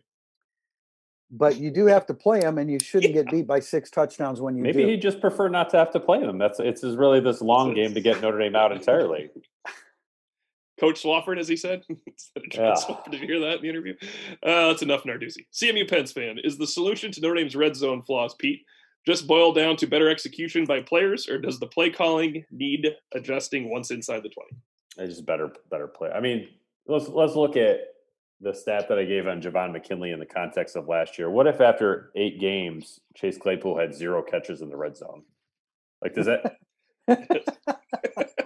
but 1.32 1.58
you 1.58 1.72
do 1.72 1.86
have 1.86 2.06
to 2.08 2.14
play 2.14 2.42
him, 2.42 2.58
and 2.58 2.70
you 2.70 2.78
shouldn't 2.80 3.16
yeah. 3.16 3.24
get 3.24 3.32
beat 3.32 3.48
by 3.48 3.60
six 3.60 3.90
touchdowns 3.90 4.42
when 4.42 4.56
you 4.56 4.64
maybe 4.64 4.84
do. 4.84 4.90
he 4.90 4.98
just 4.98 5.22
prefer 5.22 5.48
not 5.48 5.70
to 5.70 5.78
have 5.78 5.92
to 5.92 6.00
play 6.00 6.20
them. 6.20 6.38
That's 6.38 6.60
it's 6.60 6.84
really 6.84 7.22
this 7.22 7.42
long 7.42 7.74
game 7.74 7.94
to 7.94 8.02
get 8.02 8.22
Notre 8.22 8.38
Dame 8.38 8.56
out 8.56 8.72
entirely. 8.72 9.30
Coach 10.80 11.04
Swofford, 11.04 11.40
as 11.40 11.48
he 11.48 11.56
said. 11.56 11.84
yeah. 11.90 12.74
Swofford, 12.74 13.12
did 13.12 13.22
you 13.22 13.28
hear 13.28 13.40
that 13.42 13.58
in 13.58 13.62
the 13.62 13.70
interview? 13.70 13.94
Uh, 14.44 14.70
that's 14.70 14.82
enough, 14.82 15.04
Narduzzi. 15.04 15.46
CMU 15.54 15.88
Pens 15.88 16.12
fan, 16.12 16.38
is 16.44 16.58
the 16.58 16.68
solution 16.68 17.12
to 17.12 17.22
Notre 17.22 17.36
Dame's 17.36 17.56
red 17.56 17.76
zone 17.76 18.02
flaws, 18.02 18.34
Pete, 18.34 18.66
just 19.06 19.28
boil 19.28 19.54
down 19.54 19.78
to 19.78 19.88
better 19.88 20.10
execution 20.10 20.66
by 20.66 20.82
players, 20.82 21.30
or 21.30 21.38
does 21.38 21.60
the 21.60 21.68
play 21.68 21.90
calling 21.92 22.44
need 22.52 22.96
adjusting 23.14 23.70
once 23.70 23.92
inside 23.92 24.24
the 24.24 24.30
twenty? 24.30 24.56
It's 24.98 25.16
just 25.16 25.26
better, 25.26 25.52
better 25.70 25.88
play. 25.88 26.10
I 26.10 26.20
mean, 26.20 26.50
let's 26.88 27.08
let's 27.08 27.36
look 27.36 27.56
at 27.58 27.80
the 28.42 28.54
stat 28.54 28.88
that 28.90 28.98
I 28.98 29.06
gave 29.06 29.28
on 29.28 29.42
Javon 29.42 29.72
McKinley 29.72 30.12
in 30.12 30.20
the 30.20 30.26
context 30.26 30.76
of 30.76 30.88
last 30.88 31.18
year. 31.18 31.30
What 31.30 31.48
if 31.48 31.62
after 31.62 32.12
eight 32.16 32.40
games, 32.40 33.00
Chase 33.16 33.38
Claypool 33.38 33.78
had 33.78 33.94
zero 33.94 34.24
catches 34.24 34.62
in 34.62 34.70
the 34.70 34.78
red 34.78 34.98
zone? 34.98 35.24
Like, 36.02 36.16
does 36.16 36.26
that? 36.26 36.58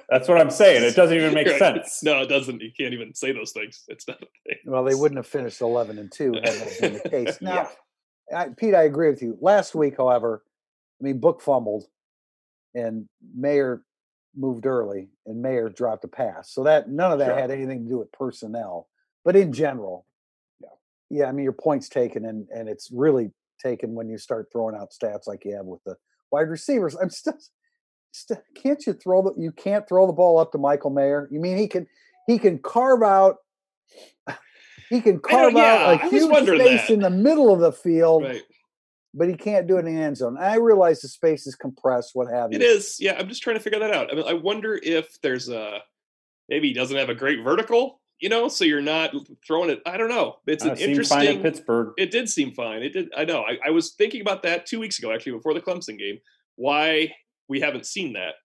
That's 0.10 0.28
what 0.28 0.40
I'm 0.40 0.52
saying. 0.52 0.84
It 0.84 0.96
doesn't 0.96 1.16
even 1.16 1.34
make 1.34 1.48
right. 1.48 1.60
sense. 1.60 2.04
No, 2.04 2.22
it 2.22 2.28
doesn't. 2.28 2.62
You 2.62 2.72
can't 2.78 2.94
even 2.94 3.14
say 3.14 3.32
those 3.32 3.52
things. 3.52 3.84
It's 3.88 4.08
not 4.08 4.18
a 4.18 4.28
thing. 4.48 4.60
Well, 4.66 4.84
they 4.84 4.96
wouldn't 4.96 5.18
have 5.18 5.28
finished 5.28 5.62
11 5.62 5.98
and 5.98 6.12
two 6.12 6.34
had 6.34 6.46
that 6.46 6.78
been 6.80 6.94
the 6.94 7.10
case. 7.10 7.42
Now, 7.42 7.70
yeah. 8.32 8.38
I, 8.38 8.48
Pete, 8.50 8.76
I 8.76 8.84
agree 8.84 9.10
with 9.10 9.22
you. 9.22 9.38
Last 9.40 9.76
week, 9.76 9.96
however, 9.98 10.44
I 11.02 11.04
mean, 11.04 11.20
Book 11.20 11.42
fumbled, 11.42 11.86
and 12.74 13.08
Mayer 13.36 13.84
moved 14.36 14.66
early, 14.66 15.10
and 15.26 15.42
Mayer 15.42 15.70
dropped 15.70 16.04
a 16.04 16.08
pass. 16.08 16.52
So 16.52 16.64
that 16.64 16.90
none 16.90 17.12
of 17.12 17.20
that 17.20 17.28
sure. 17.28 17.40
had 17.40 17.52
anything 17.52 17.84
to 17.84 17.90
do 17.90 17.98
with 18.00 18.12
personnel 18.12 18.88
but 19.26 19.36
in 19.36 19.52
general, 19.52 20.06
yeah, 20.62 20.70
yeah. 21.10 21.26
I 21.26 21.32
mean, 21.34 21.44
your 21.44 21.54
point's 21.54 21.90
taken, 21.90 22.26
and 22.26 22.48
and 22.54 22.70
it's 22.70 22.90
really 22.92 23.32
taken 23.62 23.96
when 23.96 24.08
you 24.08 24.18
start 24.18 24.48
throwing 24.52 24.76
out 24.76 24.92
stats 24.92 25.28
like 25.28 25.44
you 25.44 25.56
have 25.56 25.66
with 25.66 25.84
the 25.84 25.98
wide 26.32 26.50
receivers. 26.50 26.96
I'm 26.96 27.10
still, 27.10 27.38
still 28.12 28.42
can't 28.56 28.86
you 28.86 28.94
throw 28.94 29.24
the 29.24 29.34
you 29.42 29.52
can't 29.52 29.88
throw 29.88 30.08
the 30.08 30.14
ball 30.14 30.38
up 30.38 30.52
to 30.54 30.58
Michael 30.58 30.92
Mayer? 30.92 31.28
You 31.32 31.40
mean 31.42 31.58
he 31.58 31.68
can 31.68 31.88
he 32.28 32.38
can 32.38 32.60
carve 32.60 33.04
out 33.04 33.38
he 34.90 35.02
can 35.02 35.20
carve 35.20 35.54
yeah, 35.54 35.62
out 35.62 36.04
a 36.04 36.10
huge 36.10 36.32
space 36.32 36.88
that. 36.88 36.90
in 36.90 37.00
the 37.00 37.10
middle 37.10 37.52
of 37.52 37.60
the 37.60 37.72
field. 37.72 38.24
Right. 38.24 38.44
But 39.18 39.30
he 39.30 39.36
can't 39.36 39.66
do 39.66 39.78
it 39.78 39.86
in 39.86 39.96
the 39.96 40.02
end 40.02 40.18
zone. 40.18 40.38
I 40.38 40.58
realize 40.58 41.00
the 41.00 41.08
space 41.08 41.48
is 41.48 41.56
compressed, 41.56 42.12
what 42.14 42.30
have 42.30 42.52
you. 42.52 42.58
It 42.58 42.62
is, 42.62 42.98
yeah. 43.00 43.16
I'm 43.18 43.30
just 43.30 43.42
trying 43.42 43.56
to 43.56 43.62
figure 43.62 43.80
that 43.80 43.92
out. 43.92 44.12
I 44.12 44.16
mean, 44.16 44.26
I 44.28 44.34
wonder 44.34 44.78
if 44.84 45.22
there's 45.22 45.48
a 45.48 45.80
maybe 46.50 46.68
he 46.68 46.74
doesn't 46.74 46.98
have 46.98 47.10
a 47.10 47.16
great 47.16 47.42
vertical 47.42 48.02
you 48.20 48.30
know, 48.30 48.48
so 48.48 48.64
you're 48.64 48.82
not 48.82 49.14
throwing 49.46 49.70
it. 49.70 49.82
I 49.86 49.98
don't 49.98 50.10
know. 50.10 50.38
It's 50.48 50.66
uh, 50.66 50.72
an 50.72 50.78
interesting. 50.78 51.18
Fine 51.18 51.28
at 51.28 51.42
Pittsburgh. 51.42 51.94
It 51.98 52.12
did 52.12 52.30
seem 52.30 52.54
fine. 52.54 52.82
It 52.84 52.94
did. 52.94 53.10
I 53.16 53.26
know. 53.26 53.42
I, 53.42 53.58
I, 53.68 53.70
was 53.72 53.94
thinking 53.94 54.22
about 54.22 54.44
that 54.44 54.66
two 54.66 54.80
weeks 54.80 55.00
ago, 55.00 55.12
actually, 55.12 55.34
before 55.34 55.54
the 55.54 55.62
Clemson 55.62 55.98
game. 55.98 56.20
Why 56.56 57.14
we 57.50 57.60
haven't 57.60 57.86
seen 57.86 58.14
that? 58.14 58.36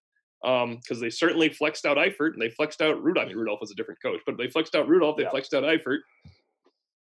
because 0.43 0.65
um, 0.65 1.01
they 1.01 1.11
certainly 1.11 1.51
flexed 1.51 1.85
out 1.85 1.99
Eifert 1.99 2.33
and 2.33 2.41
they 2.41 2.49
flexed 2.49 2.81
out 2.81 3.03
Rudolph. 3.03 3.25
I 3.25 3.29
mean, 3.29 3.37
Rudolph 3.37 3.61
was 3.61 3.71
a 3.71 3.75
different 3.75 4.01
coach, 4.03 4.21
but 4.25 4.39
they 4.39 4.49
flexed 4.49 4.75
out 4.75 4.89
Rudolph. 4.89 5.17
They 5.17 5.25
yeah. 5.25 5.31
flexed 5.31 5.53
out 5.53 5.65
Eifert. 5.65 5.99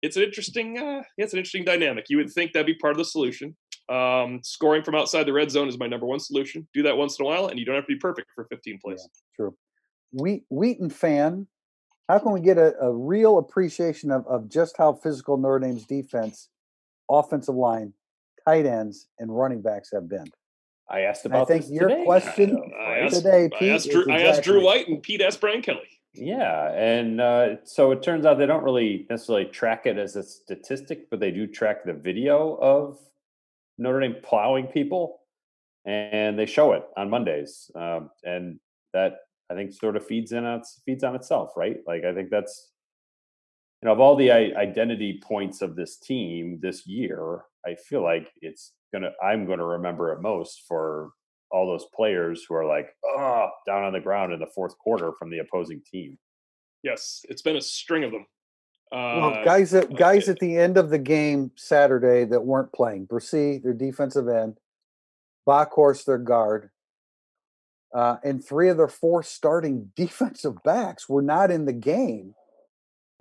It's 0.02 0.16
an 0.16 0.24
interesting, 0.24 0.78
uh, 0.78 1.04
it's 1.18 1.34
an 1.34 1.40
interesting 1.40 1.66
dynamic. 1.66 2.06
You 2.10 2.18
would 2.18 2.32
think 2.32 2.54
that'd 2.54 2.66
be 2.66 2.76
part 2.76 2.92
of 2.92 2.98
the 2.98 3.06
solution. 3.06 3.56
Um, 3.90 4.42
scoring 4.44 4.84
from 4.84 4.96
outside 4.96 5.26
the 5.26 5.34
red 5.34 5.50
zone 5.50 5.68
is 5.68 5.78
my 5.78 5.88
number 5.88 6.06
one 6.06 6.20
solution. 6.20 6.68
Do 6.74 6.84
that 6.84 6.98
once 6.98 7.18
in 7.20 7.26
a 7.26 7.28
while, 7.28 7.48
and 7.48 7.60
you 7.60 7.66
don't 7.66 7.76
have 7.76 7.86
to 7.86 7.94
be 7.94 8.00
perfect 8.00 8.28
for 8.36 8.46
15 8.46 8.80
plays. 8.84 9.02
Yeah, 9.02 9.36
true. 9.36 9.56
Wheat, 10.14 10.44
Wheaton 10.50 10.90
fan, 10.90 11.48
how 12.08 12.20
can 12.20 12.32
we 12.32 12.40
get 12.40 12.58
a, 12.58 12.78
a 12.80 12.94
real 12.94 13.38
appreciation 13.38 14.12
of, 14.12 14.26
of 14.28 14.50
just 14.50 14.78
how 14.78 14.94
physical 14.94 15.38
Notre 15.38 15.60
Dame's 15.60 15.86
defense, 15.86 16.50
offensive 17.10 17.56
line, 17.56 17.94
tight 18.46 18.66
ends, 18.66 19.08
and 19.20 19.36
running 19.36 19.62
backs 19.62 19.90
have 19.94 20.08
been? 20.08 20.32
I 20.90 21.02
asked 21.02 21.26
about. 21.26 21.42
I 21.42 21.46
think 21.46 21.66
your 21.70 21.90
today. 21.90 22.06
question 22.06 22.62
I 22.80 23.00
asked, 23.00 23.16
today, 23.16 23.50
Pete. 23.60 23.72
I 23.72 23.76
asked, 23.76 23.90
Drew, 23.90 24.02
exactly. 24.04 24.24
I 24.24 24.28
asked 24.28 24.44
Drew 24.44 24.64
White 24.64 24.88
and 24.88 25.04
Pete 25.04 25.22
asked 25.22 25.42
Brian 25.42 25.62
Kelly. 25.62 25.82
Yeah, 26.14 26.72
and 26.72 27.22
uh, 27.22 27.48
so 27.66 27.92
it 27.92 28.02
turns 28.02 28.26
out 28.26 28.38
they 28.38 28.46
don't 28.46 28.64
really 28.64 29.06
necessarily 29.10 29.46
track 29.46 29.86
it 29.86 29.98
as 29.98 30.16
a 30.16 30.24
statistic, 30.24 31.10
but 31.10 31.20
they 31.20 31.30
do 31.30 31.46
track 31.46 31.84
the 31.86 31.94
video 31.94 32.58
of 32.60 32.98
Notre 33.78 34.00
Dame 34.00 34.16
plowing 34.24 34.68
people, 34.68 35.20
and 35.86 36.40
they 36.40 36.46
show 36.46 36.74
it 36.74 36.84
on 36.96 37.10
Mondays, 37.10 37.70
um, 37.76 38.10
and 38.24 38.60
that 38.94 39.27
I 39.50 39.54
think 39.56 39.74
sort 39.74 39.96
of 39.96 40.06
feeds 40.06 40.32
in 40.32 40.46
on 40.46 40.62
feeds 40.86 41.04
on 41.04 41.16
itself, 41.16 41.52
right? 41.56 41.78
Like 41.88 42.04
I 42.04 42.14
think 42.14 42.30
that's 42.30 42.72
you 43.82 43.88
know 43.88 43.94
of 43.94 44.00
all 44.00 44.16
the 44.16 44.32
identity 44.32 45.22
points 45.24 45.62
of 45.62 45.76
this 45.76 45.98
team 45.98 46.60
this 46.62 46.86
year, 46.86 47.44
I 47.66 47.76
feel 47.76 48.04
like 48.04 48.30
it's 48.42 48.74
gonna 48.94 49.12
I'm 49.24 49.46
gonna 49.46 49.66
remember 49.66 50.12
it 50.14 50.22
most 50.22 50.64
for 50.68 51.12
all 51.50 51.66
those 51.66 51.86
players 51.96 52.46
who 52.48 52.56
are 52.56 52.66
like 52.66 52.90
oh 53.06 53.50
down 53.66 53.84
on 53.84 53.94
the 53.94 54.00
ground 54.02 54.34
in 54.34 54.40
the 54.40 54.52
fourth 54.54 54.78
quarter 54.78 55.14
from 55.18 55.30
the 55.30 55.40
opposing 55.40 55.82
team. 55.90 56.18
Yes, 56.84 57.26
it's 57.30 57.42
been 57.42 57.58
a 57.58 57.62
string 57.62 58.04
of 58.04 58.12
them. 58.12 58.26
Uh, 58.92 59.20
well, 59.20 59.46
guys 59.46 59.74
at 59.74 59.96
guys 59.96 60.30
at 60.30 60.40
the 60.40 60.58
end 60.58 60.78
of 60.78 60.90
the 60.90 61.00
game 61.00 61.52
Saturday 61.56 62.24
that 62.26 62.46
weren't 62.46 62.72
playing. 62.72 63.06
Bresee, 63.08 63.62
their 63.62 63.74
defensive 63.74 64.28
end, 64.28 64.58
Bockhorst, 65.48 66.06
their 66.06 66.18
guard, 66.18 66.70
uh, 67.94 68.18
and 68.24 68.44
three 68.44 68.70
of 68.70 68.78
their 68.78 68.88
four 68.88 69.24
starting 69.24 69.92
defensive 69.96 70.62
backs 70.64 71.08
were 71.08 71.22
not 71.22 71.52
in 71.52 71.66
the 71.66 71.74
game 71.74 72.34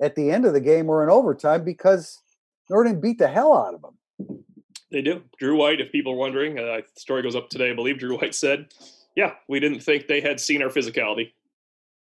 at 0.00 0.14
the 0.14 0.30
end 0.30 0.44
of 0.44 0.52
the 0.52 0.60
game 0.60 0.88
or 0.88 1.02
in 1.02 1.10
overtime 1.10 1.64
because 1.64 2.20
Notre 2.68 2.84
Dame 2.90 3.00
beat 3.00 3.18
the 3.18 3.28
hell 3.28 3.56
out 3.56 3.74
of 3.74 3.82
them. 3.82 4.44
They 4.90 5.02
do. 5.02 5.22
Drew 5.38 5.56
White, 5.56 5.80
if 5.80 5.90
people 5.90 6.12
are 6.12 6.16
wondering, 6.16 6.58
uh, 6.58 6.62
the 6.62 7.00
story 7.00 7.22
goes 7.22 7.36
up 7.36 7.48
today. 7.48 7.70
I 7.70 7.74
believe 7.74 7.98
Drew 7.98 8.18
White 8.18 8.34
said, 8.34 8.72
"Yeah, 9.16 9.32
we 9.48 9.58
didn't 9.58 9.80
think 9.80 10.06
they 10.06 10.20
had 10.20 10.38
seen 10.38 10.62
our 10.62 10.68
physicality, 10.68 11.32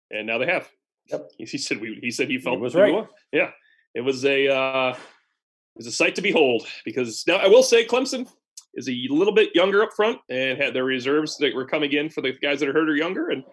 and 0.10 0.26
now 0.26 0.38
they 0.38 0.45
have." 0.45 0.70
Yep. 1.08 1.32
He, 1.38 1.45
he 1.52 1.58
said 1.58 1.82
we. 1.82 1.99
He 2.02 2.12
said 2.12 2.30
he 2.30 2.38
felt 2.38 2.58
he 2.58 2.62
was 2.62 2.76
right. 2.76 3.08
Yeah, 3.34 3.52
it 3.93 4.02
was 4.02 4.24
a 4.24 4.47
uh, 4.47 4.91
it 4.91 4.97
was 5.76 5.88
a 5.88 5.91
sight 5.91 6.16
to 6.16 6.22
behold. 6.22 6.66
Because 6.86 7.26
now 7.28 7.36
I 7.36 7.47
will 7.47 7.64
say 7.64 7.86
Clemson 7.86 8.28
is 8.74 8.88
a 8.88 9.07
little 9.09 9.34
bit 9.34 9.55
younger 9.55 9.84
up 9.84 9.93
front 9.95 10.19
and 10.30 10.61
had 10.61 10.74
their 10.74 10.86
reserves 10.86 11.38
that 11.38 11.53
were 11.53 11.65
coming 11.65 11.91
in 11.91 12.09
for 12.09 12.22
the 12.22 12.34
guys 12.34 12.59
that 12.59 12.69
are 12.69 12.74
hurt 12.74 12.89
or 12.89 12.95
younger. 12.95 13.30
And 13.30 13.43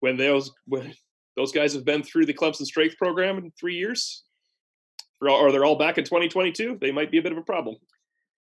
when 0.00 0.16
those 0.16 0.52
when 0.66 0.94
those 1.36 1.52
guys 1.52 1.74
have 1.74 1.84
been 1.84 2.02
through 2.02 2.26
the 2.26 2.34
Clemson 2.34 2.64
Strength 2.64 2.96
Program 2.96 3.38
in 3.38 3.52
three 3.58 3.76
years, 3.76 4.24
or 5.20 5.52
they're 5.52 5.64
all 5.64 5.78
back 5.78 5.98
in 5.98 6.04
2022, 6.04 6.78
they 6.80 6.92
might 6.92 7.10
be 7.10 7.18
a 7.18 7.22
bit 7.22 7.32
of 7.32 7.38
a 7.38 7.42
problem. 7.42 7.76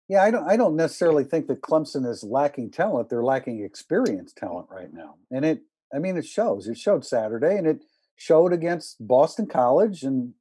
Yeah, 0.08 0.24
I 0.24 0.32
don't. 0.32 0.50
I 0.50 0.58
don't 0.58 0.76
necessarily 0.76 1.24
think 1.24 1.48
that 1.48 1.62
Clemson 1.62 2.06
is 2.06 2.24
lacking 2.24 2.72
talent. 2.72 3.10
They're 3.10 3.24
lacking 3.24 3.64
experience 3.64 4.34
talent 4.34 4.68
right 4.70 4.92
now, 4.94 5.16
and 5.32 5.46
it. 5.46 5.62
I 5.94 6.00
mean, 6.00 6.18
it 6.18 6.26
shows. 6.26 6.68
It 6.68 6.78
showed 6.78 7.06
Saturday, 7.06 7.58
and 7.58 7.68
it 7.68 7.84
showed 8.16 8.54
against 8.54 8.96
Boston 9.06 9.46
College. 9.46 10.04
And 10.04 10.34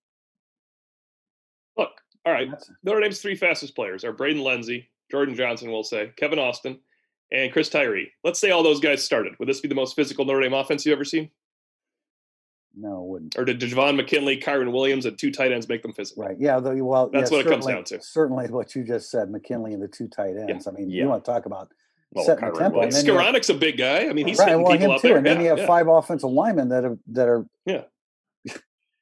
look, 1.77 1.91
all 2.27 2.33
right, 2.33 2.49
Notre 2.83 3.01
Dame's 3.01 3.21
three 3.21 3.37
fastest 3.37 3.77
players 3.77 4.05
are 4.05 4.13
Braden 4.13 4.43
Lenzy, 4.43 4.89
Jordan 5.11 5.35
Johnson, 5.35 5.71
we'll 5.71 5.83
say, 5.83 6.13
Kevin 6.17 6.39
Austin, 6.39 6.79
and 7.33 7.53
Chris 7.53 7.69
Tyree. 7.69 8.13
Let's 8.25 8.39
say 8.41 8.51
all 8.51 8.63
those 8.63 8.81
guys 8.81 9.05
started. 9.05 9.39
Would 9.39 9.49
this 9.49 9.61
be 9.61 9.69
the 9.69 9.75
most 9.75 9.97
physical 9.97 10.25
Notre 10.25 10.43
Dame 10.43 10.55
offense 10.55 10.85
you've 10.85 10.95
ever 10.97 11.05
seen? 11.05 11.31
No, 12.77 13.03
it 13.03 13.09
wouldn't. 13.09 13.39
Or 13.39 13.45
did 13.45 13.61
Javon 13.61 13.97
McKinley, 13.97 14.39
Kyren 14.39 14.73
Williams, 14.73 15.05
and 15.05 15.19
two 15.19 15.33
tight 15.33 15.53
ends 15.53 15.69
make 15.69 15.83
them 15.83 15.93
physical? 15.93 16.23
Right. 16.23 16.37
Yeah. 16.39 16.61
The, 16.61 16.83
well, 16.85 17.11
that's 17.13 17.31
yeah, 17.31 17.39
what 17.39 17.47
it 17.47 17.51
comes 17.51 17.67
down 17.67 17.85
to. 17.85 18.01
Certainly, 18.01 18.49
what 18.49 18.75
you 18.75 18.85
just 18.85 19.11
said, 19.11 19.31
McKinley 19.31 19.75
and 19.75 19.83
the 19.83 19.89
two 19.89 20.09
tight 20.09 20.37
ends. 20.37 20.67
Yeah. 20.67 20.73
I 20.73 20.77
mean, 20.79 20.91
yeah. 20.91 21.03
you 21.03 21.09
want 21.09 21.25
to 21.25 21.31
talk 21.31 21.47
about 21.47 21.73
well, 22.13 22.25
setting 22.25 22.49
the 22.49 22.59
tempo. 22.59 22.79
Well, 22.79 22.89
Skowronek's 22.89 23.51
a 23.51 23.55
big 23.55 23.77
guy. 23.77 24.07
I 24.09 24.13
mean, 24.13 24.27
he's 24.27 24.39
right, 24.39 24.57
well, 24.57 24.73
him 24.73 24.99
too. 25.01 25.09
There. 25.09 25.17
And 25.17 25.27
then 25.27 25.41
you 25.41 25.49
have 25.49 25.67
five 25.67 25.89
offensive 25.89 26.31
linemen 26.31 26.69
that 26.69 26.85
are 26.85 26.99
that 27.09 27.29
are 27.29 27.47
yeah. 27.67 27.83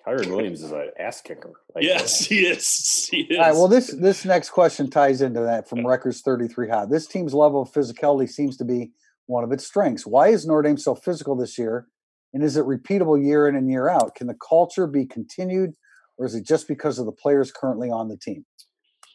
Kyren 0.07 0.31
Williams 0.31 0.63
is 0.63 0.71
an 0.71 0.91
ass 0.99 1.21
kicker. 1.21 1.53
Like, 1.75 1.85
yes, 1.85 2.25
he 2.27 2.47
is. 2.47 3.09
He 3.11 3.23
is. 3.23 3.39
All 3.39 3.45
right. 3.45 3.55
Well, 3.55 3.69
this 3.69 3.89
this 3.89 4.25
next 4.25 4.51
question 4.51 4.91
ties 4.91 5.23
into 5.23 5.41
that 5.41 5.69
from 5.69 5.87
Records 5.87 6.21
33 6.21 6.69
High. 6.69 6.87
This 6.87 7.07
team's 7.07 7.33
level 7.35 7.63
of 7.63 7.73
physicality 7.73 8.29
seems 8.29 8.57
to 8.59 8.65
be 8.65 8.93
one 9.27 9.45
of 9.45 9.53
its 9.53 9.67
strengths. 9.67 10.07
Why 10.07 10.29
is 10.29 10.47
Notre 10.47 10.63
Dame 10.63 10.77
so 10.77 10.95
physical 10.95 11.37
this 11.37 11.59
year? 11.59 11.87
And 12.35 12.43
is 12.43 12.57
it 12.57 12.65
repeatable 12.65 13.23
year 13.23 13.49
in 13.49 13.57
and 13.57 13.71
year 13.71 13.89
out? 13.89 14.15
Can 14.15 14.27
the 14.27 14.37
culture 14.47 14.87
be 14.87 15.07
continued, 15.07 15.75
or 16.19 16.27
is 16.27 16.35
it 16.35 16.47
just 16.47 16.69
because 16.69 16.99
of 16.99 17.07
the 17.07 17.13
players 17.13 17.51
currently 17.51 17.91
on 17.91 18.09
the 18.09 18.17
team? 18.19 18.45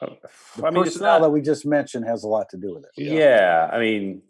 Oh, 0.01 0.17
the 0.57 0.65
I 0.65 0.71
mean, 0.71 0.83
personnel 0.83 1.19
not, 1.19 1.27
that 1.27 1.29
we 1.29 1.41
just 1.41 1.65
mentioned 1.65 2.05
has 2.05 2.23
a 2.23 2.27
lot 2.27 2.49
to 2.49 2.57
do 2.57 2.73
with 2.73 2.85
it. 2.85 2.91
Yeah. 2.97 3.13
yeah, 3.13 3.69
I 3.71 3.79
mean, 3.79 4.23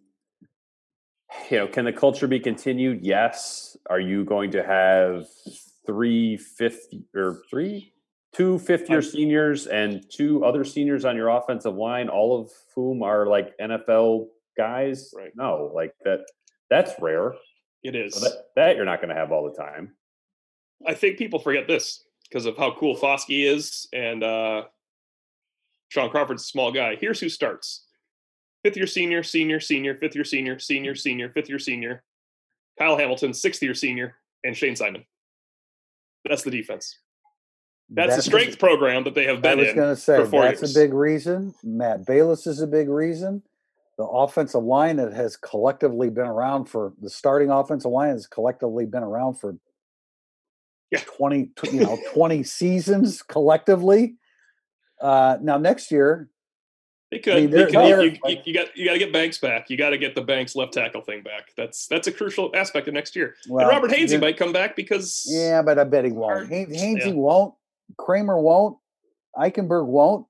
you 1.50 1.58
know, 1.58 1.68
can 1.68 1.86
the 1.86 1.94
culture 1.94 2.28
be 2.28 2.40
continued? 2.40 3.00
Yes. 3.06 3.78
Are 3.90 4.00
you 4.00 4.26
going 4.26 4.52
to 4.52 4.64
have 4.64 5.26
three 5.86 6.38
fifth 6.38 6.88
or 7.16 7.42
three, 7.50 7.94
two 8.34 8.60
fifth 8.60 8.90
year 8.90 9.02
seniors 9.02 9.68
and 9.68 10.06
two 10.10 10.44
other 10.44 10.64
seniors 10.64 11.06
on 11.06 11.16
your 11.16 11.30
offensive 11.30 11.76
line, 11.76 12.10
all 12.10 12.40
of 12.40 12.52
whom 12.76 13.04
are 13.04 13.26
like 13.28 13.58
NFL 13.60 14.28
guys? 14.58 15.14
Right. 15.16 15.32
No, 15.36 15.72
like 15.74 15.94
that. 16.04 16.26
That's 16.70 16.94
rare. 17.00 17.34
It 17.84 17.96
is. 17.96 18.16
So 18.16 18.22
that, 18.22 18.34
that 18.56 18.76
you're 18.76 18.86
not 18.86 19.02
going 19.02 19.14
to 19.14 19.20
have 19.20 19.32
all 19.32 19.44
the 19.44 19.56
time. 19.56 19.94
I 20.86 20.94
think 20.94 21.18
people 21.18 21.40
forget 21.40 21.68
this 21.68 22.04
because 22.30 22.46
of 22.46 22.58
how 22.58 22.74
cool 22.76 22.96
Foskey 22.96 23.46
is 23.46 23.88
and 23.94 24.24
uh, 24.24 24.64
Shaun 25.90 26.10
Crawford's 26.10 26.44
a 26.44 26.46
small 26.46 26.72
guy. 26.72 26.96
Here's 26.96 27.20
who 27.20 27.30
starts 27.30 27.86
fifth 28.64 28.78
year 28.78 28.88
senior, 28.88 29.24
senior, 29.24 29.60
senior, 29.60 29.96
fifth 29.96 30.16
year 30.16 30.24
senior, 30.24 30.58
senior, 30.58 30.96
senior, 30.96 31.30
fifth 31.30 31.50
year 31.50 31.60
senior, 31.60 32.04
Kyle 32.80 32.98
Hamilton, 32.98 33.34
sixth 33.34 33.62
year 33.62 33.76
senior, 33.76 34.16
and 34.44 34.58
Shayne 34.58 34.76
Simon. 34.76 35.06
That's 36.26 36.44
the 36.44 36.52
defense. 36.52 37.00
That's, 37.90 38.16
the 38.16 38.22
strength 38.22 38.60
program 38.60 39.04
that 39.04 39.14
they 39.14 39.26
have 39.26 39.42
been 39.42 39.60
I 39.60 39.64
was 39.64 39.74
going 39.74 39.94
to 39.94 40.02
say 40.02 40.24
that's 40.24 40.62
years. 40.62 40.76
a 40.76 40.80
big 40.80 40.94
reason. 40.94 41.54
Matt 41.64 42.06
Balis 42.06 42.48
is 42.48 42.62
a 42.62 42.68
big 42.68 42.90
reason 42.90 43.44
the 43.98 44.04
offensive 44.04 44.64
line 44.64 44.98
that 44.98 45.14
has 45.14 45.38
collectively 45.38 46.10
been 46.10 46.26
around 46.26 46.66
for 46.66 46.94
the 47.02 47.10
starting 47.10 47.50
offensive 47.50 47.92
line 47.92 48.10
has 48.10 48.28
collectively 48.28 48.86
been 48.86 49.04
around 49.04 49.36
for 49.36 49.56
yeah. 50.92 51.00
20 51.06 51.52
you 51.72 51.80
know 51.80 51.98
20 52.14 52.44
seasons 52.44 53.22
collectively 53.22 54.16
uh 55.02 55.38
now 55.42 55.58
next 55.58 55.92
year 55.92 56.30
they 57.14 57.20
could, 57.20 57.34
I 57.34 57.40
mean, 57.42 57.52
they 57.52 57.66
could 57.66 57.74
you, 57.74 58.18
you, 58.26 58.38
you, 58.46 58.54
got 58.54 58.76
you 58.76 58.86
got 58.86 58.94
to 58.94 59.00
get 59.00 59.14
Banks 59.14 59.38
back. 59.38 59.70
You 59.70 59.78
got 59.78 59.92
to 59.92 60.00
get 60.00 60.16
the 60.16 60.22
Banks 60.22 60.56
left 60.56 60.74
tackle 60.74 61.02
thing 61.02 61.22
back. 61.22 61.52
That's 61.56 61.86
that's 61.88 62.08
a 62.08 62.12
crucial 62.12 62.52
aspect 62.56 62.88
of 62.88 62.96
next 62.96 63.16
year. 63.16 63.36
Well, 63.48 63.68
and 63.68 63.70
Robert 63.70 63.92
Hainsey 63.92 64.20
might 64.20 64.36
come 64.36 64.52
back 64.52 64.76
because 64.76 65.28
yeah, 65.30 65.62
but 65.62 65.78
I 65.78 65.84
bet 65.84 66.06
he 66.06 66.12
won't. 66.12 66.50
Hainsey 66.50 67.06
yeah. 67.06 67.12
won't. 67.12 67.54
Kramer 67.98 68.40
won't. 68.40 68.78
Eichenberg 69.38 69.86
won't. 69.86 70.26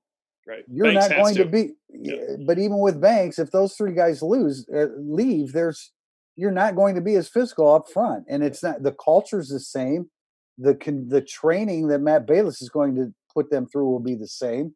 Right. 0.46 0.64
You're 0.70 0.92
Banks 0.92 1.08
not 1.08 1.16
going 1.16 1.34
to, 1.36 1.44
to 1.44 1.48
be. 1.48 1.72
Yeah. 1.88 2.36
But 2.46 2.58
even 2.58 2.78
with 2.78 3.00
Banks, 3.00 3.38
if 3.38 3.50
those 3.50 3.74
three 3.74 3.94
guys 3.94 4.22
lose, 4.22 4.68
uh, 4.68 4.88
leave, 4.98 5.52
there's 5.52 5.90
you're 6.36 6.50
not 6.50 6.76
going 6.76 6.96
to 6.96 7.00
be 7.00 7.14
as 7.14 7.28
physical 7.28 7.74
up 7.74 7.88
front, 7.90 8.26
and 8.28 8.42
it's 8.42 8.62
not 8.62 8.82
the 8.82 8.92
culture's 8.92 9.48
the 9.48 9.60
same. 9.60 10.10
The 10.58 10.74
the 11.08 11.22
training 11.22 11.88
that 11.88 12.00
Matt 12.00 12.26
Balis 12.26 12.60
is 12.60 12.68
going 12.68 12.94
to 12.96 13.14
put 13.32 13.50
them 13.50 13.66
through 13.66 13.88
will 13.88 14.00
be 14.00 14.14
the 14.14 14.28
same, 14.28 14.74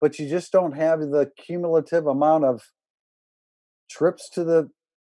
but 0.00 0.18
you 0.18 0.28
just 0.28 0.52
don't 0.52 0.72
have 0.72 1.00
the 1.00 1.30
cumulative 1.36 2.06
amount 2.06 2.44
of 2.44 2.62
trips 3.90 4.28
to 4.30 4.44
the 4.44 4.70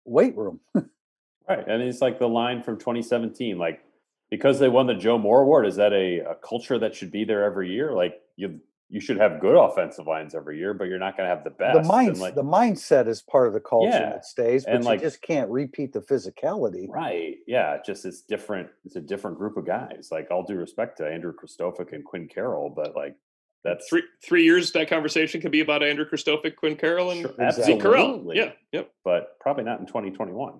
weight 0.05 0.35
room. 0.35 0.59
right, 0.75 1.67
and 1.67 1.81
it's 1.81 2.01
like 2.01 2.19
the 2.19 2.27
line 2.27 2.63
from 2.63 2.77
2017, 2.77 3.57
like 3.57 3.81
because 4.29 4.59
they 4.59 4.69
won 4.69 4.87
the 4.87 4.95
Joe 4.95 5.17
Moore 5.17 5.41
Award. 5.41 5.67
Is 5.67 5.75
that 5.75 5.93
a, 5.93 6.19
a 6.19 6.35
culture 6.35 6.79
that 6.79 6.95
should 6.95 7.11
be 7.11 7.23
there 7.23 7.43
every 7.43 7.71
year? 7.71 7.93
Like 7.93 8.19
you 8.35 8.59
you 8.93 8.99
should 8.99 9.17
have 9.17 9.39
good 9.39 9.55
offensive 9.55 10.05
lines 10.05 10.35
every 10.35 10.59
year, 10.59 10.75
but 10.75 10.83
you're 10.83 10.99
not 10.99 11.17
going 11.17 11.27
to 11.27 11.35
have 11.35 11.43
the 11.43 11.49
best. 11.49 11.81
The 11.81 11.87
mind, 11.87 12.19
like, 12.19 12.35
the 12.35 12.43
mindset 12.43 13.07
is 13.07 13.23
part 13.23 13.47
of 13.47 13.53
the 13.53 13.59
culture 13.59 13.89
yeah. 13.89 14.09
that 14.11 14.23
stays, 14.25 14.65
but 14.65 14.75
and 14.75 14.85
like, 14.85 14.99
you 14.99 15.07
just 15.07 15.19
can't 15.23 15.49
repeat 15.49 15.93
the 15.93 15.99
physicality. 15.99 16.87
Right? 16.87 17.37
Yeah, 17.47 17.77
just 17.83 18.05
it's 18.05 18.21
different. 18.21 18.69
It's 18.85 18.95
a 18.95 19.01
different 19.01 19.39
group 19.39 19.57
of 19.57 19.65
guys. 19.65 20.09
Like 20.11 20.27
all 20.29 20.43
due 20.43 20.57
respect 20.57 20.97
to 20.97 21.07
Andrew 21.07 21.33
Kristofic 21.33 21.91
and 21.91 22.05
Quinn 22.05 22.27
Carroll, 22.27 22.69
but 22.69 22.95
like 22.95 23.15
that's 23.63 23.87
three 23.87 24.03
three 24.23 24.43
years. 24.43 24.71
That 24.73 24.89
conversation 24.89 25.41
could 25.41 25.51
be 25.51 25.61
about 25.61 25.83
Andrew 25.83 26.05
Kristofic, 26.09 26.55
Quinn 26.55 26.75
Carroll, 26.75 27.11
and 27.11 27.21
sure, 27.21 27.51
Zeke 27.51 27.79
Correll. 27.79 28.35
Yeah, 28.35 28.51
yep. 28.71 28.91
But 29.03 29.39
probably 29.39 29.63
not 29.63 29.79
in 29.79 29.85
2021. 29.85 30.59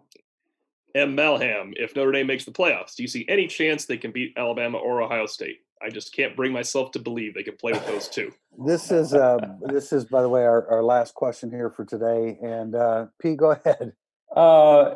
M. 0.95 1.17
Malham, 1.17 1.73
if 1.75 1.95
Notre 1.95 2.11
Dame 2.11 2.27
makes 2.27 2.45
the 2.45 2.51
playoffs, 2.51 2.95
do 2.95 3.03
you 3.03 3.07
see 3.07 3.25
any 3.27 3.47
chance 3.47 3.85
they 3.85 3.97
can 3.97 4.11
beat 4.11 4.33
Alabama 4.37 4.77
or 4.77 5.01
Ohio 5.01 5.25
State? 5.25 5.61
I 5.81 5.89
just 5.89 6.15
can't 6.15 6.35
bring 6.35 6.53
myself 6.53 6.91
to 6.91 6.99
believe 6.99 7.33
they 7.33 7.43
can 7.43 7.57
play 7.57 7.73
with 7.73 7.85
those 7.87 8.07
two. 8.07 8.31
This 8.63 8.91
is 8.91 9.15
uh, 9.15 9.39
this 9.61 9.91
is, 9.91 10.05
by 10.05 10.21
the 10.21 10.29
way, 10.29 10.43
our, 10.43 10.67
our 10.69 10.83
last 10.83 11.15
question 11.15 11.49
here 11.49 11.71
for 11.71 11.85
today. 11.85 12.37
And 12.39 12.75
uh, 12.75 13.07
Pete, 13.19 13.37
go 13.37 13.49
ahead. 13.49 13.93
Uh, 14.35 14.93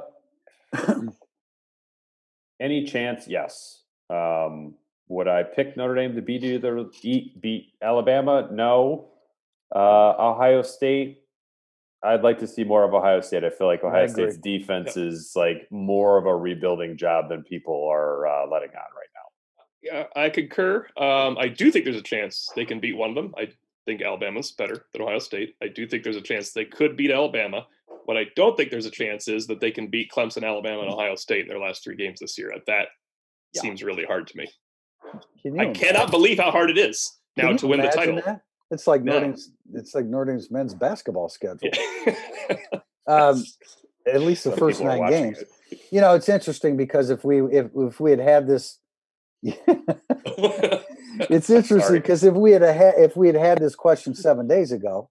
any 2.60 2.86
chance? 2.86 3.28
Yes. 3.28 3.82
Um, 4.12 4.76
would 5.08 5.28
I 5.28 5.44
pick 5.44 5.78
Notre 5.78 5.96
Dame 5.96 6.16
to 6.16 6.22
beat 6.22 6.44
either 6.44 6.86
beat, 7.02 7.42
beat 7.42 7.74
Alabama? 7.82 8.50
No. 8.52 9.10
Uh, 9.74 10.14
Ohio 10.20 10.62
State. 10.62 11.24
I'd 12.04 12.22
like 12.22 12.40
to 12.40 12.48
see 12.48 12.64
more 12.64 12.84
of 12.84 12.94
Ohio 12.94 13.22
State. 13.22 13.44
I 13.44 13.50
feel 13.50 13.68
like 13.68 13.84
Ohio 13.84 14.08
State's 14.08 14.38
defense 14.38 14.96
is 14.98 15.34
like 15.36 15.68
more 15.72 16.18
of 16.18 16.26
a 16.26 16.36
rebuilding 16.36 16.96
job 16.96 17.30
than 17.30 17.44
people 17.44 17.88
are 17.92 18.28
uh, 18.28 18.48
letting 18.48 18.70
on 18.70 18.76
right 18.76 19.10
now. 19.16 19.28
Yeah, 19.82 20.04
I 20.16 20.30
concur. 20.30 20.88
Um, 20.98 21.38
I 21.40 21.48
do 21.48 21.72
think 21.72 21.86
there's 21.86 21.98
a 21.98 22.02
chance 22.02 22.52
they 22.56 22.66
can 22.66 22.80
beat 22.80 22.96
one 22.96 23.10
of 23.10 23.16
them. 23.16 23.34
I 23.38 23.50
think 23.86 24.02
Alabama's 24.02 24.52
better 24.52 24.86
than 24.94 25.02
Ohio 25.02 25.20
State. 25.20 25.56
I 25.62 25.70
do 25.70 25.88
think 25.88 26.04
there's 26.04 26.18
a 26.18 26.22
chance 26.22 26.52
they 26.52 26.66
could 26.66 26.98
beat 26.98 27.12
Alabama. 27.12 27.66
What 28.06 28.18
I 28.18 28.26
don't 28.36 28.56
think 28.56 28.70
there's 28.70 28.86
a 28.86 28.92
chance 28.92 29.28
is 29.28 29.48
that 29.48 29.60
they 29.60 29.72
can 29.72 29.88
beat 29.88 30.12
Clemson, 30.12 30.46
Alabama, 30.46 30.82
and 30.82 30.92
Ohio 30.92 31.16
State 31.16 31.42
in 31.42 31.48
their 31.48 31.60
last 31.60 31.84
three 31.84 31.96
games 31.96 32.20
this 32.20 32.38
year. 32.38 32.54
That 32.68 32.90
yeah. 33.54 33.62
seems 33.62 33.82
really 33.82 34.06
hard 34.06 34.28
to 34.28 34.38
me. 34.38 34.50
I 35.14 35.20
imagine? 35.44 35.74
cannot 35.74 36.12
believe 36.12 36.40
how 36.40 36.52
hard 36.52 36.70
it 36.70 36.78
is 36.78 37.18
now 37.36 37.54
to 37.54 37.68
win 37.68 37.82
the 37.82 37.88
title. 37.88 38.22
That? 38.26 38.42
It's 38.70 38.88
like 38.88 39.04
no. 39.04 39.34
it's 39.74 39.96
like 39.96 40.06
Notre 40.06 40.32
Dame's 40.32 40.52
men's 40.52 40.74
basketball 40.74 41.30
schedule. 41.30 41.70
um, 43.08 43.44
at 44.06 44.22
least 44.22 44.44
the 44.44 44.56
first 44.56 44.82
nine 44.82 45.10
games. 45.10 45.40
It. 45.40 45.50
You 45.92 46.02
know, 46.02 46.16
it's 46.16 46.30
interesting 46.30 46.78
because 46.78 47.10
if 47.10 47.24
we 47.24 47.42
if 47.46 47.68
if 47.76 48.00
we 48.00 48.12
had 48.12 48.20
had 48.20 48.48
this, 48.48 48.80
it's 49.44 51.50
interesting 51.50 51.96
because 51.96 52.24
if 52.24 52.34
we 52.34 52.52
had 52.52 52.64
a, 52.64 53.04
if 53.04 53.16
we 53.16 53.28
had 53.28 53.38
had 53.38 53.60
this 53.60 53.76
question 53.76 54.16
seven 54.16 54.48
days 54.48 54.72
ago, 54.72 55.10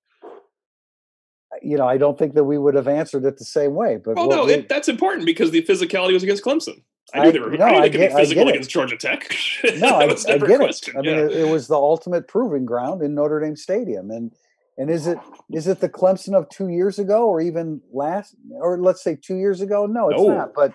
you 1.63 1.77
know, 1.77 1.87
I 1.87 1.97
don't 1.97 2.19
think 2.19 2.35
that 2.35 2.45
we 2.45 2.59
would 2.59 2.75
have 2.75 2.89
answered 2.89 3.25
it 3.25 3.39
the 3.39 3.45
same 3.45 3.75
way. 3.75 3.99
But 4.03 4.17
well, 4.17 4.29
no, 4.29 4.45
we, 4.45 4.55
it, 4.55 4.69
that's 4.69 4.89
important 4.89 5.27
because 5.27 5.51
the 5.51 5.63
physicality 5.63 6.13
was 6.13 6.23
against 6.23 6.45
Clemson. 6.45 6.83
I 7.15 7.25
knew 7.25 7.33
they 7.33 7.39
were. 7.39 7.51
No, 7.51 7.65
I, 7.65 7.71
knew 7.71 7.81
they 7.83 7.91
could 7.91 7.99
get, 7.99 8.11
be 8.11 8.17
physical 8.17 8.49
against 8.49 8.71
Georgia 8.71 8.97
Tech. 8.97 9.35
no, 9.79 9.97
I, 9.97 10.05
I, 10.05 10.39
get 10.39 10.59
question. 10.59 10.97
it. 10.97 10.99
I 10.99 11.03
yeah. 11.03 11.17
mean, 11.17 11.27
it, 11.27 11.33
it, 11.33 11.49
was 11.49 11.69
the 11.69 11.77
ultimate 11.77 12.27
proving 12.27 12.65
ground 12.65 13.03
in 13.03 13.15
Notre 13.15 13.41
Dame 13.41 13.57
Stadium, 13.57 14.11
and 14.11 14.33
and 14.77 14.91
is 14.91 15.07
it 15.07 15.19
is 15.51 15.69
it 15.69 15.81
the 15.81 15.89
Clemson 15.89 16.35
of 16.35 16.49
two 16.49 16.69
years 16.69 16.99
ago, 16.99 17.29
or 17.29 17.41
even 17.41 17.81
last, 17.93 18.35
or 18.51 18.79
let's 18.79 19.03
say 19.03 19.17
two 19.17 19.37
years 19.37 19.61
ago? 19.61 19.87
No, 19.87 20.11
it's 20.11 20.21
no. 20.21 20.35
not. 20.35 20.55
But 20.55 20.75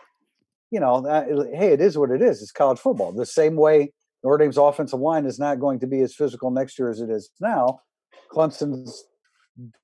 you 0.71 0.79
know, 0.79 1.01
that, 1.01 1.27
hey, 1.53 1.73
it 1.73 1.81
is 1.81 1.97
what 1.97 2.11
it 2.11 2.21
is. 2.21 2.41
It's 2.41 2.51
college 2.51 2.79
football. 2.79 3.11
The 3.11 3.25
same 3.25 3.55
way 3.55 3.91
Notre 4.23 4.37
Dame's 4.37 4.57
offensive 4.57 4.99
line 4.99 5.25
is 5.25 5.37
not 5.37 5.59
going 5.59 5.79
to 5.79 5.87
be 5.87 5.99
as 6.01 6.15
physical 6.15 6.49
next 6.49 6.79
year 6.79 6.89
as 6.89 7.01
it 7.01 7.09
is 7.09 7.29
now. 7.39 7.81
Clemson's 8.31 9.03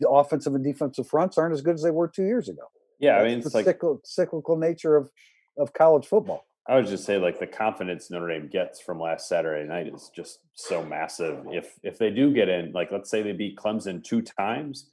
offensive 0.10 0.56
and 0.56 0.64
defensive 0.64 1.08
fronts 1.08 1.38
aren't 1.38 1.54
as 1.54 1.62
good 1.62 1.76
as 1.76 1.84
they 1.84 1.91
were 1.91 2.08
two 2.08 2.24
years 2.24 2.48
ago. 2.48 2.64
Yeah, 3.00 3.14
That's 3.14 3.22
I 3.22 3.28
mean, 3.28 3.38
it's 3.39 3.52
the 3.52 3.58
like 3.58 3.66
cyclical, 3.66 4.02
cyclical 4.06 4.58
nature 4.58 4.95
of 4.95 5.12
of 5.58 5.74
college 5.74 6.05
football. 6.05 6.45
I 6.68 6.76
would 6.76 6.88
just 6.88 7.05
say 7.05 7.18
like 7.18 7.39
the 7.39 7.47
confidence 7.47 8.12
Notre 8.12 8.28
Dame 8.28 8.49
gets 8.49 8.82
from 8.82 8.99
last 8.99 9.30
Saturday 9.30 9.66
night 9.68 9.88
is 9.88 10.12
just 10.14 10.39
so 10.53 10.84
massive. 10.84 11.45
If 11.51 11.80
if 11.82 11.97
they 11.97 12.10
do 12.10 12.34
get 12.34 12.49
in, 12.49 12.74
like 12.74 12.91
let's 12.91 13.10
say 13.10 13.22
they 13.22 13.32
beat 13.32 13.58
Clemson 13.58 14.03
two 14.03 14.22
times, 14.22 14.89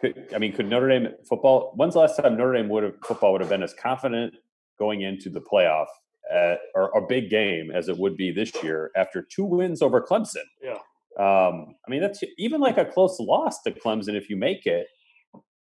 could 0.00 0.28
I 0.34 0.38
mean 0.38 0.52
could 0.52 0.68
Notre 0.68 0.88
Dame 0.88 1.08
football? 1.28 1.72
When's 1.74 1.94
the 1.94 2.00
last 2.00 2.16
time 2.16 2.36
Notre 2.36 2.52
Dame 2.52 2.68
would 2.68 2.84
have 2.84 2.94
football 3.04 3.32
would 3.32 3.40
have 3.40 3.50
been 3.50 3.62
as 3.64 3.74
confident 3.74 4.34
going 4.78 5.00
into 5.00 5.28
the 5.30 5.40
playoff 5.40 5.86
at, 6.32 6.60
or 6.76 6.96
a 6.96 7.04
big 7.04 7.28
game 7.28 7.72
as 7.72 7.88
it 7.88 7.98
would 7.98 8.16
be 8.16 8.30
this 8.30 8.52
year 8.62 8.92
after 8.96 9.20
two 9.20 9.44
wins 9.44 9.82
over 9.82 10.00
Clemson? 10.00 10.44
Yeah. 10.62 10.78
Um, 11.18 11.74
I 11.84 11.90
mean 11.90 12.00
that's 12.00 12.22
even 12.36 12.60
like 12.60 12.78
a 12.78 12.84
close 12.84 13.18
loss 13.18 13.62
to 13.62 13.72
Clemson 13.72 14.14
if 14.14 14.30
you 14.30 14.36
make 14.36 14.64
it. 14.64 14.86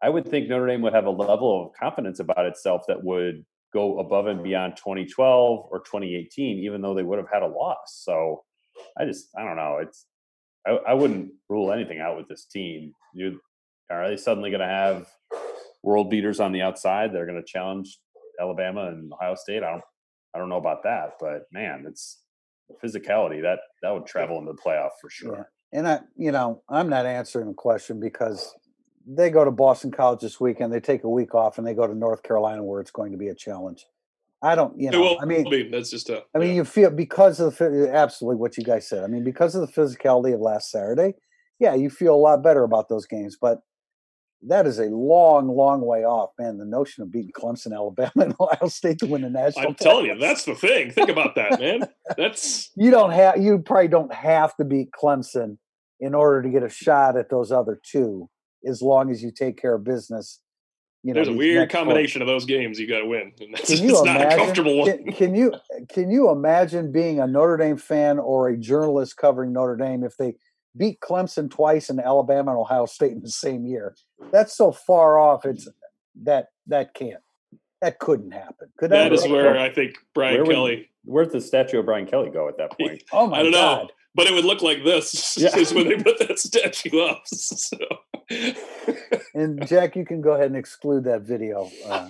I 0.03 0.11
would 0.11 0.29
think 0.29 0.49
Notre 0.49 0.67
Dame 0.67 0.83
would 0.83 0.93
have 0.93 1.07
a 1.07 1.11
level 1.11 1.65
of 1.65 1.73
confidence 1.73 2.21
about 2.21 2.45
itself 2.45 2.83
that 2.89 3.03
would 3.03 3.47
go 3.77 3.99
above 3.99 4.27
and 4.27 4.43
beyond 4.43 4.75
2012 4.77 5.69
or 5.71 5.81
2018, 5.81 6.59
even 6.61 6.81
though 6.81 6.95
they 6.95 7.03
would 7.03 7.19
have 7.19 7.29
had 7.31 7.43
a 7.43 7.47
loss. 7.47 8.01
So 8.03 8.43
I 8.99 9.05
just, 9.05 9.29
I 9.37 9.45
don't 9.45 9.57
know. 9.57 9.79
It's, 9.83 10.07
I, 10.67 10.71
I 10.89 10.95
wouldn't 10.95 11.33
rule 11.51 11.73
anything 11.73 12.01
out 12.01 12.17
with 12.17 12.27
this 12.27 12.47
team. 12.47 12.95
You 13.13 13.39
are 13.91 14.09
they 14.09 14.17
suddenly 14.17 14.51
going 14.51 14.61
to 14.61 14.67
have 14.67 15.09
world 15.83 16.11
beaters 16.11 16.41
on 16.41 16.53
the 16.53 16.63
outside 16.63 17.13
that 17.13 17.21
are 17.21 17.27
going 17.27 17.41
to 17.41 17.47
challenge 17.47 17.99
Alabama 18.41 18.89
and 18.89 19.13
Ohio 19.13 19.35
State? 19.35 19.63
I 19.63 19.71
don't, 19.71 19.85
I 20.35 20.39
don't 20.39 20.49
know 20.49 20.57
about 20.57 20.83
that, 20.85 21.19
but 21.21 21.43
man, 21.53 21.85
it's 21.87 22.23
physicality 22.83 23.43
that 23.43 23.61
that 23.83 23.93
would 23.93 24.07
travel 24.07 24.39
into 24.39 24.53
the 24.53 24.59
playoff 24.59 24.91
for 25.01 25.11
sure. 25.11 25.37
Yeah. 25.73 25.79
And 25.79 25.89
I, 25.89 26.01
you 26.17 26.33
know, 26.33 26.63
I'm 26.69 26.89
not 26.89 27.07
answering 27.07 27.49
the 27.49 27.55
question 27.55 28.01
because 28.01 28.55
they 29.07 29.31
go 29.31 29.45
to 29.45 29.51
Boston 29.51 29.93
College 29.93 30.21
this 30.21 30.41
weekend. 30.41 30.73
They 30.73 30.81
take 30.81 31.05
a 31.05 31.09
week 31.09 31.35
off 31.35 31.59
and 31.59 31.67
they 31.67 31.75
go 31.75 31.87
to 31.87 31.95
North 31.95 32.23
Carolina, 32.23 32.65
where 32.65 32.81
it's 32.81 32.91
going 32.91 33.13
to 33.13 33.19
be 33.19 33.29
a 33.29 33.35
challenge. 33.35 33.87
I 34.43 34.55
don't, 34.55 34.79
you 34.79 34.91
know. 34.91 35.01
Will, 35.01 35.19
I 35.21 35.25
mean, 35.25 35.49
be, 35.49 35.69
that's 35.69 35.91
just 35.91 36.11
a. 36.11 36.25
I 36.35 36.39
mean, 36.39 36.55
you 36.55 36.65
feel 36.65 36.91
because 36.91 37.41
of 37.41 37.57
the 37.57 37.91
absolutely 37.93 38.37
what 38.37 38.57
you 38.57 38.65
guys 38.65 38.89
said. 38.89 39.03
I 39.03 39.07
mean, 39.07 39.25
because 39.25 39.55
of 39.55 39.61
the 39.63 39.73
physicality 39.73 40.35
of 40.35 40.41
last 40.41 40.71
Saturday, 40.71 41.15
yeah, 41.59 41.75
you 41.75 41.89
feel 41.89 42.15
a 42.15 42.17
lot 42.17 42.43
better 42.43 42.63
about 42.63 42.89
those 42.89 43.07
games. 43.07 43.37
But 43.41 43.61
that 44.43 44.67
is 44.67 44.79
a 44.79 44.87
long, 44.87 45.49
long 45.49 45.81
way 45.81 46.05
off, 46.05 46.31
man. 46.39 46.59
The 46.59 46.67
notion 46.67 47.03
of 47.03 47.11
beating 47.11 47.33
Clemson, 47.33 47.73
Alabama, 47.73 48.11
and 48.17 48.35
Ohio 48.39 48.69
State 48.69 48.99
to 48.99 49.07
win 49.07 49.23
the 49.23 49.31
national. 49.31 49.69
I'm 49.69 49.75
telling 49.75 50.07
you, 50.07 50.19
that's 50.19 50.45
the 50.45 50.55
thing. 50.55 50.91
Think 50.91 51.09
about 51.09 51.35
that, 51.37 51.59
man. 51.59 51.89
That's 52.17 52.71
you 52.77 52.91
don't 52.91 53.13
have. 53.13 53.43
You 53.43 53.59
probably 53.59 53.89
don't 53.89 54.13
have 54.13 54.55
to 54.57 54.65
beat 54.65 54.89
Clemson 54.91 55.57
in 55.99 56.15
order 56.15 56.43
to 56.43 56.51
get 56.51 56.63
a 56.63 56.69
shot 56.69 57.17
at 57.17 57.31
those 57.31 57.51
other 57.51 57.81
two 57.83 58.29
as 58.67 58.83
long 58.83 59.11
as 59.11 59.23
you 59.23 59.31
take 59.31 59.61
care 59.61 59.75
of 59.75 59.85
business. 59.85 60.41
You 61.03 61.15
know, 61.15 61.19
There's 61.19 61.29
a 61.29 61.39
weird 61.39 61.71
combination 61.71 62.21
of 62.21 62.27
those 62.27 62.45
games 62.45 62.81
you 62.81 62.89
got 62.89 62.99
to 62.99 63.07
win. 63.07 63.33
And 63.41 63.55
that's, 63.55 63.69
can 63.69 63.79
you 63.85 64.01
imagine, 64.01 64.23
not 64.23 64.33
a 64.33 64.37
comfortable 64.37 64.79
one. 64.79 64.91
Can, 64.91 65.13
can, 65.13 65.35
you 65.35 65.55
can 65.89 66.11
you 66.11 66.31
imagine 66.31 66.91
being 66.91 67.21
a 67.21 67.27
Notre 67.27 67.57
Dame 67.57 67.77
fan 67.77 68.19
or 68.19 68.49
a 68.49 68.57
journalist 68.57 69.17
covering 69.17 69.53
Notre 69.53 69.77
Dame 69.77 70.03
if 70.03 70.17
they 70.17 70.35
beat 70.77 71.01
Clemson 71.01 71.49
twice 71.49 71.89
and 71.89 72.01
Alabama 72.01 72.51
and 72.51 72.61
Ohio 72.61 72.87
State 72.87 73.13
in 73.13 73.23
the 73.23 73.31
same 73.31 73.67
year? 73.67 73.95
That's 74.33 74.57
so 74.57 74.73
far 74.73 75.19
off. 75.19 75.45
It's 75.45 75.69
that 76.25 76.49
that 76.67 76.95
can't 76.95 77.23
that 77.81 77.99
couldn't 77.99 78.33
happen. 78.33 78.69
Could 78.79 78.91
that, 78.91 79.11
that 79.11 79.13
is 79.13 79.29
where 79.29 79.59
I 79.59 79.71
think 79.71 79.97
Brian 80.15 80.43
where 80.43 80.55
Kelly. 80.55 80.77
Would, 80.77 80.87
where'd 81.05 81.31
the 81.31 81.41
statue 81.41 81.79
of 81.79 81.85
Brian 81.85 82.07
Kelly 82.07 82.31
go 82.31 82.49
at 82.49 82.57
that 82.59 82.77
point? 82.79 83.03
oh 83.13 83.27
my 83.27 83.39
I 83.39 83.43
don't 83.43 83.53
God. 83.53 83.83
know, 83.83 83.91
but 84.15 84.27
it 84.27 84.33
would 84.33 84.45
look 84.45 84.63
like 84.63 84.85
this 84.85 85.37
yeah. 85.39 85.57
is 85.57 85.73
when 85.73 85.89
they 85.89 85.97
put 85.97 86.19
that 86.19 86.39
statue 86.39 87.01
up. 87.01 87.23
So 87.27 87.77
and 89.35 89.67
Jack, 89.67 89.97
you 89.97 90.05
can 90.05 90.21
go 90.21 90.33
ahead 90.33 90.47
and 90.47 90.57
exclude 90.57 91.05
that 91.05 91.23
video. 91.23 91.71
Uh, 91.87 92.09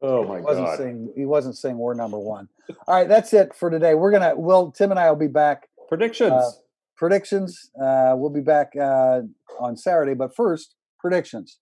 oh 0.00 0.24
my 0.24 0.38
he 0.38 0.42
wasn't 0.42 0.66
god! 0.66 0.78
Saying, 0.78 1.12
he 1.16 1.24
wasn't 1.26 1.56
saying 1.56 1.76
we're 1.76 1.94
number 1.94 2.18
one. 2.18 2.48
All 2.86 2.94
right, 2.94 3.08
that's 3.08 3.32
it 3.32 3.54
for 3.54 3.70
today. 3.70 3.94
We're 3.94 4.10
gonna. 4.10 4.34
Well, 4.36 4.70
Tim 4.70 4.90
and 4.90 4.98
I 4.98 5.10
will 5.10 5.18
be 5.18 5.26
back. 5.26 5.68
Predictions. 5.88 6.32
Uh, 6.32 6.50
predictions. 6.96 7.70
Uh, 7.80 8.14
we'll 8.16 8.30
be 8.30 8.40
back 8.40 8.72
uh, 8.80 9.22
on 9.60 9.76
Saturday, 9.76 10.14
but 10.14 10.34
first 10.34 10.74
predictions. 10.98 11.58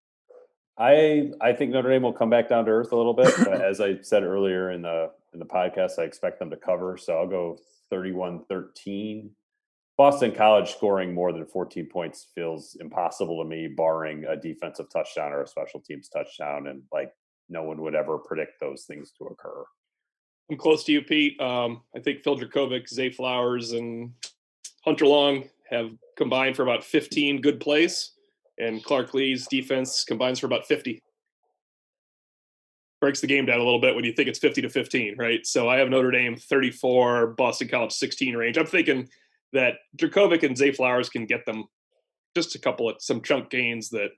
I 0.78 1.32
I 1.40 1.52
think 1.52 1.72
Notre 1.72 1.90
Dame 1.90 2.02
will 2.02 2.12
come 2.12 2.30
back 2.30 2.48
down 2.48 2.64
to 2.66 2.70
earth 2.70 2.92
a 2.92 2.96
little 2.96 3.14
bit. 3.14 3.36
as 3.48 3.80
I 3.80 4.00
said 4.02 4.22
earlier 4.22 4.70
in 4.70 4.82
the 4.82 5.10
in 5.32 5.40
the 5.40 5.46
podcast, 5.46 5.98
I 5.98 6.02
expect 6.02 6.38
them 6.38 6.50
to 6.50 6.56
cover. 6.56 6.96
So 6.96 7.18
I'll 7.18 7.26
go 7.26 7.58
31-13 7.92 9.30
Boston 10.00 10.32
College 10.32 10.70
scoring 10.70 11.12
more 11.12 11.30
than 11.30 11.44
14 11.44 11.84
points 11.84 12.28
feels 12.34 12.74
impossible 12.80 13.42
to 13.42 13.46
me, 13.46 13.68
barring 13.68 14.24
a 14.24 14.34
defensive 14.34 14.86
touchdown 14.90 15.30
or 15.30 15.42
a 15.42 15.46
special 15.46 15.78
teams 15.78 16.08
touchdown. 16.08 16.68
And 16.68 16.80
like 16.90 17.12
no 17.50 17.64
one 17.64 17.82
would 17.82 17.94
ever 17.94 18.16
predict 18.16 18.60
those 18.60 18.84
things 18.84 19.12
to 19.18 19.26
occur. 19.26 19.62
I'm 20.50 20.56
close 20.56 20.84
to 20.84 20.92
you, 20.92 21.02
Pete. 21.02 21.38
Um, 21.38 21.82
I 21.94 22.00
think 22.00 22.22
Phil 22.22 22.38
Jurkovec, 22.38 22.88
Zay 22.88 23.10
Flowers, 23.10 23.72
and 23.72 24.14
Hunter 24.86 25.06
Long 25.06 25.44
have 25.70 25.90
combined 26.16 26.56
for 26.56 26.62
about 26.62 26.82
15 26.82 27.42
good 27.42 27.60
plays, 27.60 28.12
and 28.58 28.82
Clark 28.82 29.12
Lea's 29.12 29.46
defense 29.48 30.04
combines 30.04 30.38
for 30.38 30.46
about 30.46 30.64
50. 30.64 30.98
Breaks 33.02 33.20
the 33.20 33.26
game 33.26 33.44
down 33.44 33.60
a 33.60 33.64
little 33.64 33.82
bit 33.82 33.94
when 33.94 34.04
you 34.04 34.14
think 34.14 34.30
it's 34.30 34.38
50 34.38 34.62
to 34.62 34.70
15, 34.70 35.16
right? 35.18 35.44
So 35.44 35.68
I 35.68 35.76
have 35.76 35.90
Notre 35.90 36.10
Dame 36.10 36.36
34, 36.36 37.34
Boston 37.36 37.68
College 37.68 37.92
16 37.92 38.34
range. 38.34 38.56
I'm 38.56 38.64
thinking 38.64 39.06
that 39.52 39.74
Jurkovec 39.96 40.42
and 40.42 40.56
Zay 40.56 40.72
Flowers 40.72 41.08
can 41.08 41.26
get 41.26 41.46
them 41.46 41.64
just 42.34 42.54
a 42.54 42.58
couple 42.58 42.88
of 42.88 42.96
some 43.00 43.22
chunk 43.22 43.50
gains 43.50 43.90
that 43.90 44.10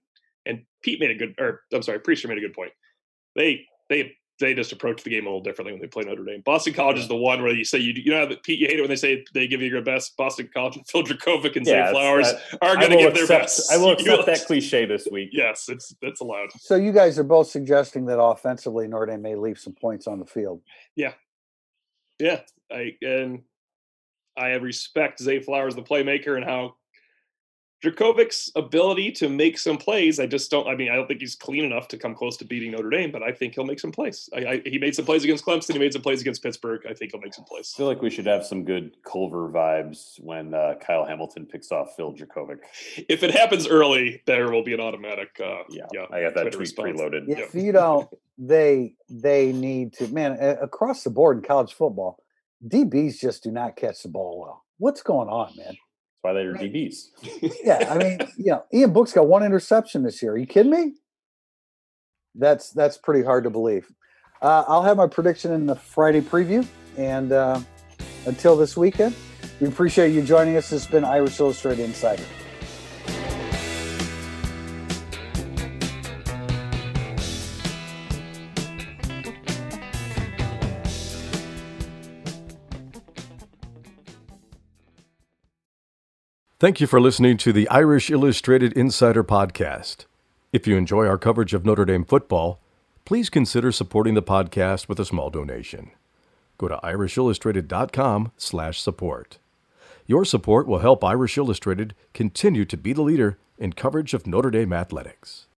and 0.45 0.65
Pete 0.83 1.01
made 1.01 1.11
a 1.11 1.15
good 1.15 1.35
or 1.39 1.63
I'm 1.73 1.83
sorry, 1.83 2.01
Prister 2.01 2.29
made 2.29 2.39
a 2.39 2.43
good 2.43 2.55
point. 2.55 2.73
They 3.37 3.65
they 3.89 4.13
they 4.41 4.55
just 4.55 4.73
approach 4.73 5.05
the 5.05 5.11
game 5.11 5.25
a 5.25 5.29
little 5.29 5.43
differently 5.43 5.73
when 5.73 5.81
they 5.81 5.87
play 5.87 6.03
Notre 6.03 6.25
Dame. 6.25 6.43
Boston 6.45 6.75
College 6.75 6.99
is 6.99 7.07
the 7.07 7.17
one 7.17 7.43
where 7.43 7.55
you 7.55 7.65
say 7.65 7.79
you 7.79 7.93
you 7.95 8.11
know 8.11 8.27
how 8.27 8.35
Pete 8.43 8.59
you 8.59 8.67
hate 8.67 8.79
it 8.79 8.83
when 8.83 8.91
they 8.91 8.97
say 8.97 9.25
they 9.35 9.47
give 9.47 9.63
you 9.63 9.69
your 9.69 9.83
best. 9.83 10.17
Boston 10.17 10.51
College 10.53 10.77
and 10.79 10.87
Phil 10.87 11.05
Jurkovec 11.05 11.57
and 11.57 11.67
yeah, 11.67 11.87
Zay 11.87 11.93
Flowers 11.93 12.33
that, 12.33 12.59
are 12.61 12.77
going 12.77 12.91
to 12.91 12.97
give 12.97 13.13
accept, 13.13 13.29
their 13.29 13.39
best. 13.39 13.73
I 13.73 13.77
will 13.77 13.93
accept 13.93 14.27
that 14.27 14.45
cliche 14.47 14.85
this 14.85 15.07
week. 15.11 15.31
Yes, 15.43 15.69
it's 15.69 15.95
that's 16.03 16.21
allowed. 16.21 16.53
So 16.59 16.77
you 16.77 16.93
guys 16.93 17.19
are 17.19 17.25
both 17.25 17.49
suggesting 17.49 18.07
that 18.07 18.21
offensively 18.21 18.87
Notre 18.87 19.07
Dame 19.07 19.23
may 19.23 19.35
leave 19.35 19.59
some 19.59 19.73
points 19.73 20.07
on 20.07 20.19
the 20.19 20.27
field. 20.27 20.61
Yeah, 20.95 21.15
yeah. 22.19 22.41
I 22.71 22.97
and 23.03 23.43
I 24.37 24.51
respect 24.55 25.21
Zay 25.21 25.41
Flowers, 25.41 25.75
the 25.75 25.83
playmaker, 25.83 26.37
and 26.37 26.45
how 26.45 26.75
Jurkovec's 27.83 28.51
ability 28.55 29.11
to 29.11 29.29
make 29.29 29.59
some 29.59 29.77
plays, 29.77 30.21
I 30.21 30.27
just 30.27 30.51
don't. 30.53 30.69
I 30.69 30.77
mean, 30.77 30.89
I 30.89 30.95
don't 30.95 31.09
think 31.09 31.21
he's 31.21 31.35
clean 31.35 31.65
enough 31.65 31.89
to 31.89 31.99
come 31.99 32.15
close 32.15 32.37
to 32.37 32.45
beating 32.45 32.71
Notre 32.71 32.91
Dame, 32.91 33.11
but 33.11 33.25
I 33.25 33.33
think 33.33 33.55
he'll 33.55 33.65
make 33.65 33.81
some 33.81 33.91
plays. 33.91 34.29
I, 34.33 34.39
I, 34.39 34.63
he 34.65 34.79
made 34.79 34.95
some 34.95 35.05
plays 35.05 35.25
against 35.25 35.45
Clemson. 35.45 35.73
He 35.73 35.81
made 35.81 35.93
some 35.93 36.03
plays 36.03 36.21
against 36.21 36.45
Pittsburgh. 36.45 36.83
I 36.89 36.95
think 36.95 37.11
he'll 37.11 37.21
make 37.21 37.35
some 37.35 37.45
plays. 37.45 37.73
I 37.75 37.79
feel 37.79 37.87
like 37.87 38.01
we 38.01 38.09
should 38.09 38.27
have 38.27 38.47
some 38.47 38.65
good 38.65 38.93
Culver 39.05 39.49
vibes 39.49 40.21
when 40.21 40.55
uh, 40.55 40.75
Kyle 40.81 41.05
Hamilton 41.05 41.45
picks 41.45 41.73
off 41.73 41.97
Phil 41.97 42.15
Jurkovec. 42.15 42.59
If 43.09 43.25
it 43.25 43.33
happens 43.33 43.67
early, 43.67 44.23
there 44.27 44.49
will 44.53 44.63
be 44.63 44.75
an 44.75 44.81
automatic. 44.81 45.41
Uh, 45.41 45.65
yeah, 45.69 45.87
yeah, 45.93 46.07
I 46.13 46.21
got 46.21 46.35
that 46.35 46.43
Twitter 46.43 46.59
tweet 46.59 46.61
response. 46.61 47.01
preloaded. 47.01 47.29
If 47.29 47.53
you 47.53 47.73
don't, 47.73 48.09
they 48.39 48.95
they 49.11 49.53
need 49.53 49.95
to 49.95 50.07
man 50.07 50.39
across 50.41 51.03
the 51.03 51.11
board 51.11 51.39
in 51.39 51.43
college 51.43 51.73
football. 51.73 52.22
DBs 52.67 53.19
just 53.19 53.43
do 53.43 53.51
not 53.51 53.77
catch 53.77 54.03
the 54.03 54.09
ball 54.09 54.41
well. 54.41 54.65
What's 54.79 55.03
going 55.03 55.29
on, 55.29 55.53
man? 55.57 55.67
That's 55.67 55.79
why 56.23 56.33
they're 56.33 56.55
DBs. 56.55 57.07
yeah, 57.65 57.89
I 57.91 57.99
mean, 57.99 58.19
you 58.37 58.53
know, 58.53 58.65
Ian 58.73 58.93
Book's 58.93 59.13
got 59.13 59.27
one 59.27 59.43
interception 59.43 60.03
this 60.03 60.23
year. 60.23 60.33
Are 60.33 60.39
you 60.39 60.47
kidding 60.47 60.73
me? 60.73 60.95
That's 62.35 62.71
that's 62.71 62.97
pretty 62.97 63.25
hard 63.25 63.45
to 63.45 63.51
believe. 63.51 63.91
Uh, 64.41 64.65
I'll 64.67 64.83
have 64.83 64.97
my 64.97 65.07
prediction 65.07 65.53
in 65.53 65.67
the 65.67 65.77
Friday 65.77 66.21
preview, 66.21 66.67
and 66.97 67.33
uh, 67.33 67.61
until 68.27 68.57
this 68.57 68.77
weekend, 68.77 69.15
we 69.61 69.69
appreciate 69.69 70.13
you 70.13 70.23
joining 70.23 70.57
us. 70.57 70.71
This 70.71 70.85
has 70.85 70.91
been 70.91 71.05
Irish 71.05 71.39
Illustrated 71.39 71.85
Insider. 71.85 72.25
Thank 86.63 86.79
you 86.81 86.87
for 86.87 87.01
listening 87.01 87.39
to 87.39 87.53
the 87.53 87.69
Irish 87.71 88.09
Illustrated 88.09 88.73
Insider 88.75 89.25
Podcast. 89.25 90.05
If 90.53 90.65
you 90.65 90.77
enjoy 90.77 91.09
our 91.09 91.19
coverage 91.19 91.55
of 91.55 91.65
Notre 91.65 91.85
Dame 91.85 92.05
football, 92.05 92.61
please 93.05 93.29
consider 93.29 93.73
supporting 93.73 94.15
the 94.15 94.23
podcast 94.23 94.89
with 94.89 95.01
a 95.01 95.05
small 95.05 95.29
donation. 95.29 95.91
Go 96.59 96.69
to 96.69 96.79
irishillustrated.com/support. 96.85 99.39
Your 100.07 100.25
support 100.25 100.69
will 100.69 100.79
help 100.79 101.03
Irish 101.03 101.37
Illustrated 101.37 101.97
continue 102.15 102.65
to 102.67 102.77
be 102.77 102.93
the 102.93 103.03
leader 103.03 103.39
in 103.59 103.73
coverage 103.73 104.15
of 104.15 104.29
Notre 104.29 104.53
Dame 104.53 104.73
athletics. 104.73 105.49